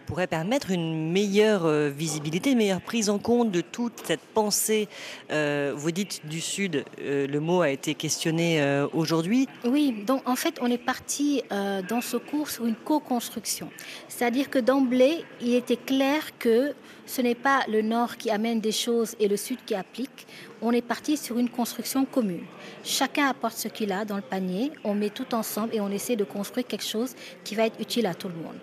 pourrait 0.05 0.27
permettre 0.27 0.73
une 0.73 1.13
meilleure 1.13 1.65
euh, 1.65 1.91
visibilité, 1.91 2.51
une 2.51 2.59
meilleure 2.59 2.81
prise 2.81 3.09
en 3.09 3.21
compte 3.21 3.53
de 3.53 3.61
toute 3.61 4.03
cette 4.05 4.21
pensée 4.21 4.89
euh, 5.31 5.73
Vous 5.77 5.93
dites 5.93 6.27
du 6.27 6.41
Sud, 6.41 6.85
euh, 7.01 7.29
le 7.29 7.39
mot 7.39 7.61
a 7.61 7.71
été 7.71 7.95
questionné 7.95 8.61
aujourd'hui. 8.93 9.47
Oui, 9.65 9.95
donc 10.05 10.29
en 10.29 10.35
fait 10.35 10.59
on 10.61 10.67
est 10.67 10.79
parti 10.79 11.43
dans 11.51 12.01
ce 12.01 12.17
cours 12.17 12.51
sur 12.51 12.67
une 12.67 12.75
co-construction. 12.75 13.71
C'est-à-dire 14.09 14.51
que 14.51 14.59
d'emblée, 14.59 15.25
il 15.41 15.55
était 15.55 15.77
clair 15.77 16.37
que 16.39 16.75
ce 17.07 17.23
n'est 17.23 17.37
pas 17.37 17.61
le 17.69 17.83
Nord 17.83 18.17
qui 18.17 18.31
amène 18.31 18.61
des 18.61 18.73
choses 18.73 19.15
et 19.21 19.29
le 19.29 19.37
Sud 19.37 19.59
qui 19.65 19.75
applique. 19.75 20.27
On 20.63 20.73
est 20.73 20.83
parti 20.83 21.17
sur 21.17 21.39
une 21.39 21.51
construction 21.51 22.05
commune. 22.07 22.45
Chacun 22.83 23.29
apporte 23.29 23.57
ce 23.57 23.69
qu'il 23.69 23.93
a 23.93 24.05
dans 24.05 24.17
le 24.17 24.23
panier, 24.23 24.73
on 24.85 24.95
met 24.95 25.11
tout 25.11 25.35
ensemble 25.35 25.75
et 25.75 25.81
on 25.81 25.91
essaie 25.91 26.17
de 26.17 26.25
construire 26.25 26.67
quelque 26.67 26.85
chose 26.85 27.15
qui 27.45 27.55
va 27.55 27.67
être 27.67 27.79
utile 27.81 28.07
à 28.07 28.15
tout 28.15 28.29
le 28.29 28.35
monde. 28.35 28.57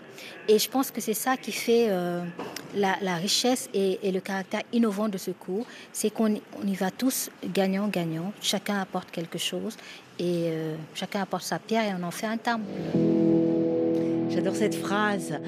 Et 0.48 0.58
je 0.58 0.70
pense 0.70 0.92
que 0.92 1.02
c'est 1.02 1.14
ça 1.14 1.38
qui 1.38 1.52
fait 1.52 1.88
euh, 1.90 2.24
la, 2.76 3.16
richesse 3.16 3.70
et, 3.74 4.00
le 4.12 4.20
caractère 4.20 4.62
innovant 4.72 5.08
de 5.08 5.18
ce 5.18 5.32
cours, 5.32 5.66
c'est 5.92 6.10
qu'on 6.10 6.36
y 6.36 6.76
va 6.76 6.92
tous 6.92 7.30
gagnant-gagnant. 7.46 8.34
Chacun 8.42 8.80
apporte 8.80 9.12
quelque 9.12 9.38
chose 9.38 9.78
et 10.20 10.50
euh, 10.50 10.76
chacun 10.96 11.22
apporte 11.22 11.44
sa 11.44 11.60
pierre 11.60 11.86
et 11.86 11.94
on 12.00 12.04
en 12.04 12.12
fait 12.12 12.28
un 12.28 12.38
temple. 12.38 13.43
J'adore 14.34 14.56
cette 14.56 14.74
phrase 14.74 15.40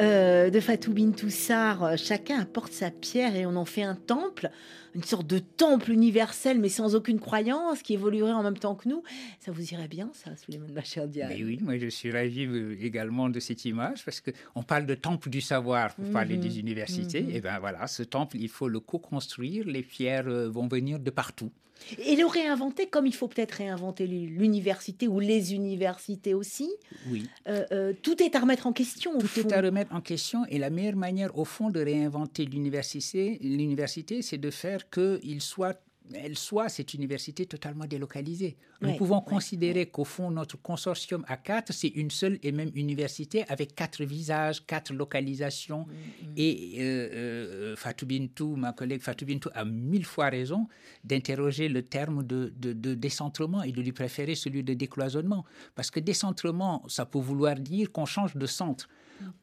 euh, 0.00 0.50
de 0.50 0.58
Fatou 0.58 0.92
Bintoussar. 0.92 1.96
Chacun 1.96 2.40
apporte 2.40 2.72
sa 2.72 2.90
pierre 2.90 3.36
et 3.36 3.46
on 3.46 3.54
en 3.54 3.64
fait 3.64 3.84
un 3.84 3.94
temple, 3.94 4.50
une 4.96 5.04
sorte 5.04 5.28
de 5.28 5.38
temple 5.38 5.92
universel, 5.92 6.58
mais 6.58 6.68
sans 6.68 6.96
aucune 6.96 7.20
croyance, 7.20 7.82
qui 7.82 7.94
évoluerait 7.94 8.32
en 8.32 8.42
même 8.42 8.58
temps 8.58 8.74
que 8.74 8.88
nous. 8.88 9.04
Ça 9.38 9.52
vous 9.52 9.72
irait 9.72 9.86
bien, 9.86 10.10
ça, 10.12 10.34
Souleymane 10.34 10.72
Bachir 10.72 11.06
Mais 11.14 11.44
oui, 11.44 11.60
moi 11.62 11.78
je 11.78 11.86
suis 11.86 12.10
ravi 12.10 12.46
euh, 12.46 12.76
également 12.80 13.28
de 13.28 13.38
cette 13.38 13.64
image 13.64 14.04
parce 14.04 14.20
qu'on 14.20 14.64
parle 14.64 14.86
de 14.86 14.96
temple 14.96 15.30
du 15.30 15.40
savoir 15.40 15.94
pour 15.94 16.10
parler 16.10 16.36
des 16.36 16.58
universités. 16.58 17.22
Mhm. 17.22 17.30
Et 17.36 17.40
bien 17.40 17.60
voilà, 17.60 17.86
ce 17.86 18.02
temple, 18.02 18.38
il 18.40 18.48
faut 18.48 18.68
le 18.68 18.80
co-construire. 18.80 19.64
Les 19.68 19.84
pierres 19.84 20.26
euh, 20.26 20.48
vont 20.48 20.66
venir 20.66 20.98
de 20.98 21.10
partout. 21.10 21.52
Et 21.98 22.16
le 22.16 22.26
réinventer 22.26 22.86
comme 22.86 23.06
il 23.06 23.14
faut 23.14 23.28
peut-être 23.28 23.52
réinventer 23.52 24.06
l'université 24.06 25.08
ou 25.08 25.20
les 25.20 25.54
universités 25.54 26.34
aussi. 26.34 26.70
Oui. 27.10 27.28
Euh, 27.48 27.64
euh, 27.72 27.92
tout 28.02 28.22
est 28.22 28.34
à 28.34 28.40
remettre 28.40 28.66
en 28.66 28.72
question. 28.72 29.18
tout 29.18 29.40
est 29.40 29.52
à 29.52 29.60
remettre 29.60 29.94
en 29.94 30.00
question 30.00 30.44
et 30.46 30.58
la 30.58 30.70
meilleure 30.70 30.96
manière 30.96 31.36
au 31.38 31.44
fond 31.44 31.70
de 31.70 31.80
réinventer 31.80 32.44
l'université, 32.44 33.38
l'université, 33.42 34.22
c'est 34.22 34.38
de 34.38 34.50
faire 34.50 34.88
qu'il 34.90 35.40
soit 35.40 35.80
elle 36.14 36.36
soit 36.36 36.68
cette 36.68 36.94
université 36.94 37.46
totalement 37.46 37.86
délocalisée. 37.86 38.56
Nous 38.80 38.96
pouvons 38.96 39.20
considérer 39.20 39.86
qu'au 39.86 40.04
fond, 40.04 40.30
notre 40.30 40.60
consortium 40.60 41.24
à 41.28 41.36
quatre, 41.36 41.72
c'est 41.72 41.88
une 41.88 42.10
seule 42.10 42.38
et 42.42 42.52
même 42.52 42.70
université 42.74 43.44
avec 43.48 43.74
quatre 43.74 44.04
visages, 44.04 44.64
quatre 44.66 44.92
localisations. 44.92 45.86
Mm, 45.86 45.92
mm. 46.26 46.32
Et 46.36 46.76
euh, 46.78 46.82
euh, 46.82 47.76
Fatou 47.76 48.06
Bintou, 48.06 48.56
ma 48.56 48.72
collègue 48.72 49.00
Fatou 49.02 49.24
Bintou, 49.24 49.50
a 49.54 49.64
mille 49.64 50.04
fois 50.04 50.28
raison 50.28 50.66
d'interroger 51.04 51.68
le 51.68 51.82
terme 51.82 52.24
de, 52.24 52.52
de, 52.56 52.94
décentrement 52.94 53.62
et 53.62 53.72
de 53.72 53.80
lui 53.80 53.92
préférer 53.92 54.34
celui 54.34 54.62
de 54.62 54.74
décloisonnement. 54.74 55.44
Parce 55.74 55.90
que 55.90 56.00
décentrement, 56.00 56.82
ça 56.88 57.06
peut 57.06 57.20
vouloir 57.20 57.54
dire 57.56 57.92
qu'on 57.92 58.06
change 58.06 58.36
de 58.36 58.46
centre. 58.46 58.88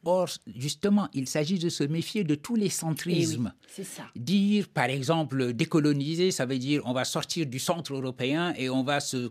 Or, 0.04 0.28
justement, 0.56 1.08
il 1.12 1.26
s'agit 1.26 1.58
de 1.58 1.68
se 1.68 1.84
méfier 1.84 2.24
de 2.24 2.34
tous 2.34 2.54
les 2.54 2.70
centrismes. 2.70 3.52
Eh 3.54 3.66
c'est 3.68 3.84
ça. 3.84 4.04
Dire, 4.16 4.68
par 4.68 4.86
exemple, 4.86 5.52
décoloniser, 5.52 6.30
ça 6.30 6.46
veut 6.46 6.58
dire 6.58 6.82
on 6.84 6.92
va 6.92 7.04
sortir 7.04 7.46
du 7.46 7.58
centre 7.58 7.94
européen 7.94 8.54
et 8.56 8.70
on 8.70 8.82
va 8.82 9.00
se 9.00 9.30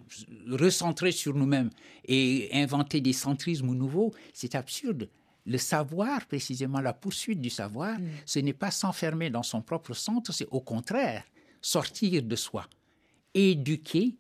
recentrer 0.49 1.11
sur 1.11 1.33
nous-mêmes 1.33 1.69
et 2.07 2.49
inventer 2.53 3.01
des 3.01 3.13
centrismes 3.13 3.73
nouveaux. 3.73 4.13
C'est 4.33 4.55
absurde. 4.55 5.09
Le 5.45 5.57
savoir, 5.57 6.25
précisément 6.27 6.81
la 6.81 6.93
poursuite 6.93 7.41
du 7.41 7.49
savoir, 7.49 7.99
mm. 7.99 8.07
ce 8.25 8.39
n'est 8.39 8.53
pas 8.53 8.71
s'enfermer 8.71 9.29
dans 9.29 9.43
son 9.43 9.61
propre 9.61 9.93
centre, 9.93 10.31
c'est 10.31 10.47
au 10.51 10.61
contraire 10.61 11.23
sortir 11.61 12.23
de 12.23 12.35
soi, 12.35 12.65
éduquer 13.33 14.15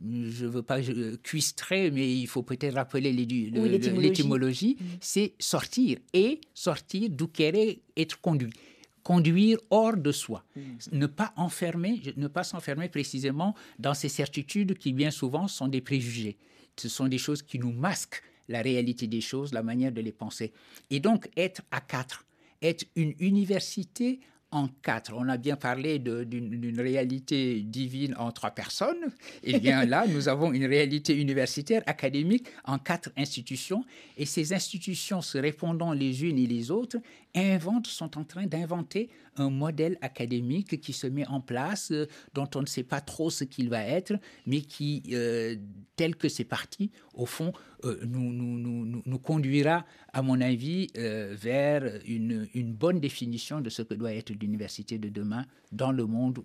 je 0.00 0.46
ne 0.46 0.50
veux 0.50 0.62
pas 0.62 0.80
cuistrer, 1.22 1.90
mais 1.90 2.14
il 2.14 2.26
faut 2.26 2.42
peut-être 2.42 2.74
rappeler 2.74 3.12
l'étymologie, 3.12 4.76
mm. 4.80 4.84
c'est 5.00 5.34
sortir 5.38 5.98
et 6.12 6.40
sortir 6.54 7.10
d'où 7.10 7.30
être 7.96 8.20
conduit. 8.20 8.52
Conduire 9.02 9.58
hors 9.70 9.96
de 9.96 10.12
soi, 10.12 10.44
mm. 10.56 10.60
ne 10.92 11.06
pas 11.06 11.32
enfermer, 11.36 12.00
ne 12.16 12.28
pas 12.28 12.44
s'enfermer 12.44 12.88
précisément 12.88 13.54
dans 13.78 13.94
ces 13.94 14.08
certitudes 14.08 14.78
qui 14.78 14.92
bien 14.92 15.10
souvent 15.10 15.46
sont 15.48 15.68
des 15.68 15.80
préjugés. 15.80 16.36
Ce 16.76 16.88
sont 16.88 17.06
des 17.06 17.18
choses 17.18 17.42
qui 17.42 17.58
nous 17.58 17.72
masquent 17.72 18.22
la 18.48 18.62
réalité 18.62 19.06
des 19.06 19.20
choses, 19.20 19.52
la 19.52 19.62
manière 19.62 19.92
de 19.92 20.00
les 20.00 20.12
penser. 20.12 20.52
Et 20.90 21.00
donc 21.00 21.28
être 21.36 21.62
à 21.70 21.80
quatre, 21.80 22.24
être 22.62 22.84
une 22.96 23.14
université 23.18 24.20
en 24.52 24.68
quatre. 24.82 25.12
On 25.16 25.28
a 25.28 25.36
bien 25.36 25.56
parlé 25.56 25.98
d'une 25.98 26.80
réalité 26.80 27.60
divine 27.60 28.14
en 28.18 28.30
trois 28.30 28.50
personnes. 28.50 29.12
Et 29.42 29.56
eh 29.56 29.58
bien 29.58 29.84
là, 29.84 30.04
nous 30.12 30.28
avons 30.28 30.52
une 30.52 30.66
réalité 30.66 31.18
universitaire, 31.18 31.82
académique, 31.86 32.46
en 32.64 32.78
quatre 32.78 33.10
institutions. 33.16 33.84
Et 34.16 34.26
ces 34.26 34.52
institutions 34.52 35.22
se 35.22 35.38
répondant 35.38 35.92
les 35.92 36.24
unes 36.24 36.38
et 36.38 36.46
les 36.46 36.70
autres, 36.70 36.98
inventent, 37.34 37.86
sont 37.86 38.18
en 38.18 38.24
train 38.24 38.46
d'inventer 38.46 39.10
un 39.36 39.50
modèle 39.50 39.98
académique 40.02 40.80
qui 40.80 40.92
se 40.92 41.06
met 41.06 41.26
en 41.26 41.40
place, 41.40 41.90
euh, 41.90 42.06
dont 42.34 42.48
on 42.54 42.60
ne 42.60 42.66
sait 42.66 42.82
pas 42.82 43.00
trop 43.00 43.30
ce 43.30 43.44
qu'il 43.44 43.70
va 43.70 43.82
être, 43.82 44.14
mais 44.46 44.60
qui, 44.60 45.02
euh, 45.12 45.56
tel 45.96 46.16
que 46.16 46.28
c'est 46.28 46.44
parti, 46.44 46.90
au 47.14 47.26
fond, 47.26 47.52
euh, 47.84 47.98
nous, 48.04 48.32
nous, 48.32 48.58
nous, 48.58 49.02
nous, 49.04 49.18
conduira, 49.18 49.84
à 50.12 50.22
mon 50.22 50.40
avis, 50.40 50.88
vers 50.94 52.00
une, 52.06 52.46
une, 52.54 52.72
bonne 52.72 53.00
définition 53.00 53.60
de 53.60 53.70
ce 53.70 53.82
que 53.82 53.94
doit 53.94 54.12
être 54.12 54.30
l'université 54.30 54.98
de 54.98 55.08
demain 55.08 55.46
dans 55.72 55.90
le 55.90 56.06
monde 56.06 56.40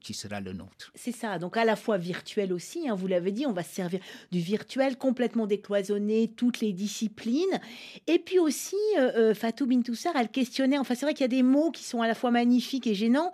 qui 0.00 0.14
sera 0.14 0.40
le 0.40 0.52
nôtre. 0.52 0.92
C'est 0.94 1.12
ça, 1.12 1.38
donc 1.38 1.56
à 1.56 1.64
la 1.64 1.76
fois 1.76 1.96
virtuel 1.96 2.52
aussi, 2.52 2.88
hein, 2.88 2.94
vous 2.94 3.06
l'avez 3.06 3.32
dit, 3.32 3.46
on 3.46 3.52
va 3.52 3.62
se 3.62 3.74
servir 3.74 4.00
du 4.30 4.40
virtuel 4.40 4.96
complètement 4.96 5.46
décloisonné, 5.46 6.32
toutes 6.36 6.60
les 6.60 6.72
disciplines, 6.72 7.60
et 8.06 8.18
puis 8.18 8.38
aussi, 8.38 8.76
Fatou 9.34 9.66
Bintoussar, 9.66 10.16
elle 10.24 10.30
questionnait, 10.30 10.78
enfin 10.78 10.94
c'est 10.94 11.06
vrai 11.06 11.14
qu'il 11.14 11.22
y 11.22 11.24
a 11.24 11.28
des 11.28 11.42
mots 11.42 11.70
qui 11.70 11.84
sont 11.84 12.02
à 12.02 12.08
la 12.08 12.14
fois 12.14 12.30
magnifiques 12.30 12.86
et 12.86 12.94
gênants 12.94 13.32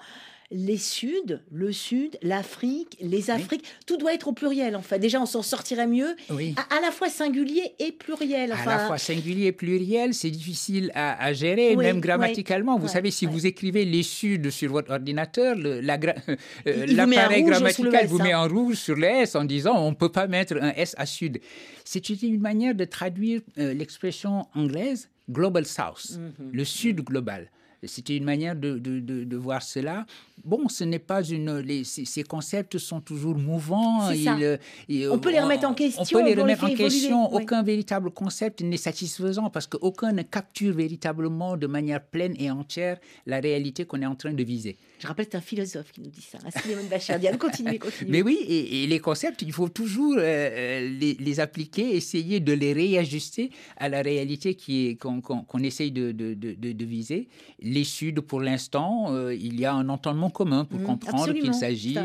les 0.52 0.78
Suds, 0.78 1.40
le 1.52 1.70
Sud, 1.70 2.18
l'Afrique, 2.22 2.96
les 3.00 3.30
Afriques, 3.30 3.64
tout 3.86 3.96
doit 3.96 4.14
être 4.14 4.26
au 4.28 4.32
pluriel 4.32 4.74
en 4.74 4.82
fait. 4.82 4.98
Déjà, 4.98 5.20
on 5.20 5.26
s'en 5.26 5.42
sortirait 5.42 5.86
mieux. 5.86 6.16
Oui. 6.28 6.54
À, 6.70 6.80
la 6.80 6.90
fois 6.90 7.08
singulier 7.08 7.74
et 7.78 7.92
pluriel. 7.92 8.52
À 8.52 8.64
la 8.64 8.78
fois 8.86 8.98
singulier 8.98 9.46
et 9.46 9.52
pluriel, 9.52 10.12
c'est 10.12 10.30
difficile 10.30 10.90
à, 10.94 11.32
gérer, 11.32 11.76
même 11.76 12.00
grammaticalement. 12.00 12.78
vous 12.78 12.88
savez, 12.88 13.12
si 13.12 13.26
vous 13.26 13.46
écrivez 13.46 13.84
les 13.84 14.02
Suds 14.02 14.50
sur 14.50 14.72
votre 14.72 14.90
ordinateur, 14.90 15.56
euh, 15.56 15.80
l'appareil 15.82 17.44
grammatical 17.44 18.06
vous 18.06 18.18
met 18.18 18.34
en 18.34 18.48
rouge 18.48 18.76
sur 18.76 18.96
le 18.96 19.06
S 19.06 19.36
en 19.36 19.44
disant 19.44 19.76
on 19.76 19.90
ne 19.90 19.94
peut 19.94 20.10
pas 20.10 20.26
mettre 20.26 20.56
un 20.60 20.72
S 20.72 20.96
à 20.98 21.06
Sud. 21.06 21.40
C'est 21.84 22.08
une 22.08 22.40
manière 22.40 22.74
de 22.74 22.84
traduire 22.84 23.40
euh, 23.58 23.72
l'expression 23.72 24.46
anglaise 24.54 25.08
Global 25.28 25.66
South, 25.66 26.18
mhm. 26.18 26.50
le 26.52 26.64
Sud 26.64 27.00
global. 27.02 27.50
C'était 27.84 28.16
une 28.16 28.24
manière 28.24 28.56
de, 28.56 28.78
de, 28.78 29.00
de, 29.00 29.36
voir 29.36 29.62
cela. 29.62 30.06
Bon, 30.44 30.68
ce 30.68 30.84
n'est 30.84 30.98
pas 30.98 31.22
une. 31.22 31.58
Les, 31.58 31.84
ces, 31.84 32.22
concepts 32.22 32.78
sont 32.78 33.00
toujours 33.00 33.36
mouvants. 33.36 34.08
on 34.10 35.18
peut 35.18 35.30
les 35.30 35.40
remettre 35.40 35.66
en 35.66 35.74
question. 35.74 36.02
On 36.02 36.06
peut 36.06 36.24
les 36.24 36.34
remettre 36.34 36.64
en 36.64 36.74
question. 36.74 37.32
Aucun 37.32 37.62
véritable 37.62 38.10
concept 38.10 38.60
n'est 38.62 38.76
satisfaisant 38.76 39.50
parce 39.50 39.66
qu'aucun 39.66 40.12
ne 40.12 40.22
capture 40.22 40.74
véritablement 40.74 41.56
de 41.56 41.66
manière 41.66 42.04
pleine 42.04 42.34
et 42.38 42.50
entière 42.50 42.98
la 43.26 43.40
réalité 43.40 43.84
qu'on 43.84 44.02
est 44.02 44.06
en 44.06 44.14
train 44.14 44.32
de 44.32 44.42
viser. 44.42 44.76
Je 44.98 45.06
rappelle, 45.06 45.26
c'est 45.30 45.38
un 45.38 45.40
philosophe 45.40 45.92
qui 45.92 46.02
nous 46.02 46.10
dit 46.10 46.20
ça. 46.20 46.38
Suleiman 46.60 46.86
Bachardian, 46.90 47.36
continuez, 47.38 47.78
continuez. 47.78 48.10
Mais 48.10 48.22
oui, 48.22 48.38
et, 48.46 48.86
les 48.86 48.98
concepts, 48.98 49.40
il 49.40 49.52
faut 49.52 49.70
toujours 49.70 50.16
euh, 50.18 50.20
euh, 50.20 50.98
les, 51.00 51.14
les, 51.14 51.40
appliquer, 51.40 51.96
essayer 51.96 52.38
de 52.40 52.52
les 52.52 52.74
réajuster 52.74 53.50
à 53.78 53.88
la 53.88 54.02
réalité 54.02 54.56
qu'on 54.98 55.62
essaye 55.62 55.90
de, 55.90 56.12
de, 56.12 56.34
de, 56.34 56.84
viser. 56.84 57.28
Les 57.70 57.84
Suds, 57.84 58.22
pour 58.26 58.40
l'instant, 58.40 59.12
euh, 59.12 59.34
il 59.34 59.60
y 59.60 59.64
a 59.64 59.72
un 59.72 59.88
entendement 59.88 60.30
commun 60.30 60.64
pour 60.64 60.80
mmh, 60.80 60.84
comprendre 60.84 61.32
qu'il 61.32 61.54
s'agit. 61.54 61.96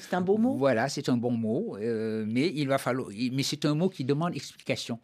C'est 0.00 0.14
un, 0.14 0.20
beau 0.20 0.38
mot. 0.38 0.54
Voilà, 0.54 0.88
c'est 0.88 1.08
un 1.08 1.16
bon 1.16 1.32
mot, 1.32 1.76
mais 2.26 2.52
il 2.54 2.68
va 2.68 2.78
falloir. 2.78 3.08
Mais 3.32 3.42
c'est 3.42 3.64
un 3.64 3.74
mot 3.74 3.88
qui 3.88 4.04
demande 4.04 4.34
explication. 4.34 4.98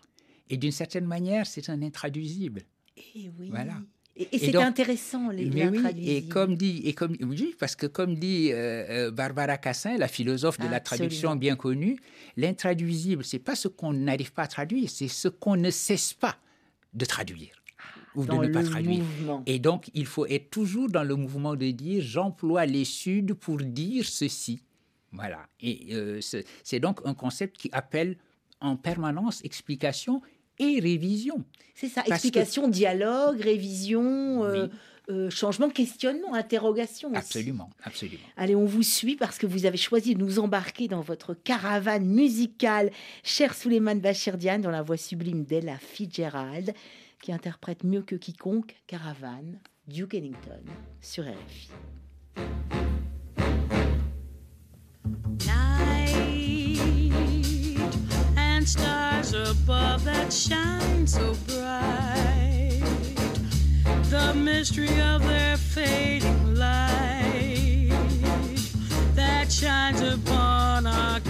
Et 0.48 0.56
d'une 0.56 0.72
certaine 0.72 1.06
manière, 1.06 1.46
c'est 1.46 1.68
un 1.68 1.82
intraduisible. 1.82 2.62
Et 2.96 3.02
eh 3.16 3.30
oui. 3.38 3.48
Voilà. 3.50 3.74
Et, 4.18 4.38
c'est 4.38 4.56
intéressant, 4.56 5.28
les 5.28 5.44
mais 5.44 5.70
et 5.98 6.22
comme 6.26 6.56
dit, 6.56 6.80
et 6.86 6.94
comme, 6.94 7.14
oui, 7.20 7.54
parce 7.58 7.76
que 7.76 7.86
comme 7.86 8.14
dit 8.14 8.50
euh, 8.50 9.08
euh, 9.08 9.10
Barbara 9.10 9.58
Cassin, 9.58 9.98
la 9.98 10.08
philosophe 10.08 10.58
de 10.58 10.66
la 10.68 10.80
traduction 10.80 11.36
bien 11.36 11.54
connue, 11.54 11.98
l'intraduisible, 12.38 13.24
c'est 13.24 13.38
pas 13.38 13.54
ce 13.54 13.68
qu'on 13.68 13.92
n'arrive 13.92 14.32
pas 14.32 14.44
à 14.44 14.46
traduire, 14.46 14.88
c'est 14.88 15.08
ce 15.08 15.28
qu'on 15.28 15.56
ne 15.56 15.68
cesse 15.68 16.14
pas 16.14 16.36
de 16.94 17.04
traduire 17.04 17.62
ou 18.16 18.24
de 18.24 18.32
ne 18.32 18.48
pas 18.48 18.62
traduire. 18.62 19.04
Et 19.46 19.58
donc, 19.58 19.90
il 19.94 20.06
faut 20.06 20.26
être 20.26 20.50
toujours 20.50 20.88
dans 20.88 21.04
le 21.04 21.14
mouvement 21.14 21.54
de 21.54 21.70
dire 21.70 22.02
j'emploie 22.02 22.66
les 22.66 22.84
suds 22.84 23.34
pour 23.38 23.58
dire 23.58 24.04
ceci. 24.04 24.60
Voilà. 25.12 25.46
Et 25.60 25.88
euh, 25.92 26.20
c'est 26.62 26.80
donc 26.80 27.00
un 27.04 27.14
concept 27.14 27.56
qui 27.56 27.70
appelle 27.72 28.16
en 28.60 28.76
permanence 28.76 29.44
explication 29.44 30.22
et 30.58 30.80
révision. 30.80 31.44
C'est 31.74 31.88
ça, 31.88 32.02
explication, 32.06 32.68
dialogue, 32.68 33.40
révision, 33.40 34.44
euh, 34.44 34.68
euh, 35.08 35.30
changement, 35.30 35.68
questionnement, 35.68 36.34
interrogation. 36.34 37.12
Absolument, 37.14 37.70
absolument. 37.84 38.24
Allez, 38.36 38.56
on 38.56 38.64
vous 38.64 38.82
suit 38.82 39.16
parce 39.16 39.38
que 39.38 39.46
vous 39.46 39.66
avez 39.66 39.76
choisi 39.76 40.14
de 40.14 40.18
nous 40.18 40.38
embarquer 40.38 40.88
dans 40.88 41.02
votre 41.02 41.34
caravane 41.34 42.06
musicale, 42.06 42.90
cher 43.22 43.54
Suleiman 43.54 44.00
Bachirdian, 44.00 44.58
dans 44.58 44.70
la 44.70 44.82
voix 44.82 44.96
sublime 44.96 45.44
d'Ella 45.44 45.78
Fitzgerald, 45.78 46.72
interprète 47.32 47.84
mieux 47.84 48.02
que 48.02 48.16
quiconque 48.16 48.76
Caravane, 48.86 49.60
Duke 49.88 50.14
Ellington, 50.14 50.64
sur 51.00 51.24
RFI. 51.24 51.70
stars 58.66 59.32
above 59.32 60.04
that 60.04 60.32
shine 60.32 61.06
so 61.06 61.34
bright. 61.46 62.82
The 64.10 64.34
mystery 64.34 65.00
of 65.00 65.22
their 65.26 65.56
fading 65.56 66.54
light 66.56 67.90
that 69.14 69.52
shines 69.52 70.00
upon 70.00 70.86
our 70.86 71.20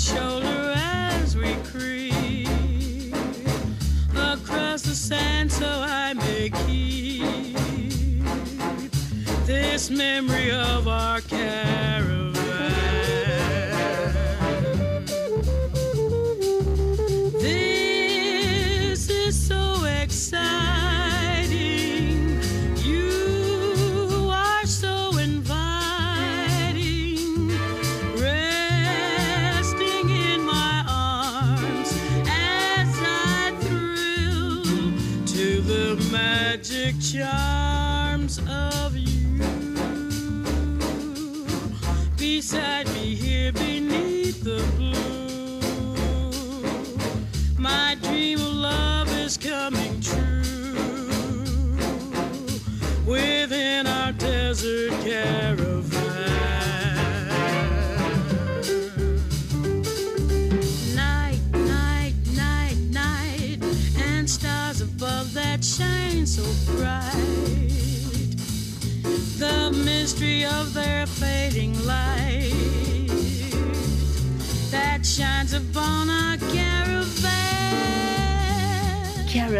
shoulder 0.00 0.72
as 0.76 1.36
we 1.36 1.54
creep 1.62 2.46
across 4.16 4.80
the 4.80 4.94
sand 4.94 5.52
so 5.52 5.66
I 5.66 6.14
may 6.14 6.48
keep 6.66 7.54
this 9.46 9.90
memory 9.90 10.52
of 10.52 10.88
our 10.88 11.20
caravan. 11.20 12.29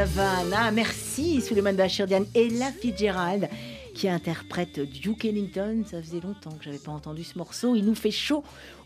Caravan, 0.00 0.50
ah 0.56 0.70
merci 0.70 1.42
Suleiman 1.42 1.74
Bachirdian 1.74 2.24
et 2.34 2.48
la 2.48 2.72
Fitzgerald 2.72 3.50
qui 3.94 4.08
interprète 4.08 4.80
Duke 4.80 5.26
Ellington. 5.26 5.84
Ça 5.84 6.00
faisait 6.00 6.20
longtemps 6.20 6.52
que 6.52 6.64
j'avais 6.64 6.78
pas 6.78 6.92
entendu 6.92 7.22
ce 7.22 7.36
morceau. 7.36 7.76
Il 7.76 7.84
nous 7.84 7.94
fait 7.94 8.10
chaud 8.10 8.42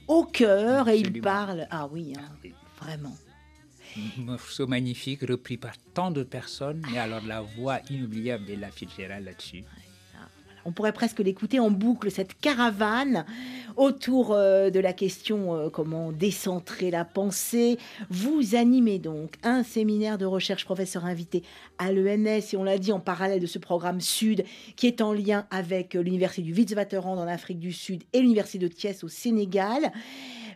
au 0.08 0.24
cœur 0.24 0.88
et 0.88 0.98
il 0.98 1.20
parle. 1.20 1.68
Ah 1.70 1.88
oui, 1.92 2.14
hein, 2.18 2.50
vraiment. 2.82 3.16
Un 3.96 4.22
morceau 4.22 4.66
magnifique 4.66 5.20
repris 5.20 5.56
par 5.56 5.74
tant 5.94 6.10
de 6.10 6.24
personnes, 6.24 6.84
mais 6.90 6.98
alors 6.98 7.24
la 7.24 7.42
voix 7.42 7.78
inoubliable 7.90 8.46
de 8.46 8.54
la 8.54 8.72
Fitzgerald 8.72 9.24
là-dessus. 9.24 9.62
Ah. 9.64 9.83
On 10.64 10.72
pourrait 10.72 10.92
presque 10.92 11.20
l'écouter 11.20 11.60
en 11.60 11.70
boucle, 11.70 12.10
cette 12.10 12.38
caravane 12.38 13.24
autour 13.76 14.32
euh, 14.32 14.70
de 14.70 14.80
la 14.80 14.92
question 14.92 15.54
euh, 15.54 15.68
comment 15.68 16.12
décentrer 16.12 16.90
la 16.90 17.04
pensée. 17.04 17.78
Vous 18.10 18.54
animez 18.54 18.98
donc 18.98 19.34
un 19.42 19.62
séminaire 19.62 20.18
de 20.18 20.24
recherche 20.24 20.64
professeur 20.64 21.04
invité 21.04 21.42
à 21.78 21.92
l'ENS, 21.92 22.52
et 22.52 22.56
on 22.56 22.64
l'a 22.64 22.78
dit 22.78 22.92
en 22.92 23.00
parallèle 23.00 23.40
de 23.40 23.46
ce 23.46 23.58
programme 23.58 24.00
Sud, 24.00 24.44
qui 24.76 24.86
est 24.86 25.00
en 25.00 25.12
lien 25.12 25.46
avec 25.50 25.94
euh, 25.94 26.02
l'Université 26.02 26.42
du 26.42 26.54
Witwatersrand 26.54 27.18
en 27.18 27.26
Afrique 27.26 27.58
du 27.58 27.72
Sud 27.72 28.02
et 28.12 28.20
l'Université 28.20 28.58
de 28.58 28.68
Thiès 28.68 29.04
au 29.04 29.08
Sénégal. 29.08 29.92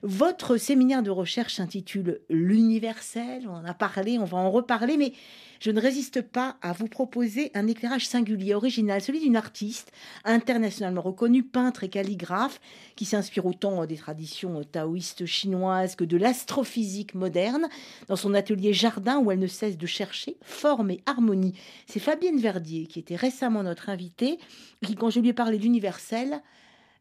Votre 0.02 0.56
séminaire 0.56 1.02
de 1.02 1.10
recherche 1.10 1.54
s'intitule 1.54 2.20
L'universel. 2.28 3.48
On 3.48 3.54
en 3.54 3.64
a 3.64 3.74
parlé, 3.74 4.18
on 4.18 4.24
va 4.24 4.38
en 4.38 4.50
reparler, 4.50 4.96
mais 4.96 5.12
je 5.60 5.70
ne 5.70 5.80
résiste 5.80 6.22
pas 6.22 6.56
à 6.62 6.72
vous 6.72 6.86
proposer 6.86 7.50
un 7.54 7.66
éclairage 7.66 8.06
singulier, 8.06 8.54
original, 8.54 9.00
celui 9.00 9.20
d'une 9.20 9.36
artiste 9.36 9.90
internationalement 10.24 11.02
reconnue, 11.02 11.42
peintre 11.42 11.82
et 11.82 11.88
calligraphe, 11.88 12.60
qui 12.94 13.04
s'inspire 13.04 13.46
autant 13.46 13.84
des 13.86 13.96
traditions 13.96 14.62
taoïstes 14.62 15.26
chinoises 15.26 15.96
que 15.96 16.04
de 16.04 16.16
l'astrophysique 16.16 17.14
moderne, 17.14 17.66
dans 18.06 18.16
son 18.16 18.34
atelier 18.34 18.72
jardin 18.72 19.18
où 19.18 19.32
elle 19.32 19.40
ne 19.40 19.46
cesse 19.48 19.78
de 19.78 19.86
chercher 19.86 20.36
forme 20.42 20.92
et 20.92 21.02
harmonie. 21.06 21.54
C'est 21.86 22.00
Fabienne 22.00 22.38
Verdier, 22.38 22.86
qui 22.86 23.00
était 23.00 23.16
récemment 23.16 23.62
notre 23.64 23.88
invitée, 23.88 24.38
qui, 24.84 24.94
quand 24.94 25.10
je 25.10 25.18
lui 25.18 25.30
ai 25.30 25.32
parlé 25.32 25.58
d'universel, 25.58 26.40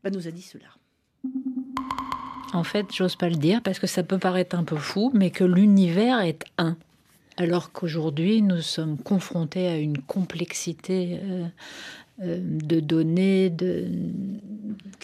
bah, 0.04 0.10
nous 0.10 0.28
a 0.28 0.32
dit 0.32 0.41
cela. 0.41 0.68
En 2.54 2.64
fait, 2.64 2.88
j'ose 2.93 3.16
pas 3.16 3.30
le 3.30 3.36
dire 3.36 3.62
parce 3.62 3.80
que 3.80 3.88
ça 3.88 4.04
peut 4.04 4.18
paraître 4.18 4.56
un 4.56 4.64
peu 4.64 4.78
fou, 4.78 5.12
mais 5.14 5.32
que 5.32 5.43
l'univers 5.43 6.22
est 6.22 6.45
un. 6.58 6.76
Alors 7.38 7.72
qu'aujourd'hui, 7.72 8.41
nous 8.41 8.62
sommes 8.62 8.98
confrontés 8.98 9.68
à 9.68 9.78
une 9.78 10.00
complexité 10.00 11.20
euh, 11.22 11.48
euh, 12.24 12.39
de 12.41 12.80
données 12.80 13.50
de, 13.50 13.86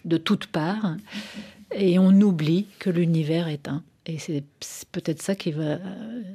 de 0.06 0.18
toutes 0.18 0.48
parts, 0.48 0.96
et 1.76 2.00
on 2.00 2.12
oublie 2.22 2.66
que 2.80 2.90
l'univers 2.90 3.48
est 3.48 3.68
un. 3.68 3.84
Et 4.06 4.18
c'est 4.20 4.44
peut-être 4.92 5.22
ça 5.22 5.34
qui 5.34 5.52
va 5.52 5.78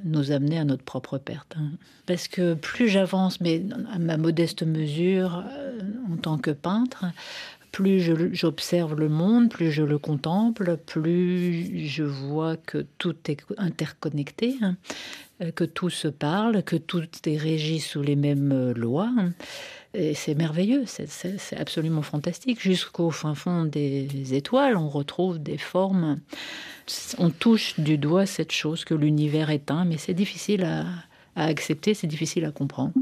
nous 0.04 0.32
amener 0.32 0.59
à 0.59 0.64
notre 0.64 0.84
propre 0.84 1.18
perte. 1.18 1.54
Hein. 1.59 1.72
Parce 2.06 2.26
que 2.26 2.54
plus 2.54 2.88
j'avance, 2.88 3.42
mais 3.42 3.62
à 3.92 3.98
ma 3.98 4.16
modeste 4.16 4.62
mesure, 4.62 5.44
euh, 5.52 5.78
en 6.11 6.16
tant 6.16 6.38
que 6.38 6.50
peintre, 6.50 7.04
plus 7.72 8.00
j'observe 8.32 8.94
le 8.94 9.08
monde, 9.08 9.50
plus 9.50 9.70
je 9.70 9.82
le 9.82 9.98
contemple, 9.98 10.76
plus 10.86 11.86
je 11.86 12.02
vois 12.02 12.56
que 12.56 12.86
tout 12.98 13.16
est 13.28 13.44
interconnecté, 13.56 14.56
hein, 14.62 14.76
que 15.54 15.64
tout 15.64 15.90
se 15.90 16.08
parle, 16.08 16.62
que 16.62 16.76
tout 16.76 17.04
est 17.26 17.36
régi 17.36 17.80
sous 17.80 18.02
les 18.02 18.16
mêmes 18.16 18.52
euh, 18.52 18.74
lois. 18.74 19.10
Hein. 19.18 19.32
Et 19.94 20.14
c'est 20.14 20.34
merveilleux, 20.34 20.84
c'est 20.86 21.56
absolument 21.56 22.02
fantastique. 22.02 22.60
Jusqu'au 22.60 23.10
fin 23.10 23.34
fond 23.34 23.64
des 23.64 24.34
étoiles, 24.34 24.76
on 24.76 24.88
retrouve 24.88 25.38
des 25.38 25.56
formes. 25.56 26.20
On 27.16 27.30
touche 27.30 27.80
du 27.80 27.96
doigt 27.96 28.26
cette 28.26 28.52
chose 28.52 28.84
que 28.84 28.94
l'univers 28.94 29.50
est 29.50 29.70
un, 29.70 29.86
mais 29.86 29.96
c'est 29.96 30.14
difficile 30.14 30.64
à 30.64 30.84
accepter, 31.36 31.94
c'est 31.94 32.06
difficile 32.06 32.44
à 32.44 32.50
comprendre. 32.50 32.92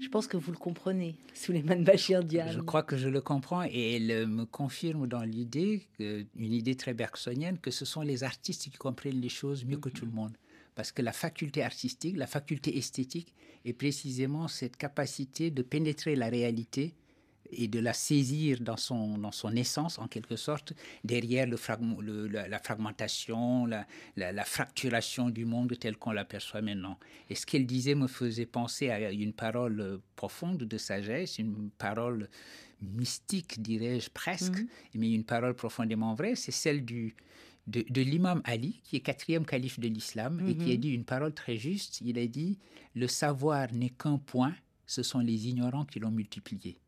Je 0.00 0.08
pense 0.08 0.26
que 0.26 0.36
vous 0.36 0.52
le 0.52 0.58
comprenez, 0.58 1.16
Souleymane 1.34 1.82
Bachir 1.84 2.22
Diane. 2.22 2.52
Je 2.52 2.60
crois 2.60 2.82
que 2.82 2.96
je 2.96 3.08
le 3.08 3.20
comprends 3.20 3.64
et 3.64 3.96
elle 3.96 4.26
me 4.26 4.44
confirme 4.44 5.06
dans 5.06 5.22
l'idée, 5.22 5.88
une 5.98 6.52
idée 6.52 6.76
très 6.76 6.94
bergsonienne, 6.94 7.58
que 7.58 7.70
ce 7.70 7.84
sont 7.84 8.02
les 8.02 8.22
artistes 8.22 8.62
qui 8.62 8.70
comprennent 8.78 9.20
les 9.20 9.28
choses 9.28 9.64
mieux 9.64 9.78
que 9.78 9.88
tout 9.88 10.06
le 10.06 10.12
monde. 10.12 10.36
Parce 10.74 10.92
que 10.92 11.02
la 11.02 11.12
faculté 11.12 11.62
artistique, 11.62 12.16
la 12.16 12.26
faculté 12.26 12.76
esthétique 12.76 13.32
est 13.64 13.72
précisément 13.72 14.46
cette 14.48 14.76
capacité 14.76 15.50
de 15.50 15.62
pénétrer 15.62 16.14
la 16.14 16.28
réalité 16.28 16.94
et 17.50 17.68
de 17.68 17.78
la 17.78 17.92
saisir 17.92 18.60
dans 18.60 18.76
son, 18.76 19.18
dans 19.18 19.32
son 19.32 19.54
essence, 19.56 19.98
en 19.98 20.08
quelque 20.08 20.36
sorte, 20.36 20.72
derrière 21.04 21.46
le, 21.46 22.26
la, 22.28 22.58
fragmentation, 22.58 23.66
la, 23.66 23.86
la, 24.16 24.44
fracturation 24.44 25.30
du 25.30 25.44
monde 25.44 25.76
tel 25.78 25.96
qu'on 25.96 26.12
l'aperçoit 26.12 26.62
maintenant. 26.62 26.98
Et 27.30 27.34
ce 27.34 27.46
qu'elle 27.46 27.66
disait 27.66 27.94
me 27.94 28.06
faisait 28.06 28.46
penser 28.46 28.90
à 28.90 29.10
une 29.10 29.32
parole 29.32 30.00
profonde 30.16 30.58
de 30.58 30.78
sagesse, 30.78 31.38
une 31.38 31.70
parole 31.78 32.28
mystique, 32.82 33.60
dirais-je 33.60 34.10
presque, 34.10 34.58
mhm. 34.58 34.68
mais 34.94 35.12
une 35.12 35.24
parole 35.24 35.54
profondément 35.54 36.14
vraie, 36.14 36.34
c'est 36.34 36.52
celle 36.52 36.84
du, 36.84 37.14
de, 37.66 37.84
de 37.88 38.02
l'imam 38.02 38.42
Ali, 38.44 38.80
qui 38.84 38.96
est 38.96 39.00
quatrième 39.00 39.44
calife 39.44 39.80
de 39.80 39.88
l'islam, 39.88 40.46
et 40.48 40.54
qui 40.56 40.70
a 40.70 40.74
mhm. 40.74 40.80
dit 40.80 40.90
une 40.90 41.04
parole 41.04 41.32
très 41.32 41.56
juste. 41.56 42.00
Il 42.04 42.18
a 42.18 42.26
dit, 42.26 42.58
le 42.94 43.08
savoir 43.08 43.72
n'est 43.72 43.90
qu'un 43.90 44.18
point, 44.18 44.54
ce 44.86 45.02
sont 45.02 45.20
les 45.20 45.48
ignorants 45.48 45.84
qui 45.84 45.98
l'ont 45.98 46.10
multiplié. 46.10 46.78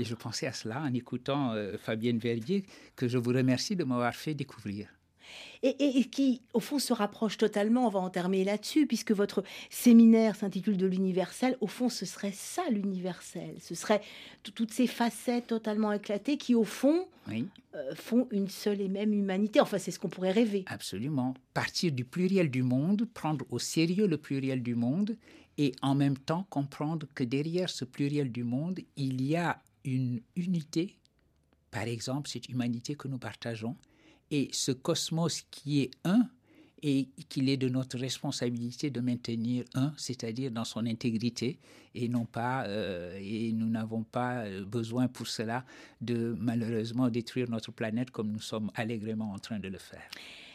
Et 0.00 0.04
je 0.04 0.14
pensais 0.14 0.46
à 0.46 0.52
cela 0.54 0.80
en 0.80 0.94
écoutant 0.94 1.52
euh, 1.52 1.76
Fabienne 1.76 2.16
Verdier, 2.16 2.64
que 2.96 3.06
je 3.06 3.18
vous 3.18 3.32
remercie 3.32 3.76
de 3.76 3.84
m'avoir 3.84 4.14
fait 4.14 4.32
découvrir. 4.32 4.88
Et, 5.62 6.04
qui, 6.04 6.40
au 6.54 6.60
fond, 6.60 6.78
se 6.78 6.94
rapproche 6.94 7.36
totalement, 7.36 7.86
on 7.86 7.90
va 7.90 8.00
en 8.00 8.08
terminer 8.08 8.44
là-dessus, 8.44 8.86
puisque 8.86 9.12
votre 9.12 9.44
séminaire 9.68 10.34
s'intitule 10.34 10.78
de 10.78 10.86
l'universel. 10.86 11.58
Au 11.60 11.66
fond, 11.66 11.90
ce 11.90 12.06
serait 12.06 12.32
ça 12.32 12.62
l'universel. 12.70 13.54
Ce 13.60 13.74
serait 13.74 14.00
toutes 14.54 14.72
ces 14.72 14.86
facettes 14.86 15.48
totalement 15.48 15.92
éclatées 15.92 16.38
qui, 16.38 16.54
au 16.54 16.64
fond, 16.64 17.06
euh, 17.28 17.94
font 17.94 18.26
une 18.30 18.48
seule 18.48 18.80
et 18.80 18.88
même 18.88 19.12
humanité. 19.12 19.60
Enfin, 19.60 19.76
c'est 19.76 19.90
ce 19.90 19.98
qu'on 19.98 20.08
pourrait 20.08 20.32
rêver. 20.32 20.64
Absolument. 20.66 21.34
Partir 21.52 21.92
du 21.92 22.06
pluriel 22.06 22.50
du 22.50 22.62
monde, 22.62 23.06
prendre 23.12 23.44
au 23.50 23.58
sérieux 23.58 24.06
le 24.06 24.16
pluriel 24.16 24.62
du 24.62 24.74
monde, 24.74 25.14
et 25.58 25.72
en 25.82 25.94
même 25.94 26.16
temps 26.16 26.46
comprendre 26.48 27.06
que 27.14 27.22
derrière 27.22 27.68
ce 27.68 27.84
pluriel 27.84 28.32
du 28.32 28.44
monde, 28.44 28.80
il 28.96 29.20
y 29.22 29.36
a 29.36 29.60
une 29.84 30.20
unité, 30.36 30.96
par 31.70 31.84
exemple 31.84 32.28
cette 32.28 32.48
humanité 32.48 32.94
que 32.94 33.08
nous 33.08 33.18
partageons, 33.18 33.76
et 34.30 34.48
ce 34.52 34.72
cosmos 34.72 35.42
qui 35.50 35.80
est 35.80 35.90
un, 36.04 36.28
et 36.82 37.08
qu'il 37.28 37.48
est 37.48 37.56
de 37.56 37.68
notre 37.68 37.98
responsabilité 37.98 38.90
de 38.90 39.00
maintenir 39.00 39.64
un, 39.74 39.92
c'est-à-dire 39.96 40.50
dans 40.50 40.64
son 40.64 40.86
intégrité, 40.86 41.58
et 41.94 42.08
non 42.08 42.24
pas, 42.24 42.64
euh, 42.64 43.18
et 43.20 43.52
nous 43.52 43.68
n'avons 43.68 44.02
pas 44.02 44.44
euh, 44.44 44.64
besoin 44.64 45.08
pour 45.08 45.26
cela 45.26 45.64
de 46.00 46.34
malheureusement 46.38 47.10
détruire 47.10 47.50
notre 47.50 47.72
planète 47.72 48.10
comme 48.10 48.30
nous 48.30 48.40
sommes 48.40 48.70
allègrement 48.74 49.32
en 49.32 49.38
train 49.38 49.58
de 49.58 49.68
le 49.68 49.78
faire. 49.78 50.08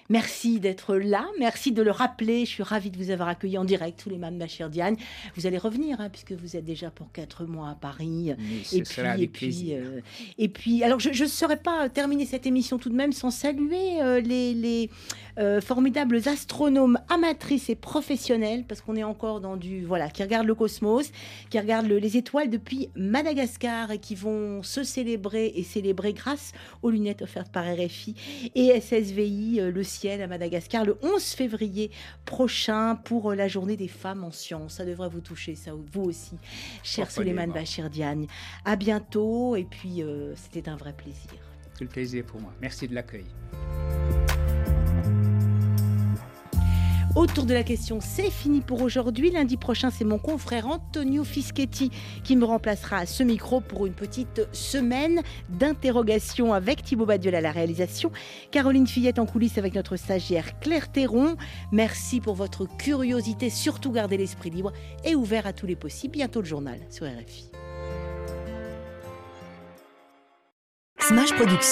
Merci 0.09 0.59
d'être 0.59 0.95
là, 0.95 1.25
merci 1.39 1.71
de 1.71 1.81
le 1.81 1.89
rappeler. 1.89 2.45
Je 2.45 2.51
suis 2.51 2.63
ravie 2.63 2.91
de 2.91 2.97
vous 2.97 3.09
avoir 3.09 3.27
accueilli 3.27 3.57
en 3.57 3.65
direct, 3.65 3.99
tous 4.03 4.09
les 4.09 4.17
Bachir 4.17 4.69
Diane. 4.69 4.97
Vous 5.35 5.47
allez 5.47 5.57
revenir, 5.57 5.99
hein, 5.99 6.09
puisque 6.09 6.33
vous 6.33 6.55
êtes 6.55 6.65
déjà 6.65 6.91
pour 6.91 7.11
quatre 7.11 7.45
mois 7.45 7.69
à 7.69 7.75
Paris. 7.75 8.29
et, 8.29 8.81
puis, 8.83 9.23
et, 9.23 9.27
puis, 9.27 9.73
euh, 9.73 10.01
et 10.37 10.47
puis, 10.47 10.83
alors 10.83 10.99
je 10.99 11.09
ne 11.09 11.27
saurais 11.27 11.57
pas 11.57 11.89
terminer 11.89 12.25
cette 12.25 12.45
émission 12.45 12.77
tout 12.77 12.89
de 12.89 12.95
même 12.95 13.13
sans 13.13 13.31
saluer 13.31 14.01
euh, 14.01 14.19
les, 14.19 14.53
les 14.53 14.89
euh, 15.37 15.61
formidables 15.61 16.27
astronomes 16.27 16.99
amatrices 17.09 17.69
et 17.69 17.75
professionnels, 17.75 18.65
parce 18.67 18.81
qu'on 18.81 18.95
est 18.95 19.03
encore 19.03 19.41
dans 19.41 19.57
du 19.57 19.85
voilà, 19.85 20.09
qui 20.09 20.23
regardent 20.23 20.47
le 20.47 20.55
cosmos, 20.55 21.11
qui 21.49 21.59
regardent 21.59 21.87
les 21.87 22.17
étoiles 22.17 22.49
depuis 22.49 22.89
Madagascar 22.95 23.91
et 23.91 23.99
qui 23.99 24.15
vont 24.15 24.63
se 24.63 24.83
célébrer 24.83 25.53
et 25.55 25.63
célébrer 25.63 26.13
grâce 26.13 26.53
aux 26.81 26.89
lunettes 26.89 27.21
offertes 27.21 27.51
par 27.51 27.65
RFI 27.65 28.15
et 28.55 28.79
SSVI 28.79 29.71
le 29.71 29.83
ciel 29.83 30.21
à 30.21 30.27
Madagascar 30.27 30.85
le 30.85 30.97
11 31.01 31.23
février 31.23 31.91
prochain 32.25 32.95
pour 32.95 33.33
la 33.33 33.47
journée 33.47 33.77
des 33.77 33.87
femmes 33.87 34.23
en 34.23 34.31
sciences. 34.31 34.75
Ça 34.75 34.85
devrait 34.85 35.09
vous 35.09 35.21
toucher, 35.21 35.55
ça, 35.55 35.71
vous 35.73 36.03
aussi, 36.03 36.35
cher 36.83 37.09
Suleiman 37.11 37.47
Bachir 37.47 37.89
Diagne. 37.89 38.27
À 38.63 38.75
bientôt 38.75 39.55
et 39.55 39.63
puis 39.63 40.01
euh, 40.01 40.33
c'était 40.35 40.69
un 40.69 40.75
vrai 40.75 40.93
plaisir. 40.93 41.31
C'est 41.73 41.83
le 41.83 41.89
plaisir 41.89 42.25
pour 42.25 42.39
moi. 42.39 42.53
Merci 42.61 42.87
de 42.87 42.95
l'accueil. 42.95 43.25
Autour 47.15 47.45
de 47.45 47.53
la 47.53 47.63
question, 47.63 47.99
c'est 48.01 48.29
fini 48.29 48.59
pour 48.59 48.81
aujourd'hui. 48.81 49.31
Lundi 49.31 49.55
prochain, 49.55 49.89
c'est 49.89 50.03
mon 50.03 50.17
confrère 50.17 50.67
Antonio 50.67 51.23
Fischetti 51.23 51.89
qui 52.25 52.35
me 52.35 52.43
remplacera 52.43 52.97
à 52.97 53.05
ce 53.05 53.23
micro 53.23 53.61
pour 53.61 53.85
une 53.85 53.93
petite 53.93 54.45
semaine 54.51 55.21
d'interrogation 55.47 56.53
avec 56.53 56.83
Thibaut 56.83 57.05
Badiol 57.05 57.35
à 57.35 57.39
la 57.39 57.51
réalisation. 57.51 58.11
Caroline 58.51 58.85
Fillette 58.85 59.17
en 59.17 59.25
coulisses 59.25 59.57
avec 59.57 59.75
notre 59.75 59.95
stagiaire 59.95 60.59
Claire 60.59 60.91
Théron. 60.91 61.37
Merci 61.71 62.19
pour 62.19 62.35
votre 62.35 62.65
curiosité. 62.77 63.49
Surtout 63.49 63.93
gardez 63.93 64.17
l'esprit 64.17 64.49
libre 64.49 64.73
et 65.05 65.15
ouvert 65.15 65.47
à 65.47 65.53
tous 65.53 65.67
les 65.67 65.77
possibles. 65.77 66.11
Bientôt 66.11 66.41
le 66.41 66.47
journal 66.47 66.79
sur 66.89 67.05
RFI. 67.05 67.49
Smash 70.99 71.33
Production. 71.35 71.71